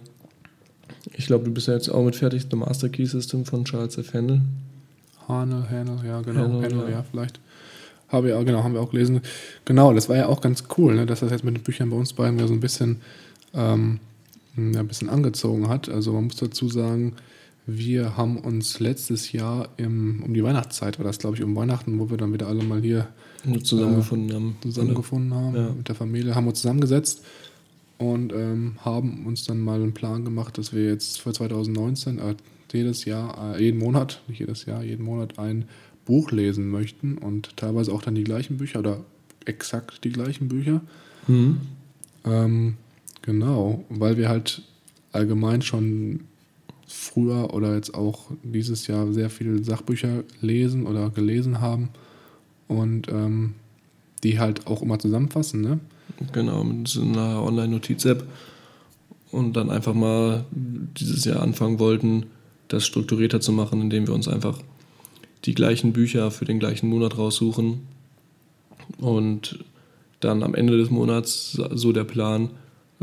ich 1.15 1.25
glaube, 1.25 1.45
du 1.45 1.51
bist 1.51 1.67
ja 1.67 1.73
jetzt 1.73 1.89
auch 1.89 2.05
mit 2.05 2.15
fertig, 2.15 2.45
The 2.51 2.55
Master 2.55 2.87
Key 2.89 3.07
System 3.07 3.45
von 3.45 3.65
Charles 3.65 3.97
F. 3.97 4.13
Handel. 4.13 4.41
Hanel, 5.27 5.67
Hanel, 5.71 6.05
ja, 6.05 6.21
genau. 6.21 6.41
Hanel, 6.41 6.61
Hanel, 6.61 6.83
ja. 6.83 6.89
ja. 6.97 7.05
vielleicht. 7.09 7.39
Habe 8.09 8.37
auch, 8.37 8.45
genau, 8.45 8.63
haben 8.63 8.75
wir 8.75 8.81
auch 8.81 8.91
gelesen. 8.91 9.21
Genau, 9.65 9.91
das 9.91 10.07
war 10.07 10.17
ja 10.17 10.27
auch 10.27 10.39
ganz 10.39 10.65
cool, 10.77 10.93
ne, 10.93 11.07
dass 11.07 11.21
das 11.21 11.31
jetzt 11.31 11.43
mit 11.43 11.57
den 11.57 11.63
Büchern 11.63 11.89
bei 11.89 11.95
uns 11.95 12.13
beiden 12.13 12.37
ja 12.37 12.45
so 12.45 12.53
ein 12.53 12.59
bisschen, 12.59 13.01
ähm, 13.55 13.99
ja, 14.55 14.81
ein 14.81 14.87
bisschen 14.87 15.09
angezogen 15.09 15.67
hat. 15.67 15.89
Also 15.89 16.13
man 16.13 16.25
muss 16.25 16.35
dazu 16.35 16.69
sagen, 16.69 17.13
wir 17.67 18.15
haben 18.15 18.37
uns 18.37 18.79
letztes 18.79 19.31
Jahr 19.31 19.69
im, 19.77 20.21
um 20.23 20.33
die 20.33 20.43
Weihnachtszeit, 20.43 20.99
war 20.99 21.05
das 21.05 21.17
glaube 21.19 21.35
ich 21.35 21.43
um 21.43 21.55
Weihnachten, 21.55 21.99
wo 21.99 22.09
wir 22.09 22.17
dann 22.17 22.31
wieder 22.33 22.47
alle 22.47 22.63
mal 22.63 22.81
hier 22.81 23.07
zusammengefunden 23.63 24.33
haben. 24.35 24.57
zusammengefunden 24.61 25.33
haben 25.33 25.55
Ja. 25.55 25.69
mit 25.71 25.87
der 25.87 25.95
Familie, 25.95 26.35
haben 26.35 26.47
uns 26.47 26.61
zusammengesetzt 26.61 27.23
und 27.97 28.33
ähm, 28.33 28.75
haben 28.83 29.25
uns 29.25 29.45
dann 29.45 29.59
mal 29.59 29.81
einen 29.81 29.93
Plan 29.93 30.25
gemacht, 30.25 30.57
dass 30.57 30.73
wir 30.73 30.85
jetzt 30.85 31.21
für 31.21 31.31
2019 31.33 32.19
äh, 32.19 32.35
jedes 32.73 33.05
Jahr, 33.05 33.55
äh, 33.55 33.63
jeden 33.63 33.79
Monat, 33.79 34.21
nicht 34.27 34.39
jedes 34.39 34.65
Jahr, 34.65 34.83
jeden 34.83 35.05
Monat 35.05 35.39
ein 35.39 35.65
Buch 36.05 36.31
lesen 36.31 36.69
möchten 36.69 37.17
und 37.17 37.55
teilweise 37.57 37.91
auch 37.93 38.01
dann 38.01 38.15
die 38.15 38.23
gleichen 38.23 38.57
Bücher 38.57 38.79
oder 38.79 38.99
exakt 39.45 40.03
die 40.03 40.11
gleichen 40.11 40.47
Bücher. 40.49 40.81
Mhm. 41.27 41.61
Ähm, 42.25 42.77
genau, 43.21 43.85
weil 43.89 44.17
wir 44.17 44.29
halt 44.29 44.61
allgemein 45.11 45.61
schon 45.61 46.21
früher 46.87 47.53
oder 47.53 47.75
jetzt 47.75 47.95
auch 47.95 48.31
dieses 48.43 48.87
Jahr 48.87 49.11
sehr 49.11 49.29
viele 49.29 49.63
Sachbücher 49.63 50.23
lesen 50.41 50.85
oder 50.85 51.09
gelesen 51.09 51.61
haben 51.61 51.89
und 52.67 53.07
ähm, 53.09 53.53
die 54.23 54.39
halt 54.39 54.67
auch 54.67 54.81
immer 54.81 54.99
zusammenfassen, 54.99 55.61
ne? 55.61 55.79
Genau, 56.31 56.63
mit 56.63 56.87
so 56.87 57.01
einer 57.01 57.43
Online-Notiz-App. 57.43 58.25
Und 59.31 59.53
dann 59.53 59.69
einfach 59.69 59.93
mal 59.93 60.45
dieses 60.51 61.25
Jahr 61.25 61.41
anfangen 61.41 61.79
wollten, 61.79 62.27
das 62.67 62.85
strukturierter 62.85 63.41
zu 63.41 63.51
machen, 63.51 63.81
indem 63.81 64.07
wir 64.07 64.13
uns 64.13 64.27
einfach 64.27 64.59
die 65.43 65.53
gleichen 65.53 65.93
Bücher 65.93 66.31
für 66.31 66.45
den 66.45 66.59
gleichen 66.59 66.87
Monat 66.87 67.17
raussuchen. 67.17 67.81
Und 68.97 69.65
dann 70.21 70.41
am 70.41 70.55
Ende 70.55 70.77
des 70.77 70.89
Monats, 70.89 71.51
so 71.51 71.91
der 71.91 72.05
Plan, 72.05 72.51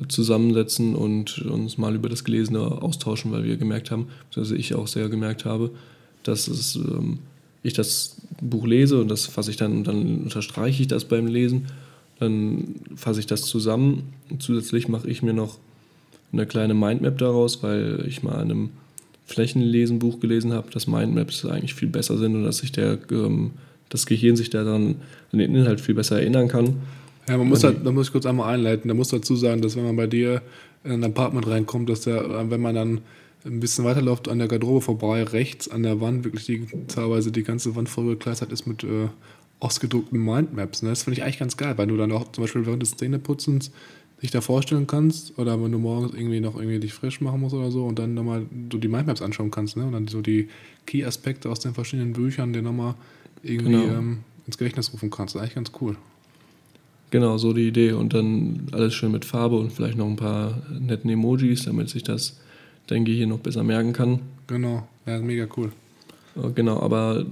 zusammensetzen 0.08 0.94
und 0.94 1.38
uns 1.42 1.78
mal 1.78 1.94
über 1.94 2.08
das 2.08 2.24
Gelesene 2.24 2.60
austauschen, 2.60 3.30
weil 3.32 3.44
wir 3.44 3.56
gemerkt 3.56 3.90
haben, 3.90 4.08
also 4.36 4.54
ich 4.54 4.74
auch 4.74 4.86
sehr 4.86 5.08
gemerkt 5.08 5.44
habe, 5.44 5.70
dass 6.22 6.48
es, 6.48 6.76
ähm, 6.76 7.18
ich 7.62 7.74
das 7.74 8.16
Buch 8.40 8.66
lese 8.66 9.00
und 9.00 9.08
das 9.08 9.26
fasse 9.26 9.50
ich 9.50 9.56
dann, 9.56 9.84
dann 9.84 10.22
unterstreiche 10.24 10.82
ich 10.82 10.88
das 10.88 11.04
beim 11.04 11.26
Lesen, 11.26 11.66
dann 12.18 12.76
fasse 12.96 13.20
ich 13.20 13.26
das 13.26 13.42
zusammen. 13.42 14.14
Zusätzlich 14.38 14.88
mache 14.88 15.08
ich 15.08 15.22
mir 15.22 15.34
noch 15.34 15.58
eine 16.32 16.46
kleine 16.46 16.74
Mindmap 16.74 17.18
daraus, 17.18 17.62
weil 17.62 18.04
ich 18.08 18.22
mal 18.22 18.34
in 18.36 18.50
einem 18.50 18.70
Flächenlesenbuch 19.26 20.20
gelesen 20.20 20.52
habe, 20.52 20.70
dass 20.70 20.86
Mindmaps 20.86 21.44
eigentlich 21.44 21.74
viel 21.74 21.88
besser 21.88 22.18
sind 22.18 22.34
und 22.34 22.44
dass 22.44 22.58
sich 22.58 22.72
der, 22.72 22.98
ähm, 23.10 23.52
das 23.88 24.06
Gehirn 24.06 24.36
sich 24.36 24.50
daran 24.50 24.96
an 25.32 25.38
den 25.38 25.54
Inhalt 25.54 25.80
viel 25.80 25.94
besser 25.94 26.20
erinnern 26.20 26.48
kann. 26.48 26.76
Ja, 27.28 27.38
man 27.38 27.48
muss 27.48 27.62
halt, 27.62 27.86
da 27.86 27.92
muss 27.92 28.08
ich 28.08 28.12
kurz 28.12 28.26
einmal 28.26 28.52
einleiten, 28.52 28.88
da 28.88 28.94
muss 28.94 29.08
dazu 29.08 29.36
sagen, 29.36 29.62
dass 29.62 29.76
wenn 29.76 29.84
man 29.84 29.96
bei 29.96 30.06
dir 30.06 30.42
in 30.84 30.92
ein 30.92 31.04
Apartment 31.04 31.46
reinkommt, 31.46 31.88
dass 31.88 32.00
der, 32.00 32.50
wenn 32.50 32.60
man 32.60 32.74
dann 32.74 33.00
ein 33.44 33.60
bisschen 33.60 33.84
weiterläuft 33.84 34.28
an 34.28 34.38
der 34.38 34.48
Garderobe 34.48 34.80
vorbei, 34.80 35.22
rechts 35.22 35.68
an 35.68 35.82
der 35.82 36.00
Wand 36.00 36.24
wirklich 36.24 36.46
die, 36.46 36.66
teilweise 36.88 37.32
die 37.32 37.42
ganze 37.42 37.74
Wand 37.74 37.88
vollgekleistert 37.88 38.52
ist 38.52 38.66
mit 38.66 38.84
äh, 38.84 39.08
ausgedruckten 39.60 40.22
Mindmaps. 40.22 40.82
Ne? 40.82 40.90
Das 40.90 41.04
finde 41.04 41.18
ich 41.18 41.24
eigentlich 41.24 41.38
ganz 41.38 41.56
geil, 41.56 41.74
weil 41.76 41.86
du 41.86 41.96
dann 41.96 42.12
auch 42.12 42.30
zum 42.32 42.44
Beispiel 42.44 42.66
während 42.66 42.82
des 42.82 42.96
Zähneputzens 42.96 43.70
dich 44.22 44.30
da 44.30 44.40
vorstellen 44.40 44.86
kannst 44.86 45.36
oder 45.38 45.60
wenn 45.62 45.72
du 45.72 45.78
morgens 45.78 46.14
irgendwie 46.14 46.40
noch 46.40 46.54
irgendwie 46.56 46.78
dich 46.78 46.92
frisch 46.92 47.20
machen 47.20 47.40
musst 47.40 47.54
oder 47.54 47.72
so 47.72 47.84
und 47.84 47.98
dann 47.98 48.14
nochmal 48.14 48.46
so 48.70 48.78
die 48.78 48.88
Mindmaps 48.88 49.20
anschauen 49.20 49.50
kannst 49.50 49.76
ne? 49.76 49.84
und 49.84 49.92
dann 49.92 50.06
so 50.06 50.20
die 50.20 50.48
Key-Aspekte 50.86 51.50
aus 51.50 51.58
den 51.58 51.74
verschiedenen 51.74 52.12
Büchern 52.12 52.52
dir 52.52 52.62
nochmal 52.62 52.94
irgendwie 53.42 53.72
genau. 53.72 53.94
ähm, 53.94 54.18
ins 54.46 54.58
Gedächtnis 54.58 54.92
rufen 54.92 55.10
kannst. 55.10 55.34
Das 55.34 55.40
ist 55.40 55.42
eigentlich 55.42 55.54
ganz 55.56 55.72
cool. 55.80 55.96
Genau, 57.12 57.36
so 57.36 57.52
die 57.52 57.68
Idee 57.68 57.92
und 57.92 58.14
dann 58.14 58.68
alles 58.72 58.94
schön 58.94 59.12
mit 59.12 59.26
Farbe 59.26 59.58
und 59.58 59.70
vielleicht 59.70 59.98
noch 59.98 60.06
ein 60.06 60.16
paar 60.16 60.62
netten 60.80 61.10
Emojis, 61.10 61.64
damit 61.64 61.90
sich 61.90 62.02
das 62.02 62.40
dein 62.86 63.04
Gehirn 63.04 63.28
noch 63.28 63.38
besser 63.38 63.62
merken 63.62 63.92
kann. 63.92 64.20
Genau, 64.46 64.88
ja, 65.04 65.18
mega 65.18 65.46
cool. 65.58 65.72
Genau, 66.54 66.80
aber 66.80 67.26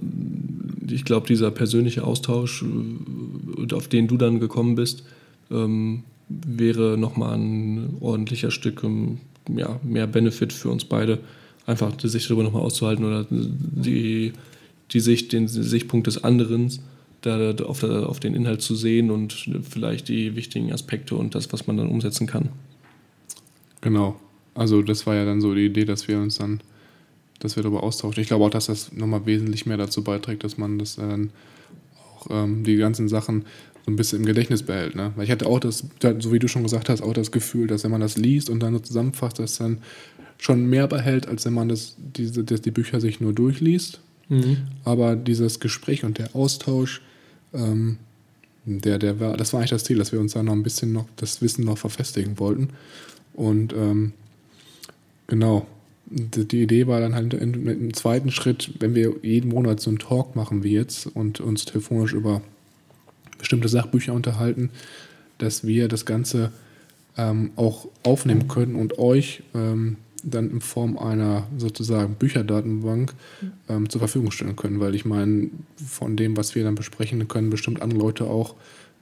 ich 0.86 1.06
glaube, 1.06 1.26
dieser 1.26 1.50
persönliche 1.50 2.04
Austausch, 2.04 2.62
äh, 2.62 3.74
auf 3.74 3.88
den 3.88 4.06
du 4.06 4.18
dann 4.18 4.38
gekommen 4.38 4.74
bist, 4.74 5.02
ähm, 5.50 6.02
wäre 6.28 6.98
nochmal 6.98 7.38
ein 7.38 7.96
ordentlicher 8.00 8.50
Stück 8.50 8.84
ja, 9.48 9.80
mehr 9.82 10.06
Benefit 10.06 10.52
für 10.52 10.68
uns 10.68 10.84
beide, 10.84 11.20
einfach 11.64 11.96
die 11.96 12.08
Sicht 12.08 12.28
darüber 12.28 12.42
nochmal 12.42 12.62
auszuhalten 12.62 13.06
oder 13.06 13.24
die, 13.30 14.34
die 14.90 15.00
Sicht, 15.00 15.32
den 15.32 15.48
Sichtpunkt 15.48 16.06
des 16.06 16.22
anderen 16.22 16.70
da 17.22 17.54
auf, 17.64 17.82
auf 17.82 18.20
den 18.20 18.34
Inhalt 18.34 18.62
zu 18.62 18.74
sehen 18.74 19.10
und 19.10 19.48
vielleicht 19.68 20.08
die 20.08 20.36
wichtigen 20.36 20.72
Aspekte 20.72 21.16
und 21.16 21.34
das, 21.34 21.52
was 21.52 21.66
man 21.66 21.76
dann 21.76 21.88
umsetzen 21.88 22.26
kann. 22.26 22.48
Genau. 23.80 24.18
Also 24.54 24.82
das 24.82 25.06
war 25.06 25.14
ja 25.14 25.24
dann 25.24 25.40
so 25.40 25.54
die 25.54 25.66
Idee, 25.66 25.84
dass 25.84 26.08
wir 26.08 26.18
uns 26.18 26.38
dann, 26.38 26.60
dass 27.38 27.56
wir 27.56 27.62
darüber 27.62 27.82
austauschen. 27.82 28.20
Ich 28.20 28.28
glaube 28.28 28.44
auch, 28.44 28.50
dass 28.50 28.66
das 28.66 28.92
nochmal 28.92 29.26
wesentlich 29.26 29.66
mehr 29.66 29.76
dazu 29.76 30.02
beiträgt, 30.02 30.44
dass 30.44 30.58
man 30.58 30.78
das 30.78 30.96
dann 30.96 31.30
auch 31.96 32.26
ähm, 32.30 32.64
die 32.64 32.76
ganzen 32.76 33.08
Sachen 33.08 33.44
so 33.84 33.90
ein 33.90 33.96
bisschen 33.96 34.20
im 34.20 34.26
Gedächtnis 34.26 34.62
behält. 34.62 34.94
Ne? 34.96 35.12
Weil 35.16 35.24
ich 35.24 35.30
hatte 35.30 35.46
auch 35.46 35.60
das, 35.60 35.84
so 36.18 36.32
wie 36.32 36.38
du 36.38 36.48
schon 36.48 36.62
gesagt 36.62 36.88
hast, 36.88 37.02
auch 37.02 37.14
das 37.14 37.30
Gefühl, 37.30 37.66
dass 37.66 37.84
wenn 37.84 37.90
man 37.90 38.00
das 38.00 38.16
liest 38.16 38.50
und 38.50 38.60
dann 38.60 38.74
so 38.74 38.80
zusammenfasst, 38.80 39.38
dass 39.38 39.56
dann 39.56 39.78
schon 40.38 40.66
mehr 40.66 40.86
behält, 40.86 41.28
als 41.28 41.44
wenn 41.44 41.54
man 41.54 41.68
das, 41.68 41.96
diese, 41.98 42.44
das, 42.44 42.62
die 42.62 42.70
Bücher 42.70 43.00
sich 43.00 43.20
nur 43.20 43.32
durchliest. 43.32 44.00
Mhm. 44.28 44.58
Aber 44.84 45.16
dieses 45.16 45.60
Gespräch 45.60 46.04
und 46.04 46.18
der 46.18 46.34
Austausch, 46.34 47.02
ähm, 47.52 47.98
der, 48.64 48.98
der 48.98 49.20
war, 49.20 49.36
das 49.36 49.52
war 49.52 49.60
eigentlich 49.60 49.70
das 49.70 49.84
Ziel, 49.84 49.98
dass 49.98 50.12
wir 50.12 50.20
uns 50.20 50.32
da 50.32 50.42
noch 50.42 50.52
ein 50.52 50.62
bisschen 50.62 50.92
noch 50.92 51.06
das 51.16 51.40
Wissen 51.42 51.64
noch 51.64 51.78
verfestigen 51.78 52.38
wollten. 52.38 52.70
Und 53.34 53.72
ähm, 53.72 54.12
genau, 55.26 55.66
die 56.06 56.62
Idee 56.62 56.86
war 56.86 57.00
dann 57.00 57.14
halt 57.14 57.34
im 57.34 57.94
zweiten 57.94 58.30
Schritt, 58.30 58.72
wenn 58.80 58.94
wir 58.94 59.14
jeden 59.22 59.50
Monat 59.50 59.80
so 59.80 59.90
einen 59.90 59.98
Talk 59.98 60.34
machen 60.34 60.64
wie 60.64 60.72
jetzt 60.72 61.06
und 61.06 61.40
uns 61.40 61.64
telefonisch 61.64 62.12
über 62.12 62.42
bestimmte 63.38 63.68
Sachbücher 63.68 64.12
unterhalten, 64.12 64.70
dass 65.38 65.64
wir 65.64 65.88
das 65.88 66.04
Ganze 66.04 66.52
ähm, 67.16 67.52
auch 67.56 67.88
aufnehmen 68.02 68.48
können 68.48 68.74
und 68.74 68.98
euch 68.98 69.42
ähm, 69.54 69.96
dann 70.22 70.50
in 70.50 70.60
Form 70.60 70.98
einer 70.98 71.46
sozusagen 71.56 72.14
Bücherdatenbank 72.14 73.14
ähm, 73.68 73.88
zur 73.88 74.00
Verfügung 74.00 74.30
stellen 74.30 74.56
können, 74.56 74.80
weil 74.80 74.94
ich 74.94 75.04
meine, 75.04 75.50
von 75.76 76.16
dem, 76.16 76.36
was 76.36 76.54
wir 76.54 76.64
dann 76.64 76.74
besprechen, 76.74 77.26
können 77.28 77.50
bestimmt 77.50 77.82
andere 77.82 78.00
Leute 78.00 78.24
auch 78.24 78.54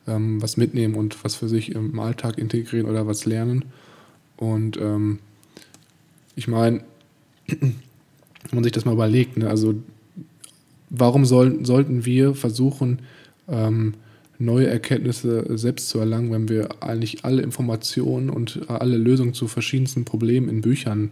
ähm, 0.07 0.40
was 0.42 0.57
mitnehmen 0.57 0.94
und 0.94 1.22
was 1.24 1.35
für 1.35 1.48
sich 1.48 1.72
im 1.72 1.98
Alltag 1.98 2.38
integrieren 2.38 2.88
oder 2.88 3.07
was 3.07 3.24
lernen. 3.24 3.66
Und 4.37 4.76
ähm, 4.78 5.18
ich 6.37 6.48
meine, 6.48 6.83
wenn 7.46 7.74
man 8.52 8.64
sich 8.64 8.72
das 8.72 8.85
mal 8.85 8.92
überlegt, 8.94 9.37
ne, 9.37 9.48
also 9.48 9.74
warum 10.90 11.24
soll, 11.24 11.64
sollten 11.64 12.04
wir 12.04 12.35
versuchen, 12.35 13.00
ähm, 13.48 13.94
neue 14.38 14.68
Erkenntnisse 14.68 15.59
selbst 15.59 15.88
zu 15.88 15.98
erlangen, 15.98 16.31
wenn 16.31 16.48
wir 16.48 16.83
eigentlich 16.83 17.24
alle 17.24 17.42
Informationen 17.42 18.31
und 18.31 18.68
alle 18.68 18.96
Lösungen 18.96 19.35
zu 19.35 19.48
verschiedensten 19.48 20.05
Problemen 20.05 20.48
in 20.48 20.61
Büchern 20.61 21.11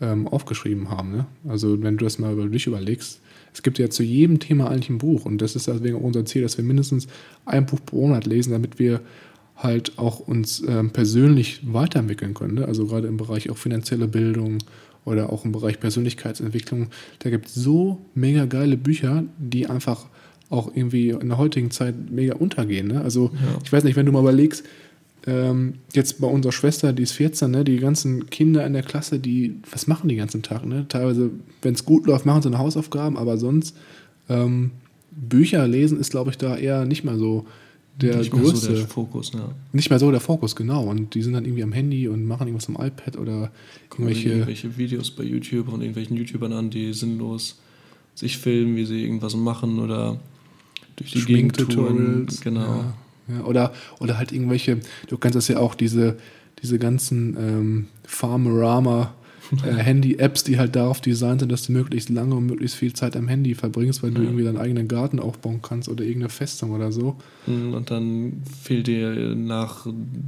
ähm, 0.00 0.26
aufgeschrieben 0.26 0.90
haben. 0.90 1.12
Ne? 1.12 1.26
Also 1.48 1.80
wenn 1.82 1.96
du 1.96 2.04
das 2.04 2.18
mal 2.18 2.32
über 2.32 2.48
dich 2.48 2.66
überlegst, 2.66 3.20
es 3.52 3.62
gibt 3.62 3.78
ja 3.78 3.88
zu 3.88 4.02
jedem 4.02 4.40
Thema 4.40 4.68
eigentlich 4.68 4.90
ein 4.90 4.98
Buch 4.98 5.24
und 5.24 5.40
das 5.40 5.54
ist 5.54 5.68
deswegen 5.68 5.96
unser 5.96 6.24
Ziel, 6.24 6.42
dass 6.42 6.56
wir 6.56 6.64
mindestens 6.64 7.06
ein 7.46 7.66
Buch 7.66 7.78
pro 7.86 8.00
Monat 8.00 8.26
lesen, 8.26 8.50
damit 8.50 8.80
wir 8.80 9.00
halt 9.56 9.96
auch 9.98 10.18
uns 10.18 10.62
ähm, 10.66 10.90
persönlich 10.90 11.60
weiterentwickeln 11.64 12.34
können. 12.34 12.54
Ne? 12.54 12.66
Also 12.66 12.86
gerade 12.86 13.06
im 13.06 13.16
Bereich 13.16 13.50
auch 13.50 13.56
finanzielle 13.56 14.08
Bildung 14.08 14.58
oder 15.04 15.32
auch 15.32 15.44
im 15.44 15.52
Bereich 15.52 15.78
Persönlichkeitsentwicklung. 15.78 16.88
Da 17.20 17.30
gibt 17.30 17.46
es 17.46 17.54
so 17.54 18.04
mega 18.14 18.46
geile 18.46 18.76
Bücher, 18.76 19.24
die 19.38 19.68
einfach 19.68 20.06
auch 20.50 20.70
irgendwie 20.74 21.10
in 21.10 21.28
der 21.28 21.38
heutigen 21.38 21.70
Zeit 21.70 22.10
mega 22.10 22.34
untergehen. 22.34 22.88
Ne? 22.88 23.00
Also 23.00 23.30
ja. 23.32 23.58
ich 23.64 23.72
weiß 23.72 23.84
nicht, 23.84 23.96
wenn 23.96 24.06
du 24.06 24.12
mal 24.12 24.20
überlegst, 24.20 24.64
ähm, 25.26 25.74
jetzt 25.94 26.20
bei 26.20 26.26
unserer 26.26 26.52
Schwester, 26.52 26.92
die 26.92 27.02
ist 27.02 27.12
14, 27.12 27.50
ne, 27.50 27.64
die 27.64 27.78
ganzen 27.78 28.28
Kinder 28.28 28.66
in 28.66 28.74
der 28.74 28.82
Klasse, 28.82 29.18
die, 29.18 29.56
was 29.70 29.86
machen 29.86 30.08
die 30.08 30.16
ganzen 30.16 30.42
Tag? 30.42 30.66
Ne? 30.66 30.86
Teilweise, 30.88 31.30
wenn 31.62 31.74
es 31.74 31.84
gut 31.84 32.06
läuft, 32.06 32.26
machen 32.26 32.42
sie 32.42 32.48
eine 32.48 32.58
Hausaufgaben, 32.58 33.16
aber 33.16 33.38
sonst 33.38 33.74
ähm, 34.28 34.72
Bücher 35.10 35.66
lesen 35.66 35.98
ist, 35.98 36.10
glaube 36.10 36.30
ich, 36.30 36.38
da 36.38 36.56
eher 36.56 36.84
nicht 36.84 37.04
mal 37.04 37.18
so 37.18 37.46
der 38.00 38.16
nicht 38.16 38.32
größte. 38.32 38.68
Mehr 38.68 38.76
so 38.76 38.82
der 38.82 38.88
Fokus, 38.88 39.32
ja. 39.32 39.54
Nicht 39.72 39.88
mehr 39.88 39.98
so 39.98 40.10
der 40.10 40.20
Fokus, 40.20 40.56
genau. 40.56 40.84
Und 40.84 41.14
die 41.14 41.22
sind 41.22 41.32
dann 41.32 41.44
irgendwie 41.44 41.62
am 41.62 41.72
Handy 41.72 42.08
und 42.08 42.26
machen 42.26 42.48
irgendwas 42.48 42.68
am 42.68 42.74
iPad 42.74 43.16
oder 43.16 43.50
irgendwelche, 43.90 44.30
irgendwelche 44.30 44.76
Videos 44.76 45.10
bei 45.10 45.22
YouTube 45.22 45.68
und 45.68 45.80
irgendwelchen 45.80 46.16
YouTubern 46.16 46.52
an, 46.52 46.70
die 46.70 46.92
sinnlos 46.92 47.58
sich 48.14 48.38
filmen, 48.38 48.76
wie 48.76 48.84
sie 48.84 49.04
irgendwas 49.04 49.36
machen 49.36 49.78
oder 49.78 50.18
durch 50.96 51.12
die 51.12 51.24
Gegend 51.24 51.56
touren. 51.56 52.26
Genau. 52.42 52.60
Ja, 52.60 52.94
ja. 53.28 53.44
Oder, 53.44 53.72
oder 54.00 54.18
halt 54.18 54.32
irgendwelche, 54.32 54.78
du 55.08 55.18
kennst 55.18 55.36
das 55.36 55.48
ja 55.48 55.58
auch, 55.58 55.74
diese, 55.74 56.16
diese 56.62 56.78
ganzen 56.78 57.36
ähm, 57.38 57.86
Farmerama 58.04 59.14
äh, 59.52 59.56
Handy-Apps, 59.82 60.44
die 60.44 60.58
halt 60.58 60.76
darauf 60.76 61.00
designt 61.00 61.40
sind, 61.40 61.52
dass 61.52 61.66
du 61.66 61.72
möglichst 61.72 62.08
lange 62.08 62.34
und 62.34 62.46
möglichst 62.46 62.76
viel 62.76 62.92
Zeit 62.92 63.16
am 63.16 63.28
Handy 63.28 63.54
verbringst, 63.54 64.02
weil 64.02 64.10
du 64.10 64.22
ja. 64.22 64.28
irgendwie 64.28 64.44
deinen 64.44 64.58
eigenen 64.58 64.88
Garten 64.88 65.20
aufbauen 65.20 65.60
kannst 65.62 65.88
oder 65.88 66.04
irgendeine 66.04 66.30
Festung 66.30 66.70
oder 66.70 66.92
so. 66.92 67.16
Mhm, 67.46 67.74
und 67.74 67.90
dann 67.90 68.42
fehlt 68.62 68.86
dir 68.86 69.34
nach 69.34 69.86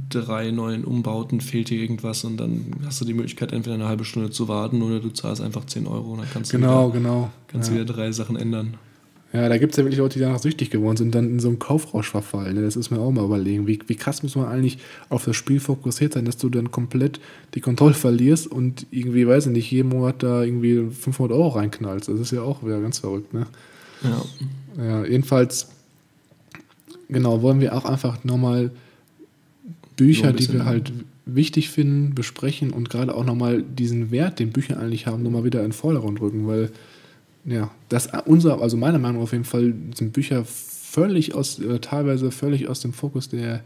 drei 0.09 0.51
neuen 0.51 0.83
Umbauten 0.83 1.41
fehlt 1.41 1.69
dir 1.69 1.79
irgendwas 1.79 2.23
und 2.23 2.37
dann 2.37 2.65
hast 2.85 3.01
du 3.01 3.05
die 3.05 3.13
Möglichkeit, 3.13 3.51
entweder 3.51 3.75
eine 3.75 3.87
halbe 3.87 4.05
Stunde 4.05 4.29
zu 4.29 4.47
warten 4.47 4.81
oder 4.81 4.99
du 4.99 5.09
zahlst 5.09 5.41
einfach 5.41 5.65
10 5.65 5.87
Euro 5.87 6.11
und 6.11 6.19
dann 6.19 6.27
kannst 6.31 6.51
genau, 6.51 6.87
du 6.87 6.93
wieder, 6.95 6.99
genau. 6.99 7.31
Kannst 7.47 7.69
ja. 7.69 7.75
wieder 7.75 7.85
drei 7.85 8.11
Sachen 8.11 8.35
ändern. 8.35 8.75
Ja, 9.37 9.49
da 9.49 9.57
gibt 9.59 9.73
es 9.73 9.77
ja 9.77 9.83
wirklich 9.83 9.99
Leute, 9.99 10.17
die 10.17 10.25
danach 10.25 10.39
süchtig 10.39 10.71
geworden 10.71 10.97
sind, 10.97 11.13
dann 11.13 11.29
in 11.29 11.39
so 11.39 11.47
einen 11.47 11.59
Kaufrausch 11.59 12.09
verfallen. 12.09 12.55
Ne? 12.55 12.63
Das 12.63 12.75
ist 12.75 12.89
mir 12.89 12.99
auch 12.99 13.11
mal 13.11 13.23
überlegen. 13.23 13.67
Wie, 13.67 13.77
wie 13.85 13.95
krass 13.95 14.23
muss 14.23 14.35
man 14.35 14.47
eigentlich 14.47 14.79
auf 15.09 15.25
das 15.25 15.35
Spiel 15.35 15.59
fokussiert 15.59 16.13
sein, 16.13 16.25
dass 16.25 16.37
du 16.37 16.49
dann 16.49 16.71
komplett 16.71 17.19
die 17.53 17.61
Kontrolle 17.61 17.93
verlierst 17.93 18.47
und 18.47 18.87
irgendwie, 18.89 19.27
weiß 19.27 19.45
ich 19.45 19.51
nicht, 19.51 19.69
jeden 19.69 19.89
Monat 19.89 20.23
da 20.23 20.41
irgendwie 20.43 20.89
500 20.89 21.37
Euro 21.37 21.49
reinknallst. 21.49 22.09
Das 22.09 22.19
ist 22.19 22.31
ja 22.31 22.41
auch 22.41 22.63
wieder 22.63 22.81
ganz 22.81 22.97
verrückt, 22.97 23.33
ne? 23.33 23.45
Ja. 24.03 24.83
Ja, 24.83 25.05
jedenfalls, 25.05 25.67
genau, 27.07 27.41
wollen 27.43 27.61
wir 27.61 27.75
auch 27.75 27.85
einfach 27.85 28.23
nochmal 28.23 28.71
Bücher, 29.97 30.33
die 30.33 30.51
wir 30.51 30.65
halt 30.65 30.93
wichtig 31.25 31.69
finden, 31.69 32.15
besprechen 32.15 32.71
und 32.71 32.89
gerade 32.89 33.13
auch 33.13 33.25
nochmal 33.25 33.61
diesen 33.61 34.09
Wert, 34.09 34.39
den 34.39 34.51
Bücher 34.51 34.79
eigentlich 34.79 35.05
haben, 35.05 35.21
nochmal 35.21 35.43
wieder 35.43 35.59
in 35.59 35.67
den 35.67 35.73
Vordergrund 35.73 36.21
rücken, 36.21 36.47
weil 36.47 36.71
ja, 37.47 37.71
das 37.87 38.09
unser, 38.25 38.61
also 38.61 38.75
meiner 38.75 38.99
Meinung 38.99 39.17
nach 39.17 39.23
auf 39.23 39.31
jeden 39.31 39.45
Fall 39.45 39.73
sind 39.95 40.11
Bücher 40.11 40.43
völlig 40.45 41.33
aus, 41.33 41.59
äh, 41.59 41.79
teilweise 41.79 42.29
völlig 42.29 42.67
aus 42.67 42.81
dem 42.81 42.91
Fokus 42.91 43.29
der, 43.29 43.61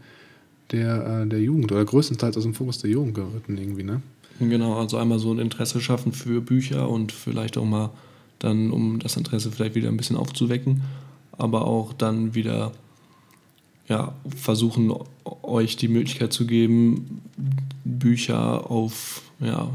der, 0.70 1.22
äh, 1.22 1.26
der 1.26 1.40
Jugend 1.40 1.72
oder 1.72 1.84
größtenteils 1.84 2.36
aus 2.36 2.44
dem 2.44 2.54
Fokus 2.54 2.78
der 2.78 2.90
Jugend 2.90 3.14
geritten 3.14 3.58
irgendwie, 3.58 3.82
ne? 3.82 4.00
Genau, 4.38 4.78
also 4.78 4.96
einmal 4.96 5.18
so 5.18 5.32
ein 5.32 5.38
Interesse 5.38 5.80
schaffen 5.80 6.12
für 6.12 6.40
Bücher 6.40 6.88
und 6.88 7.12
vielleicht 7.12 7.58
auch 7.58 7.64
mal 7.64 7.90
dann, 8.38 8.70
um 8.70 8.98
das 8.98 9.16
Interesse 9.16 9.50
vielleicht 9.50 9.74
wieder 9.74 9.88
ein 9.88 9.96
bisschen 9.96 10.16
aufzuwecken, 10.16 10.82
aber 11.32 11.66
auch 11.66 11.92
dann 11.92 12.34
wieder 12.34 12.72
ja, 13.88 14.14
versuchen, 14.36 14.92
euch 15.42 15.76
die 15.76 15.88
Möglichkeit 15.88 16.32
zu 16.32 16.46
geben, 16.46 17.20
Bücher 17.84 18.70
auf 18.70 19.22
ja, 19.40 19.68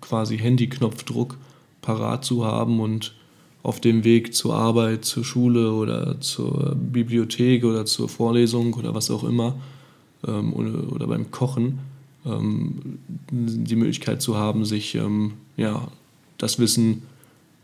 quasi 0.00 0.38
Handyknopfdruck 0.38 1.36
parat 1.82 2.24
zu 2.24 2.44
haben 2.44 2.80
und 2.80 3.14
auf 3.68 3.80
dem 3.80 4.02
Weg 4.02 4.34
zur 4.34 4.54
Arbeit, 4.54 5.04
zur 5.04 5.24
Schule 5.24 5.74
oder 5.74 6.18
zur 6.22 6.74
Bibliothek 6.74 7.64
oder 7.64 7.84
zur 7.84 8.08
Vorlesung 8.08 8.72
oder 8.72 8.94
was 8.94 9.10
auch 9.10 9.24
immer 9.24 9.56
ähm, 10.26 10.54
oder, 10.54 10.90
oder, 10.90 11.06
beim 11.06 11.30
Kochen 11.30 11.78
ähm, 12.24 12.98
die 13.30 13.76
Möglichkeit 13.76 14.22
zu 14.22 14.38
haben, 14.38 14.64
sich 14.64 14.94
ähm, 14.94 15.34
ja, 15.58 15.86
das 16.38 16.58
Wissen 16.58 17.02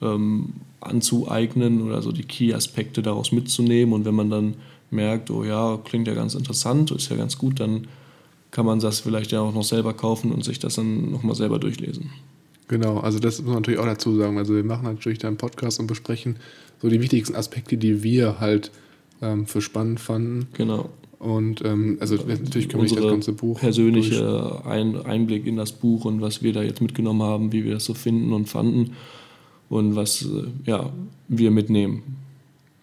ähm, 0.03 0.53
anzueignen 0.83 1.81
oder 1.81 2.03
so 2.03 2.13
die 2.13 2.25
Key-Aspekte 2.25 3.01
daraus 3.01 3.33
mitzunehmen. 3.33 3.95
Und 3.95 4.05
wenn 4.05 4.15
man 4.15 4.29
dann 4.29 4.55
merkt, 4.91 5.31
oh 5.31 5.43
ja, 5.43 5.79
klingt 5.85 6.07
ja 6.07 6.13
ganz 6.13 6.35
interessant, 6.35 6.91
ist 6.91 7.09
ja 7.09 7.17
ganz 7.17 7.39
gut, 7.39 7.61
dann 7.61 7.87
kann 8.51 8.67
man 8.67 8.79
das 8.79 9.01
vielleicht 9.01 9.33
ja 9.33 9.41
auch 9.41 9.55
noch 9.55 9.65
selber 9.65 9.95
kaufen 9.95 10.33
und 10.33 10.45
sich 10.45 10.59
das 10.59 10.75
dann 10.75 11.11
nochmal 11.11 11.35
selber 11.35 11.59
durchlesen. 11.59 12.11
Genau, 12.69 12.99
also 12.99 13.19
das 13.19 13.39
muss 13.41 13.49
man 13.49 13.57
natürlich 13.57 13.81
auch 13.81 13.85
dazu 13.85 14.17
sagen. 14.17 14.39
Also 14.39 14.55
wir 14.55 14.65
machen 14.65 14.85
natürlich 14.85 15.19
da 15.19 15.29
einen 15.29 15.37
Podcast 15.37 15.81
und 15.81 15.87
besprechen 15.87 16.37
so 16.81 16.89
die 16.89 17.01
wichtigsten 17.01 17.37
Aspekte, 17.37 17.77
die 17.77 18.03
wir 18.03 18.41
halt 18.41 18.71
ähm, 19.21 19.47
für 19.47 19.61
spannend 19.61 20.01
fanden. 20.01 20.49
Genau. 20.55 20.91
Und 21.19 21.65
ähm, 21.65 21.97
also 22.01 22.17
natürlich 22.17 22.69
können 22.69 22.83
wir 22.83 22.91
nicht 22.91 22.97
das 22.97 23.11
ganze 23.11 23.33
Buch. 23.33 23.61
Persönliche 23.61 24.63
Ein 24.67 25.07
Einblick 25.07 25.47
in 25.47 25.57
das 25.57 25.73
Buch 25.73 26.05
und 26.05 26.21
was 26.21 26.43
wir 26.43 26.53
da 26.53 26.63
jetzt 26.63 26.83
mitgenommen 26.83 27.23
haben, 27.23 27.53
wie 27.53 27.65
wir 27.65 27.75
das 27.75 27.85
so 27.85 27.95
finden 27.95 28.33
und 28.33 28.47
fanden 28.47 28.93
und 29.69 29.97
was 29.97 30.23
äh, 30.23 30.45
ja, 30.67 30.93
wir 31.29 31.51
mitnehmen. 31.51 32.03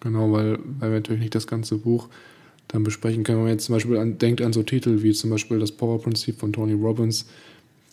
Genau, 0.00 0.32
weil, 0.32 0.58
weil 0.80 0.90
wir 0.90 0.96
natürlich 0.96 1.20
nicht 1.22 1.34
das 1.34 1.46
ganze 1.46 1.78
Buch 1.78 2.08
dann 2.66 2.82
besprechen 2.82 3.22
können. 3.22 3.38
Wenn 3.38 3.44
man 3.44 3.52
jetzt 3.52 3.66
zum 3.66 3.76
Beispiel 3.76 3.96
an, 3.96 4.18
denkt 4.18 4.42
an 4.42 4.52
so 4.52 4.62
Titel 4.62 5.02
wie 5.02 5.12
zum 5.12 5.30
Beispiel 5.30 5.60
das 5.60 5.70
Power-Prinzip 5.72 6.40
von 6.40 6.52
Tony 6.52 6.72
Robbins, 6.72 7.26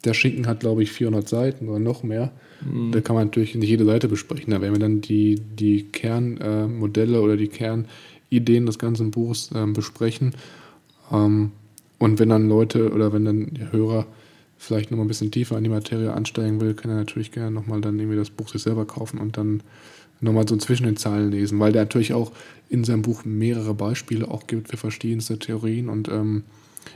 der 0.05 0.13
Schinken 0.13 0.47
hat, 0.47 0.61
glaube 0.61 0.83
ich, 0.83 0.91
400 0.91 1.27
Seiten 1.27 1.67
oder 1.67 1.79
noch 1.79 2.03
mehr. 2.03 2.31
Mhm. 2.65 2.91
Da 2.91 3.01
kann 3.01 3.15
man 3.15 3.27
natürlich 3.27 3.55
nicht 3.55 3.69
jede 3.69 3.85
Seite 3.85 4.07
besprechen. 4.07 4.51
Da 4.51 4.61
werden 4.61 4.75
wir 4.75 4.79
dann 4.79 5.01
die, 5.01 5.35
die 5.35 5.83
Kernmodelle 5.83 7.17
äh, 7.17 7.21
oder 7.21 7.37
die 7.37 7.47
Kernideen 7.49 8.65
des 8.65 8.79
ganzen 8.79 9.11
Buchs 9.11 9.51
äh, 9.53 9.65
besprechen. 9.65 10.33
Ähm, 11.11 11.51
und 11.97 12.19
wenn 12.19 12.29
dann 12.29 12.47
Leute 12.47 12.91
oder 12.91 13.11
wenn 13.11 13.25
dann 13.25 13.53
der 13.53 13.71
Hörer 13.71 14.07
vielleicht 14.57 14.91
nochmal 14.91 15.05
ein 15.05 15.09
bisschen 15.09 15.31
tiefer 15.31 15.57
in 15.57 15.63
die 15.63 15.69
Materie 15.69 16.13
ansteigen 16.13 16.59
will, 16.61 16.73
kann 16.73 16.91
er 16.91 16.97
natürlich 16.97 17.31
gerne 17.31 17.51
nochmal 17.51 17.81
dann 17.81 17.99
irgendwie 17.99 18.17
das 18.17 18.29
Buch 18.29 18.49
sich 18.49 18.61
selber 18.61 18.85
kaufen 18.85 19.19
und 19.19 19.37
dann 19.37 19.63
nochmal 20.21 20.47
so 20.47 20.57
zwischen 20.57 20.85
den 20.85 20.97
Zeilen 20.97 21.31
lesen, 21.31 21.59
weil 21.59 21.71
der 21.71 21.83
natürlich 21.83 22.13
auch 22.13 22.31
in 22.67 22.83
seinem 22.83 23.01
Buch 23.01 23.23
mehrere 23.25 23.73
Beispiele 23.73 24.27
auch 24.27 24.47
gibt 24.47 24.67
für 24.69 24.77
verschiedenste 24.77 25.39
Theorien 25.39 25.87
und 25.87 26.09
ähm, 26.09 26.43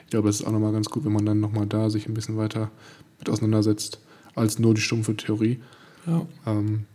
ich 0.06 0.12
glaube, 0.12 0.30
es 0.30 0.40
ist 0.40 0.46
auch 0.46 0.52
nochmal 0.52 0.74
ganz 0.74 0.90
gut, 0.90 1.06
wenn 1.06 1.14
man 1.14 1.26
dann 1.26 1.40
nochmal 1.40 1.68
da 1.68 1.90
sich 1.90 2.08
ein 2.08 2.14
bisschen 2.14 2.38
weiter 2.38 2.72
mit 3.20 3.30
auseinandersetzt, 3.30 4.00
als 4.36 4.60
nur 4.60 4.74
die 4.74 4.82
stumpfe 4.82 5.16
Theorie. 5.16 5.60
Ja. 6.08 6.26
Ähm, 6.46 6.86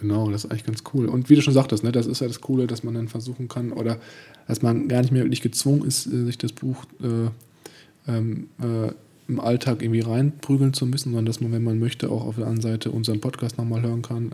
genau, 0.00 0.30
das 0.30 0.44
ist 0.44 0.50
eigentlich 0.50 0.66
ganz 0.66 0.82
cool. 0.92 1.06
Und 1.06 1.30
wie 1.30 1.34
du 1.34 1.42
schon 1.42 1.54
sagtest, 1.54 1.84
ne, 1.84 1.92
das 1.92 2.06
ist 2.06 2.20
ja 2.20 2.28
das 2.28 2.40
Coole, 2.40 2.66
dass 2.66 2.84
man 2.84 2.94
dann 2.94 3.08
versuchen 3.08 3.48
kann 3.48 3.72
oder 3.72 3.98
dass 4.46 4.62
man 4.62 4.88
gar 4.88 5.00
nicht 5.00 5.12
mehr 5.12 5.24
wirklich 5.24 5.42
gezwungen 5.42 5.84
ist, 5.84 6.06
äh, 6.06 6.24
sich 6.24 6.38
das 6.38 6.52
Buch 6.52 6.84
äh, 7.02 7.30
ähm, 8.10 8.48
äh, 8.60 8.92
im 9.26 9.40
Alltag 9.40 9.82
irgendwie 9.82 10.00
reinprügeln 10.00 10.74
zu 10.74 10.86
müssen, 10.86 11.10
sondern 11.10 11.26
dass 11.26 11.40
man, 11.40 11.52
wenn 11.52 11.64
man 11.64 11.78
möchte, 11.78 12.10
auch 12.10 12.24
auf 12.26 12.36
der 12.36 12.46
anderen 12.46 12.62
Seite 12.62 12.90
unseren 12.90 13.20
Podcast 13.20 13.56
nochmal 13.56 13.82
hören 13.82 14.02
kann 14.02 14.32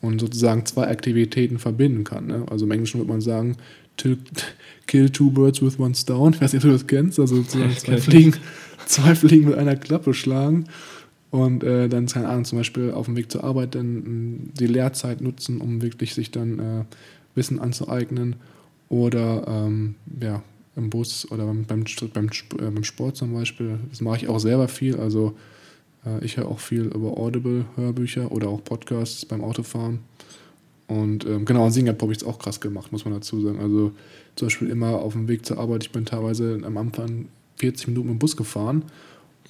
und 0.00 0.20
sozusagen 0.20 0.64
zwei 0.64 0.88
Aktivitäten 0.88 1.58
verbinden 1.58 2.04
kann. 2.04 2.26
Ne? 2.26 2.46
Also 2.50 2.64
im 2.64 2.70
Englischen 2.70 2.98
würde 2.98 3.10
man 3.10 3.20
sagen, 3.20 3.56
kill 4.86 5.10
two 5.10 5.30
birds 5.30 5.62
with 5.62 5.78
one 5.78 5.94
stone. 5.94 6.34
Ich 6.34 6.40
weiß 6.40 6.52
nicht, 6.52 6.64
ob 6.64 6.70
du 6.70 6.76
das 6.76 6.86
kennst. 6.86 7.18
Also 7.18 7.36
sozusagen 7.42 7.76
zwei 7.76 7.98
Fliegen, 7.98 8.34
zwei 8.86 9.14
Fliegen 9.14 9.48
mit 9.48 9.58
einer 9.58 9.76
Klappe 9.76 10.14
schlagen. 10.14 10.66
Und 11.30 11.64
äh, 11.64 11.88
dann, 11.88 12.06
keine 12.06 12.28
Ahnung, 12.28 12.44
zum 12.44 12.58
Beispiel 12.58 12.90
auf 12.90 13.06
dem 13.06 13.16
Weg 13.16 13.32
zur 13.32 13.42
Arbeit 13.42 13.74
dann 13.74 14.50
äh, 14.54 14.58
die 14.58 14.66
Lehrzeit 14.66 15.20
nutzen, 15.22 15.60
um 15.60 15.80
wirklich 15.80 16.14
sich 16.14 16.30
dann 16.30 16.58
äh, 16.58 16.84
Wissen 17.34 17.58
anzueignen. 17.58 18.36
Oder 18.90 19.44
ähm, 19.48 19.94
ja, 20.20 20.42
im 20.76 20.90
Bus 20.90 21.30
oder 21.30 21.46
beim, 21.46 21.64
beim, 21.64 21.84
beim, 22.12 22.26
äh, 22.26 22.70
beim 22.70 22.84
Sport 22.84 23.16
zum 23.16 23.32
Beispiel. 23.32 23.78
Das 23.90 24.00
mache 24.00 24.18
ich 24.18 24.28
auch 24.28 24.38
selber 24.38 24.68
viel. 24.68 24.96
Also 24.96 25.34
äh, 26.04 26.24
ich 26.24 26.36
höre 26.36 26.48
auch 26.48 26.60
viel 26.60 26.84
über 26.86 27.16
Audible-Hörbücher 27.16 28.30
oder 28.30 28.48
auch 28.48 28.62
Podcasts 28.62 29.24
beim 29.24 29.42
Autofahren. 29.42 30.00
Und 30.92 31.24
ähm, 31.24 31.46
genau, 31.46 31.64
in 31.66 31.72
Singapur 31.72 32.06
habe 32.06 32.12
ich 32.12 32.18
es 32.18 32.24
auch 32.24 32.38
krass 32.38 32.60
gemacht, 32.60 32.92
muss 32.92 33.06
man 33.06 33.14
dazu 33.14 33.40
sagen. 33.40 33.60
Also 33.60 33.92
zum 34.36 34.46
Beispiel 34.46 34.68
immer 34.68 34.98
auf 34.98 35.14
dem 35.14 35.26
Weg 35.26 35.46
zur 35.46 35.58
Arbeit, 35.58 35.84
ich 35.84 35.90
bin 35.90 36.04
teilweise 36.04 36.60
am 36.62 36.76
Anfang 36.76 37.28
40 37.56 37.88
Minuten 37.88 38.08
mit 38.08 38.16
dem 38.16 38.18
Bus 38.18 38.36
gefahren. 38.36 38.84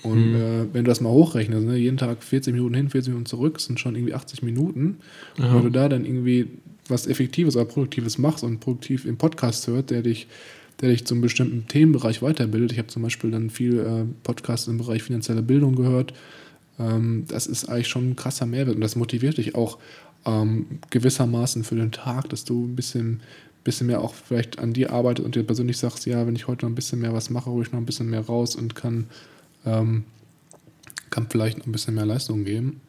Und 0.04 0.30
mhm. 0.30 0.36
äh, 0.36 0.74
wenn 0.74 0.84
du 0.84 0.88
das 0.90 1.00
mal 1.00 1.10
hochrechnest, 1.10 1.66
ne, 1.66 1.76
jeden 1.76 1.96
Tag 1.96 2.22
40 2.22 2.54
Minuten 2.54 2.74
hin, 2.74 2.90
40 2.90 3.08
Minuten 3.10 3.26
zurück, 3.26 3.60
sind 3.60 3.80
schon 3.80 3.96
irgendwie 3.96 4.14
80 4.14 4.44
Minuten. 4.44 4.98
Ja. 5.36 5.46
Und 5.46 5.54
wenn 5.56 5.62
du 5.64 5.70
da 5.70 5.88
dann 5.88 6.04
irgendwie 6.04 6.46
was 6.86 7.08
Effektives 7.08 7.56
oder 7.56 7.64
Produktives 7.64 8.18
machst 8.18 8.44
und 8.44 8.60
produktiv 8.60 9.04
im 9.04 9.16
Podcast 9.16 9.66
hört, 9.66 9.90
der 9.90 10.02
dich, 10.02 10.28
der 10.80 10.90
dich 10.90 11.06
zum 11.06 11.20
bestimmten 11.20 11.66
Themenbereich 11.66 12.22
weiterbildet. 12.22 12.70
Ich 12.70 12.78
habe 12.78 12.88
zum 12.88 13.02
Beispiel 13.02 13.32
dann 13.32 13.50
viel 13.50 13.80
äh, 13.80 14.04
Podcasts 14.22 14.68
im 14.68 14.78
Bereich 14.78 15.02
finanzielle 15.02 15.42
Bildung 15.42 15.74
gehört. 15.74 16.14
Ähm, 16.78 17.24
das 17.26 17.48
ist 17.48 17.68
eigentlich 17.68 17.88
schon 17.88 18.10
ein 18.10 18.16
krasser 18.16 18.46
Mehrwert 18.46 18.76
und 18.76 18.80
das 18.80 18.94
motiviert 18.94 19.38
dich 19.38 19.56
auch 19.56 19.78
ähm, 20.24 20.66
gewissermaßen 20.90 21.64
für 21.64 21.76
den 21.76 21.92
Tag, 21.92 22.28
dass 22.28 22.44
du 22.44 22.64
ein 22.64 22.76
bisschen, 22.76 23.20
bisschen 23.64 23.86
mehr 23.86 24.00
auch 24.00 24.14
vielleicht 24.14 24.58
an 24.58 24.72
dir 24.72 24.92
arbeitest 24.92 25.24
und 25.24 25.34
dir 25.34 25.44
persönlich 25.44 25.78
sagst, 25.78 26.06
ja, 26.06 26.26
wenn 26.26 26.36
ich 26.36 26.46
heute 26.46 26.64
noch 26.64 26.70
ein 26.70 26.74
bisschen 26.74 27.00
mehr 27.00 27.12
was 27.12 27.30
mache, 27.30 27.50
hole 27.50 27.64
ich 27.64 27.72
noch 27.72 27.80
ein 27.80 27.86
bisschen 27.86 28.10
mehr 28.10 28.26
raus 28.26 28.56
und 28.56 28.74
kann, 28.74 29.06
ähm, 29.64 30.04
kann 31.10 31.26
vielleicht 31.28 31.58
noch 31.58 31.66
ein 31.66 31.72
bisschen 31.72 31.94
mehr 31.94 32.06
Leistung 32.06 32.44
geben. 32.44 32.80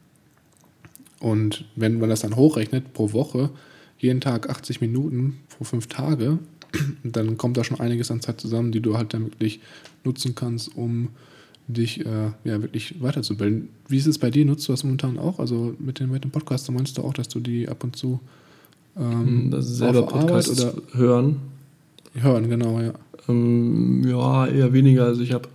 Und 1.20 1.66
wenn 1.76 2.00
man 2.00 2.10
das 2.10 2.22
dann 2.22 2.36
hochrechnet 2.36 2.94
pro 2.94 3.14
Woche, 3.14 3.50
jeden 3.98 4.20
Tag 4.20 4.50
80 4.50 4.82
Minuten 4.82 5.40
pro 5.50 5.64
fünf 5.64 5.88
Tage, 5.88 6.40
dann 7.04 7.38
kommt 7.38 7.56
da 7.58 7.64
schon 7.64 7.80
einiges 7.80 8.12
an 8.12 8.22
Zeit 8.22 8.42
zusammen, 8.42 8.72
die 8.72 8.82
du 8.82 8.98
halt 8.98 9.14
dann 9.14 9.26
wirklich 9.26 9.62
nutzen 10.04 10.36
kannst, 10.36 10.76
um 10.76 11.10
dich 11.68 12.06
äh, 12.06 12.32
ja 12.44 12.62
wirklich 12.62 13.02
weiterzubilden. 13.02 13.70
Wie 13.88 13.98
ist 13.98 14.08
es 14.08 14.18
bei 14.18 14.30
dir? 14.30 14.46
Nutzt 14.46 14.68
du 14.68 14.74
das 14.74 14.84
momentan 14.84 15.18
auch? 15.18 15.40
Also 15.40 15.76
mit 15.80 16.00
dem, 16.00 16.12
mit 16.12 16.24
dem 16.24 16.32
Podcast, 16.32 16.70
meinst 16.72 16.98
du 16.98 17.04
auch, 17.04 17.14
dass 17.14 17.30
du 17.30 17.40
die 17.40 17.68
ab 17.70 17.84
und 17.84 17.96
zu 17.96 18.20
ähm, 18.98 19.50
das 19.50 19.68
selber 19.78 20.04
Podcasts 20.04 20.62
oder 20.62 20.74
hören? 20.94 21.38
Hören, 22.14 22.50
genau, 22.50 22.80
ja. 22.80 22.94
Ähm, 23.28 24.04
ja, 24.08 24.48
eher 24.48 24.74
weniger. 24.74 25.06
Also 25.06 25.22
ich 25.22 25.32
habe 25.32 25.50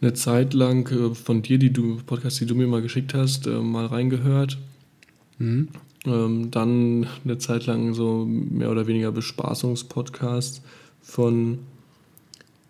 eine 0.00 0.12
Zeit 0.12 0.54
lang 0.54 0.90
äh, 0.90 1.14
von 1.14 1.42
dir, 1.42 1.58
die 1.58 1.72
du 1.72 1.98
Podcasts, 2.06 2.38
die 2.38 2.46
du 2.46 2.54
mir 2.54 2.66
mal 2.66 2.82
geschickt 2.82 3.14
hast, 3.14 3.46
äh, 3.46 3.58
mal 3.58 3.86
reingehört. 3.86 4.58
Mhm. 5.38 5.68
Ähm, 6.06 6.50
dann 6.50 7.06
eine 7.24 7.38
Zeit 7.38 7.66
lang 7.66 7.94
so 7.94 8.26
mehr 8.26 8.70
oder 8.70 8.86
weniger 8.86 9.10
Bespaßungspodcast 9.10 10.60
von 11.00 11.60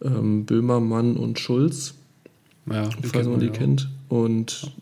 ähm, 0.02 0.44
Böhmermann 0.44 1.16
und 1.16 1.38
Schulz. 1.38 1.94
Ja, 2.70 2.88
falls 3.02 3.26
man 3.26 3.40
die 3.40 3.50
kennt. 3.50 3.88
Und 4.08 4.72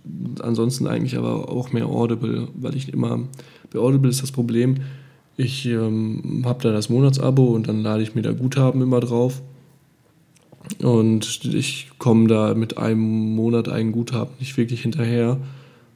ansonsten 0.41 0.87
eigentlich 0.87 1.17
aber 1.17 1.49
auch 1.49 1.73
mehr 1.73 1.87
Audible, 1.87 2.49
weil 2.55 2.77
ich 2.77 2.93
immer, 2.93 3.21
bei 3.73 3.79
Audible 3.79 4.11
ist 4.11 4.23
das 4.23 4.33
Problem, 4.33 4.77
ich 5.37 5.67
ähm, 5.67 6.43
habe 6.45 6.63
da 6.63 6.73
das 6.73 6.89
Monatsabo 6.89 7.47
und 7.47 7.69
dann 7.69 7.83
lade 7.83 8.03
ich 8.03 8.15
mir 8.15 8.23
da 8.23 8.33
Guthaben 8.33 8.83
immer 8.83 9.01
drauf. 9.01 9.43
Und 10.81 11.45
ich 11.45 11.91
komme 11.99 12.29
da 12.29 12.55
mit 12.55 12.79
einem 12.79 13.35
Monat 13.35 13.69
ein 13.69 13.93
Guthaben 13.93 14.35
nicht 14.39 14.57
wirklich 14.57 14.83
hinterher, 14.83 15.39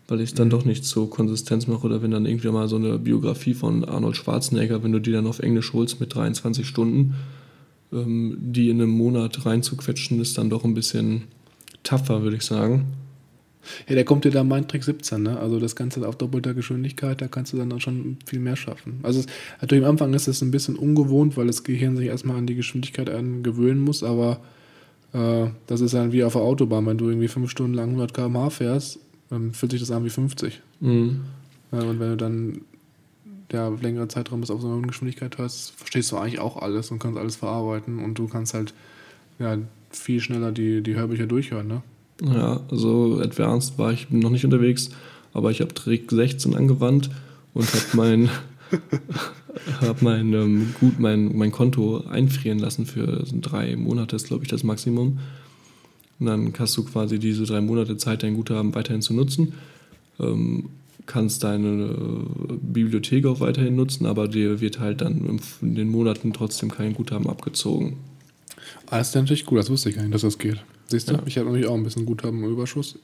weil 0.09 0.21
ich 0.21 0.31
es 0.31 0.35
dann 0.35 0.49
mhm. 0.49 0.53
doch 0.53 0.65
nicht 0.65 0.85
so 0.85 1.07
konsistent 1.07 1.69
mache. 1.69 1.87
Oder 1.87 2.03
wenn 2.03 2.11
dann 2.11 2.27
irgendwie 2.27 2.49
mal 2.49 2.69
so 2.69 2.77
eine 2.77 2.99
Biografie 2.99 3.55
von 3.55 3.85
Arnold 3.85 4.17
Schwarzenegger, 4.17 4.83
wenn 4.83 4.93
du 4.93 5.01
die 5.01 5.13
dann 5.13 5.27
auf 5.27 5.39
Englisch 5.39 5.73
holst 5.73 6.01
mit 6.01 6.15
23 6.15 6.67
Stunden, 6.67 7.15
ähm, 7.93 8.37
die 8.41 8.71
in 8.71 8.81
einem 8.81 8.91
Monat 8.91 9.47
reinzuquetschen, 9.47 10.21
ist 10.21 10.39
dann 10.39 10.51
doch 10.51 10.65
ein 10.65 10.75
bisschen 10.75 11.23
tougher, 11.87 12.23
würde 12.23 12.37
ich 12.37 12.43
sagen. 12.43 12.87
Ja, 13.89 13.95
der 13.95 14.05
kommt 14.05 14.25
dir 14.25 14.31
da 14.31 14.45
mein 14.45 14.69
Trick 14.69 14.85
17, 14.85 15.23
ne? 15.23 15.39
Also 15.39 15.59
das 15.59 15.75
Ganze 15.75 16.07
auf 16.07 16.17
doppelter 16.17 16.55
Geschwindigkeit, 16.55 17.21
da 17.21 17.29
kannst 17.29 17.53
du 17.53 17.57
dann 17.57 17.73
auch 17.73 17.81
schon 17.81 18.17
viel 18.25 18.39
mehr 18.39 18.57
schaffen. 18.57 19.01
Also 19.03 19.21
es, 19.21 19.27
natürlich 19.61 19.85
am 19.85 19.93
Anfang 19.93 20.15
ist 20.15 20.29
es 20.29 20.43
ein 20.43 20.51
bisschen 20.51 20.77
ungewohnt, 20.77 21.37
weil 21.37 21.47
das 21.47 21.65
Gehirn 21.65 21.97
sich 21.97 22.07
erstmal 22.07 22.37
an 22.37 22.47
die 22.47 22.55
Geschwindigkeit 22.55 23.11
gewöhnen 23.43 23.83
muss, 23.83 24.03
aber 24.03 24.41
äh, 25.13 25.47
das 25.67 25.81
ist 25.81 25.95
dann 25.95 26.13
wie 26.13 26.25
auf 26.25 26.35
der 26.35 26.43
Autobahn, 26.43 26.87
wenn 26.87 26.99
du 26.99 27.09
irgendwie 27.09 27.29
fünf 27.29 27.51
Stunden 27.51 27.75
lang 27.75 27.89
100 27.89 28.15
km/h 28.15 28.51
fährst, 28.51 28.99
dann 29.31 29.53
fühlt 29.53 29.73
sich 29.73 29.81
das 29.81 29.91
an 29.91 30.05
wie 30.05 30.11
50. 30.11 30.61
Mhm. 30.81 31.23
Ja, 31.73 31.81
und 31.81 31.99
wenn 31.99 32.11
du 32.11 32.17
dann 32.17 32.61
ja, 33.53 33.69
längere 33.69 34.09
Zeitraum 34.09 34.41
bis 34.41 34.51
auf 34.51 34.61
so 34.61 34.73
eine 34.73 34.87
Geschwindigkeit 34.87 35.39
hörst, 35.39 35.73
verstehst 35.73 36.13
du 36.13 36.17
eigentlich 36.17 36.41
auch 36.41 36.57
alles 36.57 36.91
und 36.91 36.99
kannst 36.99 37.19
alles 37.19 37.37
verarbeiten 37.37 37.99
und 37.99 38.19
du 38.19 38.29
kannst 38.29 38.55
halt 38.55 38.75
ja, 39.39 39.59
viel 39.99 40.21
schneller 40.21 40.53
die, 40.53 40.83
die 40.83 40.95
Hörbücher 40.95 41.27
durchhören, 41.27 41.67
ne? 41.69 41.83
Ja, 42.23 42.61
also 42.71 43.21
Advanced 43.21 43.79
war 43.79 43.93
ich 43.93 44.11
noch 44.11 44.31
nicht 44.31 44.45
unterwegs, 44.45 44.91
aber 45.35 45.51
ich 45.51 45.61
habe 45.61 45.75
Trick 45.75 46.11
16 46.11 46.55
angewandt 46.55 47.11
und 47.53 47.67
habe 47.67 47.85
mein, 47.95 48.31
hab 49.81 50.01
mein, 50.01 50.33
ähm, 50.33 50.75
gut, 50.81 50.99
mein, 50.99 51.37
mein 51.37 51.53
Konto 51.53 52.05
einfrieren 52.09 52.59
lassen 52.59 52.87
für 52.87 53.25
drei 53.43 53.77
Monate, 53.77 54.17
ist 54.17 54.29
glaube 54.29 54.45
ich 54.45 54.51
das 54.51 54.65
Maximum. 54.65 55.19
Und 56.19 56.27
dann 56.27 56.53
hast 56.59 56.77
du 56.79 56.85
quasi 56.85 57.19
diese 57.19 57.45
drei 57.45 57.61
Monate 57.61 57.99
Zeit, 57.99 58.23
dein 58.23 58.35
Guthaben 58.35 58.75
weiterhin 58.75 59.03
zu 59.03 59.13
nutzen. 59.13 59.53
Ähm, 60.19 60.71
kannst 61.05 61.45
deine 61.45 61.69
äh, 61.69 62.53
Bibliothek 62.61 63.27
auch 63.27 63.41
weiterhin 63.41 63.77
nutzen, 63.77 64.07
aber 64.07 64.29
dir 64.29 64.61
wird 64.61 64.81
halt 64.81 65.01
dann 65.01 65.41
in 65.63 65.75
den 65.75 65.91
Monaten 65.91 66.33
trotzdem 66.33 66.71
kein 66.71 66.95
Guthaben 66.95 67.29
abgezogen. 67.29 67.97
Ah, 68.89 68.99
das 68.99 69.09
ist 69.09 69.15
natürlich 69.15 69.47
gut, 69.47 69.59
das 69.59 69.71
wusste 69.71 69.89
ich 69.91 69.97
gar 69.97 70.03
nicht, 70.03 70.15
dass 70.15 70.23
das 70.23 70.39
geht. 70.39 70.57
Siehst 70.89 71.09
du, 71.09 71.15
ja. 71.15 71.23
ich 71.27 71.37
habe 71.39 71.47
natürlich 71.49 71.69
auch 71.69 71.75
ein 71.75 71.83
bisschen 71.83 72.07
Guthaben 72.07 72.43
im 72.43 72.51
Überschuss. 72.51 72.99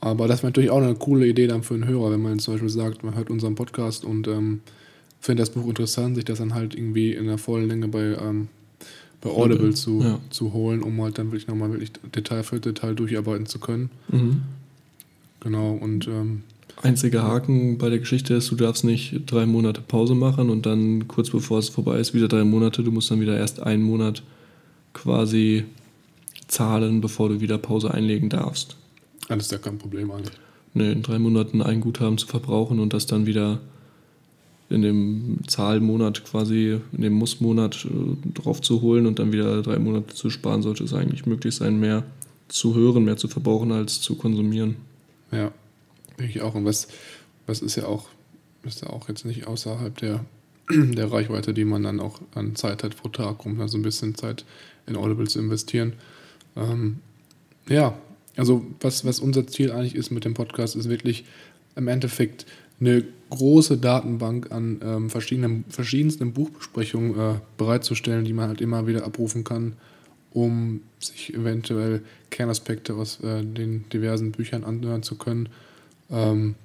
Aber 0.00 0.28
das 0.28 0.40
wäre 0.40 0.48
natürlich 0.48 0.70
auch 0.70 0.82
eine 0.82 0.94
coole 0.94 1.26
Idee 1.26 1.46
dann 1.46 1.62
für 1.62 1.74
einen 1.74 1.86
Hörer, 1.86 2.10
wenn 2.10 2.22
man 2.22 2.38
zum 2.38 2.54
Beispiel 2.54 2.68
sagt, 2.68 3.02
man 3.04 3.14
hört 3.16 3.30
unseren 3.30 3.54
Podcast 3.54 4.04
und 4.04 4.28
ähm, 4.28 4.60
findet 5.20 5.42
das 5.48 5.54
Buch 5.54 5.66
interessant, 5.68 6.16
sich 6.16 6.24
das 6.26 6.38
dann 6.38 6.54
halt 6.54 6.74
irgendwie 6.74 7.14
in 7.14 7.26
der 7.26 7.38
vollen 7.38 7.68
Länge 7.68 7.88
bei, 7.88 8.16
ähm, 8.20 8.48
bei 9.22 9.30
Audible 9.30 9.72
zu, 9.72 10.02
Ja. 10.02 10.20
zu 10.30 10.52
holen, 10.52 10.82
um 10.82 11.00
halt 11.02 11.18
dann 11.18 11.28
wirklich 11.28 11.46
nochmal 11.48 11.70
wirklich 11.70 11.92
Detail 12.14 12.42
für 12.42 12.60
Detail 12.60 12.94
durcharbeiten 12.94 13.46
zu 13.46 13.58
können. 13.58 13.90
Mhm. 14.08 14.42
Genau, 15.40 15.72
und 15.72 16.06
ähm, 16.06 16.42
Einziger 16.82 17.22
Haken 17.22 17.78
bei 17.78 17.88
der 17.88 17.98
Geschichte 17.98 18.34
ist, 18.34 18.50
du 18.50 18.56
darfst 18.56 18.84
nicht 18.84 19.22
drei 19.26 19.46
Monate 19.46 19.80
Pause 19.80 20.14
machen 20.14 20.50
und 20.50 20.66
dann 20.66 21.06
kurz 21.08 21.30
bevor 21.30 21.58
es 21.58 21.68
vorbei 21.68 21.98
ist, 21.98 22.14
wieder 22.14 22.28
drei 22.28 22.44
Monate. 22.44 22.82
Du 22.82 22.90
musst 22.90 23.10
dann 23.10 23.20
wieder 23.20 23.36
erst 23.38 23.62
einen 23.62 23.82
Monat 23.82 24.22
quasi 24.94 25.64
zahlen, 26.48 27.00
bevor 27.00 27.28
du 27.28 27.40
wieder 27.40 27.58
Pause 27.58 27.92
einlegen 27.92 28.30
darfst. 28.30 28.76
alles 29.28 29.46
ist 29.46 29.52
ja 29.52 29.58
kein 29.58 29.78
Problem 29.78 30.10
eigentlich. 30.10 30.34
Ne, 30.72 30.92
in 30.92 31.02
drei 31.02 31.18
Monaten 31.18 31.62
ein 31.62 31.80
Guthaben 31.80 32.18
zu 32.18 32.26
verbrauchen 32.26 32.80
und 32.80 32.92
das 32.94 33.06
dann 33.06 33.26
wieder 33.26 33.60
in 34.70 34.82
dem 34.82 35.38
Zahlmonat 35.46 36.24
quasi, 36.24 36.80
in 36.92 37.02
dem 37.02 37.12
Mussmonat 37.12 37.84
äh, 37.84 38.32
drauf 38.32 38.60
zu 38.60 38.80
holen 38.80 39.06
und 39.06 39.18
dann 39.18 39.32
wieder 39.32 39.62
drei 39.62 39.78
Monate 39.78 40.14
zu 40.14 40.30
sparen, 40.30 40.62
sollte 40.62 40.84
es 40.84 40.94
eigentlich 40.94 41.26
möglich 41.26 41.54
sein, 41.54 41.78
mehr 41.78 42.04
zu 42.48 42.74
hören, 42.74 43.04
mehr 43.04 43.16
zu 43.16 43.28
verbrauchen 43.28 43.72
als 43.72 44.00
zu 44.00 44.16
konsumieren. 44.16 44.76
Ja, 45.30 45.52
denke 46.18 46.32
ich 46.32 46.40
auch. 46.40 46.54
Und 46.54 46.64
was, 46.64 46.88
was 47.46 47.60
ist 47.60 47.76
ja 47.76 47.86
auch, 47.86 48.08
ist 48.64 48.82
ja 48.82 48.90
auch 48.90 49.08
jetzt 49.08 49.24
nicht 49.24 49.46
außerhalb 49.46 49.96
der, 49.98 50.24
der 50.70 51.10
Reichweite, 51.12 51.52
die 51.52 51.64
man 51.64 51.82
dann 51.82 52.00
auch 52.00 52.20
an 52.34 52.56
Zeit 52.56 52.82
hat 52.82 52.96
pro 52.96 53.08
Tag, 53.08 53.44
um 53.44 53.58
da 53.58 53.68
so 53.68 53.78
ein 53.78 53.82
bisschen 53.82 54.14
Zeit 54.14 54.44
in 54.86 54.96
Audible 54.96 55.26
zu 55.26 55.38
investieren. 55.38 55.94
Ähm, 56.56 56.98
ja, 57.68 57.96
also 58.36 58.64
was, 58.80 59.04
was 59.04 59.20
unser 59.20 59.46
Ziel 59.46 59.72
eigentlich 59.72 59.94
ist 59.94 60.10
mit 60.10 60.24
dem 60.24 60.34
Podcast, 60.34 60.76
ist 60.76 60.88
wirklich 60.88 61.24
im 61.76 61.88
Endeffekt 61.88 62.46
eine 62.80 63.04
große 63.30 63.78
Datenbank 63.78 64.52
an 64.52 64.80
ähm, 64.82 65.10
verschiedenen, 65.10 65.64
verschiedensten 65.68 66.32
Buchbesprechungen 66.32 67.18
äh, 67.18 67.34
bereitzustellen, 67.56 68.24
die 68.24 68.32
man 68.32 68.48
halt 68.48 68.60
immer 68.60 68.86
wieder 68.86 69.04
abrufen 69.04 69.44
kann, 69.44 69.74
um 70.32 70.80
sich 70.98 71.34
eventuell 71.34 72.02
Kernaspekte 72.30 72.94
aus 72.94 73.20
äh, 73.22 73.42
den 73.42 73.88
diversen 73.92 74.32
Büchern 74.32 74.64
anhören 74.64 75.02
zu 75.02 75.16
können. 75.16 75.48
Ähm, 76.10 76.56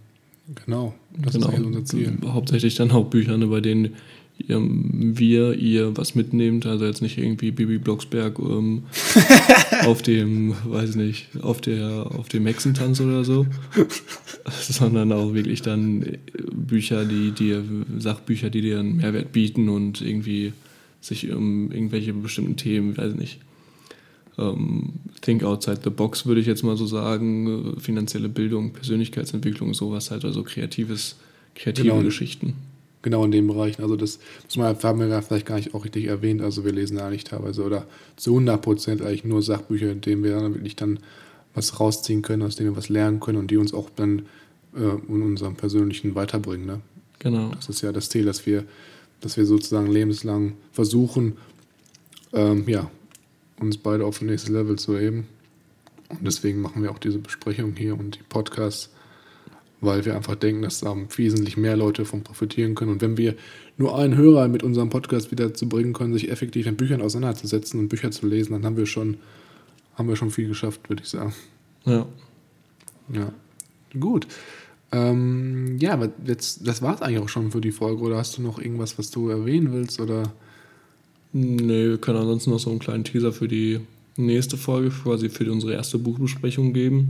genau, 0.66 0.94
das 1.18 1.36
ist 1.36 1.46
eigentlich 1.46 1.66
unser 1.66 1.86
Ziel. 1.86 2.18
Hauptsächlich 2.26 2.76
dann 2.76 2.92
auch 2.92 3.06
Bücher, 3.06 3.38
ne, 3.38 3.48
bei 3.48 3.62
denen 3.62 3.96
ihr, 4.40 4.60
wir, 4.62 5.54
ihr 5.54 5.98
was 5.98 6.16
mitnehmt, 6.16 6.66
also 6.66 6.86
jetzt 6.86 7.02
nicht 7.02 7.18
irgendwie 7.18 7.52
Bibi 7.52 7.78
Blocksberg 7.78 8.40
ähm, 8.40 8.84
auf 9.86 10.02
dem, 10.02 10.56
weiß 10.66 10.96
nicht, 10.96 11.28
auf 11.42 11.62
der, 11.62 12.08
auf 12.18 12.30
dem 12.30 12.46
Hexentanz 12.46 13.02
oder 13.02 13.24
so, 13.24 13.46
sondern 14.62 15.12
auch 15.12 15.34
wirklich 15.34 15.62
dann 15.62 16.04
äh, 16.04 16.18
Bücher, 16.54 17.06
die 17.06 17.32
dir, 17.32 17.64
Sachbücher, 17.98 18.50
die 18.50 18.62
dir 18.62 18.80
einen 18.80 18.98
Mehrwert 18.98 19.32
bieten 19.32 19.70
und 19.70 20.02
irgendwie 20.02 20.54
sich 21.02 21.32
um 21.32 21.72
irgendwelche 21.72 22.14
bestimmten 22.14 22.58
Themen, 22.58 22.98
weiß 22.98 23.16
nicht, 23.16 23.40
ähm, 24.38 24.94
Think 25.22 25.44
outside 25.44 25.82
the 25.84 25.90
box, 25.90 26.26
würde 26.26 26.42
ich 26.42 26.48
jetzt 26.48 26.64
mal 26.64 26.78
so 26.78 26.86
sagen, 26.86 27.76
finanzielle 27.80 28.30
Bildung, 28.30 28.72
Persönlichkeitsentwicklung, 28.72 29.74
sowas 29.74 30.12
halt, 30.12 30.24
also 30.26 30.44
kreatives, 30.44 31.18
kreative 31.56 31.90
Genau. 31.90 32.02
Geschichten. 32.02 32.54
Genau 33.02 33.24
in 33.24 33.32
den 33.32 33.48
Bereichen. 33.48 33.82
Also 33.82 33.96
das 33.96 34.20
muss 34.46 34.58
man, 34.58 34.76
haben 34.84 35.00
wir 35.00 35.08
ja 35.08 35.22
vielleicht 35.22 35.46
gar 35.46 35.56
nicht 35.56 35.74
auch 35.74 35.86
richtig 35.86 36.06
erwähnt. 36.06 36.42
Also 36.42 36.66
wir 36.66 36.74
lesen 36.74 37.00
eigentlich 37.00 37.24
teilweise 37.24 37.64
oder 37.64 37.86
zu 38.18 38.32
100 38.32 38.62
Prozent 38.62 39.02
eigentlich 39.02 39.24
nur 39.24 39.42
Sachbücher, 39.42 39.92
in 39.92 40.02
denen 40.02 40.24
wir 40.24 40.36
dann 40.36 40.54
wirklich 40.54 40.76
dann 40.76 41.00
was 41.54 41.80
rausziehen 41.80 42.22
können, 42.22 42.44
aus 42.44 42.58
denen 42.58 42.72
wir 42.72 42.78
was 42.78 42.90
lernen 42.90 43.20
können 43.20 43.38
und 43.38 43.52
die 43.52 43.58
uns 43.58 43.74
auch 43.74 43.90
dann 43.96 44.24
äh, 44.76 44.82
in 45.08 45.22
unserem 45.22 45.56
persönlichen 45.56 46.14
weiterbringen. 46.16 46.66
Ne? 46.66 46.82
Genau. 47.20 47.52
Das 47.56 47.70
ist 47.70 47.82
ja 47.82 47.92
das 47.92 48.10
Ziel, 48.10 48.26
dass 48.26 48.46
wir, 48.46 48.66
dass 49.22 49.38
wir 49.38 49.46
sozusagen 49.46 49.92
lebenslang 49.92 50.54
versuchen, 50.74 51.38
ähm, 52.34 52.66
ja, 52.68 52.92
uns 53.62 53.78
beide 53.78 54.06
auf 54.06 54.22
ein 54.22 54.28
nächstes 54.28 54.52
Level 54.52 54.78
zu 54.78 54.98
heben. 54.98 55.28
Und 56.10 56.26
deswegen 56.26 56.62
machen 56.62 56.82
wir 56.82 56.92
auch 56.92 57.00
diese 57.00 57.20
Besprechung 57.20 57.76
hier 57.76 57.98
und 57.98 58.16
die 58.16 58.24
Podcasts, 58.28 58.90
weil 59.82 60.06
wir 60.06 60.16
einfach 60.16 60.36
denken, 60.36 60.64
dass 60.64 60.80
da 60.80 60.96
wesentlich 61.16 61.56
mehr 61.56 61.78
Leute 61.78 62.04
von 62.04 62.24
profitieren 62.24 62.76
können. 62.76 62.92
Und 62.92 63.02
wenn 63.02 63.18
wir 63.18 63.36
nur 63.78 63.98
einen 63.98 64.18
Hörer 64.18 64.48
mit 64.48 64.64
unserem 64.64 64.90
Podcast 64.90 65.32
wieder 65.32 65.54
zu 65.54 65.70
bringen 65.70 65.94
können, 65.94 66.14
sich 66.14 66.30
effektiv 66.30 66.66
mit 66.66 66.78
Büchern 66.78 67.02
auseinanderzusetzen 67.02 67.80
und 67.80 67.90
Bücher 67.90 68.12
zu 68.12 68.28
lesen, 68.28 68.54
dann 68.54 68.66
haben 68.66 68.78
wir 68.78 68.88
schon, 68.88 69.18
haben 69.96 70.10
wir 70.10 70.16
schon 70.16 70.32
viel 70.32 70.48
geschafft, 70.48 70.90
würde 70.90 71.04
ich 71.04 71.10
sagen. 71.10 71.34
Ja. 71.86 72.08
Ja, 73.12 73.32
gut. 74.00 74.28
Ähm, 74.92 75.78
ja, 75.80 75.94
aber 75.94 76.12
jetzt, 76.26 76.68
das 76.68 76.82
war 76.82 76.96
es 76.96 77.02
eigentlich 77.02 77.20
auch 77.20 77.30
schon 77.30 77.52
für 77.52 77.62
die 77.62 77.72
Folge. 77.72 78.02
Oder 78.02 78.18
hast 78.18 78.38
du 78.38 78.42
noch 78.42 78.60
irgendwas, 78.60 78.98
was 78.98 79.12
du 79.12 79.30
erwähnen 79.30 79.72
willst? 79.72 80.00
Oder 80.00 80.34
Nee, 81.32 81.90
wir 81.90 81.98
können 81.98 82.18
ansonsten 82.20 82.50
noch 82.52 82.60
so 82.60 82.70
einen 82.70 82.80
kleinen 82.80 83.04
Teaser 83.04 83.32
für 83.32 83.48
die 83.48 83.80
nächste 84.18 84.58
Folge, 84.58 84.90
quasi 84.90 85.30
für 85.30 85.50
unsere 85.52 85.74
erste 85.74 85.98
Buchbesprechung 86.00 86.74
geben. 86.74 87.10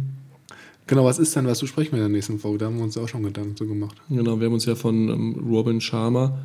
genau, 0.88 1.05
was 1.05 1.19
ist 1.19 1.36
denn, 1.36 1.45
was 1.47 1.60
besprechen 1.62 1.93
wir 1.93 1.99
in 1.99 2.12
der 2.12 2.17
nächsten 2.17 2.39
Folge? 2.39 2.58
Da 2.60 2.65
haben 2.65 2.77
wir 2.77 2.84
uns 2.84 2.97
auch 2.97 3.08
schon 3.08 3.23
Gedanken 3.23 3.55
zu 3.55 3.65
gemacht. 3.67 3.95
Genau, 4.10 4.39
wir 4.39 4.47
haben 4.47 4.53
uns 4.53 4.65
ja 4.65 4.75
von 4.75 5.10
ähm, 5.10 5.36
Robin 5.49 5.79
Sharma, 5.79 6.38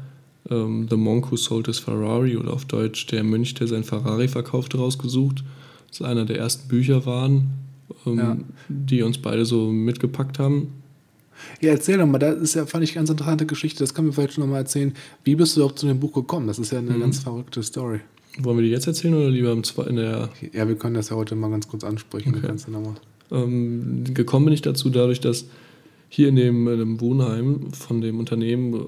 ähm, 0.51 0.87
The 0.89 0.97
Monk 0.97 1.31
Who 1.33 1.37
Sold 1.37 1.67
His 1.67 1.79
Ferrari 1.81 2.37
oder 2.37 2.53
auf 2.53 2.65
Deutsch 2.67 3.07
Der 3.09 3.25
Mönch, 3.25 3.55
der 3.55 3.67
sein 3.67 3.85
Ferrari 3.85 4.29
verkaufte, 4.29 4.77
rausgesucht. 4.79 5.43
Das 5.89 6.01
ist 6.01 6.07
einer 6.07 6.25
der 6.25 6.39
ersten 6.39 6.69
Bücher 6.69 7.05
waren, 7.07 7.51
ähm, 8.07 8.19
Ja. 8.19 8.37
die 8.69 9.03
uns 9.03 9.19
beide 9.19 9.45
so 9.45 9.71
mitgepackt 9.73 10.39
haben. 10.39 10.69
Ja, 11.61 11.71
erzähl 11.71 11.99
doch 11.99 12.07
mal, 12.07 12.19
das 12.19 12.39
ist 12.41 12.55
ja, 12.55 12.67
fand 12.67 12.85
ich, 12.85 12.95
ganz 12.95 13.11
interessante 13.11 13.47
Geschichte. 13.47 13.83
Das 13.83 13.95
können 13.95 14.09
wir 14.09 14.13
vielleicht 14.13 14.39
noch 14.39 14.47
mal 14.47 14.59
erzählen. 14.59 14.93
Wie 15.25 15.35
bist 15.35 15.57
du 15.57 15.61
überhaupt 15.61 15.79
zu 15.79 15.87
dem 15.87 16.01
Buch 16.01 16.13
gekommen? 16.13 16.47
Das 16.47 16.59
ist 16.59 16.73
ja 16.73 16.79
eine 16.79 16.99
ganz 16.99 17.21
verrückte 17.21 17.63
Story. 17.63 18.01
Wollen 18.39 18.59
wir 18.59 18.65
die 18.65 18.71
jetzt 18.71 18.87
erzählen 18.87 19.15
oder 19.15 19.31
lieber 19.31 19.53
im 19.53 19.63
Zwe- 19.63 19.87
in 19.87 19.97
der 19.97 20.29
Ja, 20.53 20.67
wir 20.67 20.75
können 20.75 20.95
das 20.95 21.11
ja 21.11 21.17
heute 21.17 21.35
mal 21.37 21.51
ganz 21.51 21.69
kurz 21.69 21.85
ansprechen. 21.85 22.35
Okay. 22.37 22.49
Ja. 23.31 23.43
Ähm, 23.43 24.05
gekommen 24.13 24.47
bin 24.47 24.55
ich 24.55 24.63
dazu 24.63 24.91
dadurch, 24.91 25.21
dass 25.21 25.47
hier 26.09 26.29
in 26.29 26.37
dem, 26.37 26.69
in 26.69 26.79
dem 26.79 27.01
Wohnheim 27.01 27.73
von 27.73 28.01
dem 28.01 28.19
Unternehmen 28.19 28.75
äh, 28.75 28.79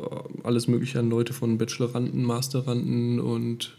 alles 0.42 0.68
mögliche 0.68 0.98
an 0.98 1.10
Leute 1.10 1.32
von 1.32 1.58
Bacheloranden, 1.58 2.22
Masteranden 2.24 3.20
und 3.20 3.76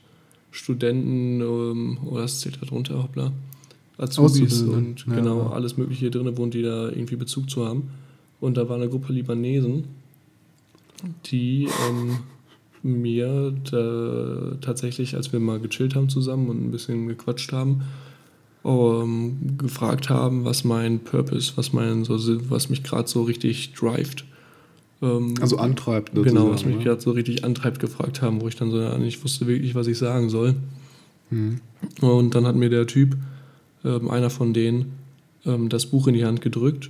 Studenten, 0.52 1.42
ähm, 1.42 1.98
oder 2.06 2.24
das 2.24 2.40
zählt 2.40 2.58
da 2.62 2.66
drunter, 2.66 3.04
hoppla, 3.04 3.32
Azubis 3.98 4.62
und 4.62 5.06
ja. 5.08 5.16
genau 5.16 5.48
alles 5.48 5.78
mögliche 5.78 6.02
hier 6.02 6.12
drin 6.12 6.38
wohnt, 6.38 6.54
die 6.54 6.62
da 6.62 6.90
irgendwie 6.90 7.16
Bezug 7.16 7.50
zu 7.50 7.66
haben. 7.66 7.90
Und 8.40 8.58
da 8.58 8.70
war 8.70 8.76
eine 8.76 8.90
Gruppe 8.90 9.14
Libanesen, 9.14 9.86
die 11.26 11.68
ähm, 11.90 12.20
mir 12.84 13.54
da, 13.72 14.58
tatsächlich, 14.62 15.16
als 15.16 15.34
wir 15.34 15.40
mal 15.40 15.60
gechillt 15.60 15.96
haben 15.96 16.10
zusammen 16.10 16.50
und 16.50 16.64
ein 16.64 16.72
bisschen 16.72 17.08
gequatscht 17.08 17.52
haben, 17.52 17.84
ähm, 18.64 19.58
gefragt 19.58 20.10
haben, 20.10 20.46
was 20.46 20.64
mein 20.64 21.00
Purpose, 21.00 21.54
was 21.56 21.74
mein 21.74 22.04
so 22.04 22.18
was 22.50 22.70
mich 22.70 22.84
gerade 22.84 23.08
so 23.08 23.24
richtig 23.24 23.74
drivet. 23.74 24.26
Ähm, 25.02 25.36
Also 25.42 25.58
antreibt. 25.58 26.14
genau, 26.14 26.50
was 26.50 26.66
mich 26.66 26.84
gerade 26.84 27.02
so 27.02 27.12
richtig 27.12 27.44
antreibt, 27.44 27.80
gefragt 27.80 28.22
haben, 28.22 28.42
wo 28.42 28.48
ich 28.48 28.56
dann 28.56 28.72
so 28.72 28.80
ja, 28.80 28.98
nicht 28.98 29.24
wusste 29.24 29.48
wirklich, 29.48 29.76
was 29.76 29.88
ich 29.88 29.98
sagen 29.98 30.30
soll. 30.30 30.56
Mhm. 31.30 31.62
Und 32.02 32.36
dann 32.36 32.46
hat 32.46 32.56
mir 32.56 32.70
der 32.70 32.88
Typ, 32.88 33.16
ähm, 33.84 34.10
einer 34.10 34.30
von 34.30 34.54
denen, 34.54 34.94
ähm, 35.46 35.70
das 35.70 35.88
Buch 35.88 36.08
in 36.08 36.14
die 36.14 36.26
Hand 36.26 36.42
gedrückt 36.42 36.90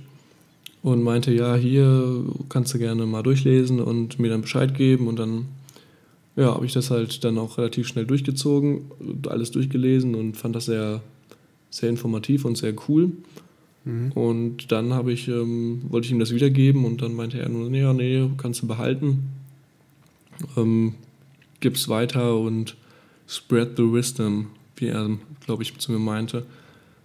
und 0.82 1.02
meinte, 1.02 1.32
ja, 1.32 1.56
hier 1.56 2.24
kannst 2.48 2.74
du 2.74 2.78
gerne 2.78 3.06
mal 3.06 3.22
durchlesen 3.22 3.80
und 3.80 4.18
mir 4.18 4.30
dann 4.30 4.42
Bescheid 4.42 4.74
geben. 4.74 5.08
Und 5.08 5.18
dann, 5.18 5.46
ja, 6.36 6.54
habe 6.54 6.66
ich 6.66 6.72
das 6.72 6.90
halt 6.90 7.24
dann 7.24 7.38
auch 7.38 7.58
relativ 7.58 7.88
schnell 7.88 8.06
durchgezogen, 8.06 8.90
alles 9.28 9.50
durchgelesen 9.50 10.14
und 10.14 10.36
fand 10.36 10.54
das 10.54 10.66
sehr, 10.66 11.02
sehr 11.70 11.88
informativ 11.88 12.44
und 12.44 12.56
sehr 12.56 12.74
cool. 12.88 13.12
Mhm. 13.84 14.12
Und 14.12 14.72
dann 14.72 14.94
habe 14.94 15.12
ich, 15.12 15.28
ähm, 15.28 15.82
wollte 15.88 16.06
ich 16.06 16.12
ihm 16.12 16.18
das 16.18 16.32
wiedergeben 16.32 16.84
und 16.84 17.02
dann 17.02 17.14
meinte 17.14 17.40
er 17.40 17.48
nur, 17.48 17.68
nee, 17.70 17.80
ja, 17.80 17.92
nee, 17.92 18.28
kannst 18.36 18.62
du 18.62 18.66
behalten. 18.66 19.30
Ähm, 20.56 20.94
gib's 21.60 21.88
weiter 21.88 22.38
und 22.38 22.76
spread 23.26 23.76
the 23.76 23.92
wisdom, 23.92 24.48
wie 24.76 24.86
er, 24.86 25.10
glaube 25.44 25.62
ich, 25.64 25.76
zu 25.78 25.90
mir 25.90 25.98
meinte. 25.98 26.46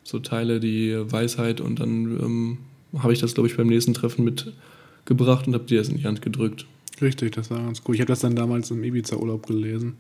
So 0.03 0.19
teile 0.19 0.59
die 0.59 0.95
Weisheit 1.11 1.61
und 1.61 1.80
dann 1.80 2.19
ähm, 2.21 2.57
habe 3.00 3.14
ich 3.14 3.20
das, 3.20 3.34
glaube 3.34 3.48
ich, 3.48 3.58
beim 3.58 3.68
nächsten 3.68 3.94
Treffen 3.94 4.26
mitgebracht 4.26 5.48
und 5.48 5.54
habe 5.54 5.66
dir 5.66 5.80
das 5.80 5.89
in 5.89 5.98
die 5.98 6.06
Hand 6.06 6.22
gedrückt. 6.22 6.66
Richtig, 7.02 7.34
das 7.34 7.50
war 7.50 7.60
ganz 7.60 7.82
cool. 7.88 7.96
Ich 7.96 8.02
habe 8.02 8.10
das 8.10 8.20
dann 8.20 8.36
damals 8.36 8.72
im 8.72 8.84
Ibiza-Urlaub 8.84 9.48
gelesen. 9.48 9.98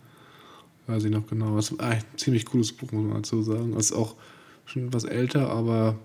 Weiß 0.87 1.03
ich 1.05 1.11
noch 1.11 1.25
genau. 1.27 1.55
Das 1.55 1.71
ist 1.71 1.79
ein 1.79 2.03
ziemlich 2.17 2.45
cooles 2.45 2.71
Buch, 2.71 2.91
muss 2.91 3.03
man 3.05 3.15
dazu 3.15 3.41
sagen. 3.41 3.73
Das 3.73 3.85
ist 3.85 3.93
auch 3.93 4.15
schon 4.65 4.87
etwas 4.87 5.05
älter, 5.05 5.49
aber 5.49 5.95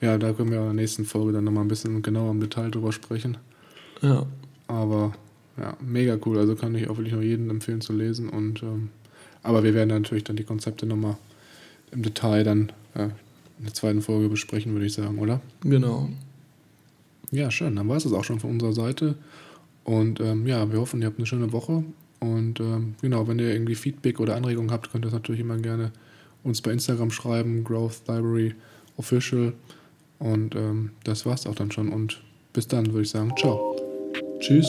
ja, 0.00 0.18
da 0.18 0.32
können 0.32 0.50
wir 0.50 0.58
in 0.58 0.64
der 0.64 0.72
nächsten 0.74 1.04
Folge 1.04 1.32
dann 1.32 1.44
nochmal 1.44 1.64
ein 1.64 1.68
bisschen 1.68 2.02
genauer 2.02 2.32
im 2.32 2.40
Detail 2.40 2.70
drüber 2.70 2.92
sprechen. 2.92 3.38
Ja, 4.02 4.26
Aber 4.66 5.12
ja, 5.56 5.76
mega 5.80 6.18
cool. 6.26 6.38
Also 6.38 6.56
kann 6.56 6.74
ich 6.74 6.88
auch 6.88 6.96
wirklich 6.96 7.14
nur 7.14 7.22
jedem 7.22 7.48
empfehlen 7.50 7.80
zu 7.80 7.92
lesen. 7.92 8.28
Und 8.28 8.62
ähm, 8.62 8.90
aber 9.42 9.62
wir 9.62 9.74
werden 9.74 9.90
natürlich 9.90 10.24
dann 10.24 10.36
die 10.36 10.44
Konzepte 10.44 10.86
nochmal 10.86 11.16
im 11.92 12.02
Detail 12.02 12.44
dann 12.44 12.72
äh, 12.94 13.08
in 13.62 13.66
der 13.66 13.74
zweiten 13.74 14.02
Folge 14.02 14.28
besprechen, 14.28 14.72
würde 14.72 14.86
ich 14.86 14.94
sagen, 14.94 15.18
oder? 15.20 15.40
genau. 15.62 16.08
Ja, 17.30 17.50
schön. 17.50 17.76
Dann 17.76 17.88
war 17.88 17.96
es 17.96 18.02
das 18.02 18.12
auch 18.12 18.24
schon 18.24 18.40
von 18.40 18.50
unserer 18.50 18.72
Seite. 18.72 19.14
Und 19.84 20.20
ähm, 20.20 20.46
ja, 20.46 20.70
wir 20.70 20.80
hoffen, 20.80 21.00
ihr 21.00 21.06
habt 21.06 21.18
eine 21.18 21.26
schöne 21.26 21.52
Woche. 21.52 21.84
Und 22.20 22.60
ähm, 22.60 22.94
genau, 23.00 23.26
wenn 23.26 23.38
ihr 23.38 23.52
irgendwie 23.52 23.76
Feedback 23.76 24.20
oder 24.20 24.36
Anregungen 24.36 24.70
habt, 24.70 24.90
könnt 24.90 25.04
ihr 25.04 25.06
das 25.06 25.14
natürlich 25.14 25.40
immer 25.40 25.56
gerne 25.56 25.92
uns 26.42 26.60
bei 26.60 26.72
Instagram 26.72 27.10
schreiben, 27.10 27.64
Growth 27.64 28.02
Library 28.08 28.54
Official. 28.96 29.52
Und 30.18 30.54
ähm, 30.56 30.90
das 31.04 31.24
war's 31.24 31.46
auch 31.46 31.54
dann 31.54 31.70
schon. 31.70 31.88
Und 31.88 32.20
bis 32.52 32.68
dann, 32.68 32.86
würde 32.88 33.02
ich 33.02 33.10
sagen. 33.10 33.32
Ciao. 33.38 33.76
Tschüss. 34.40 34.66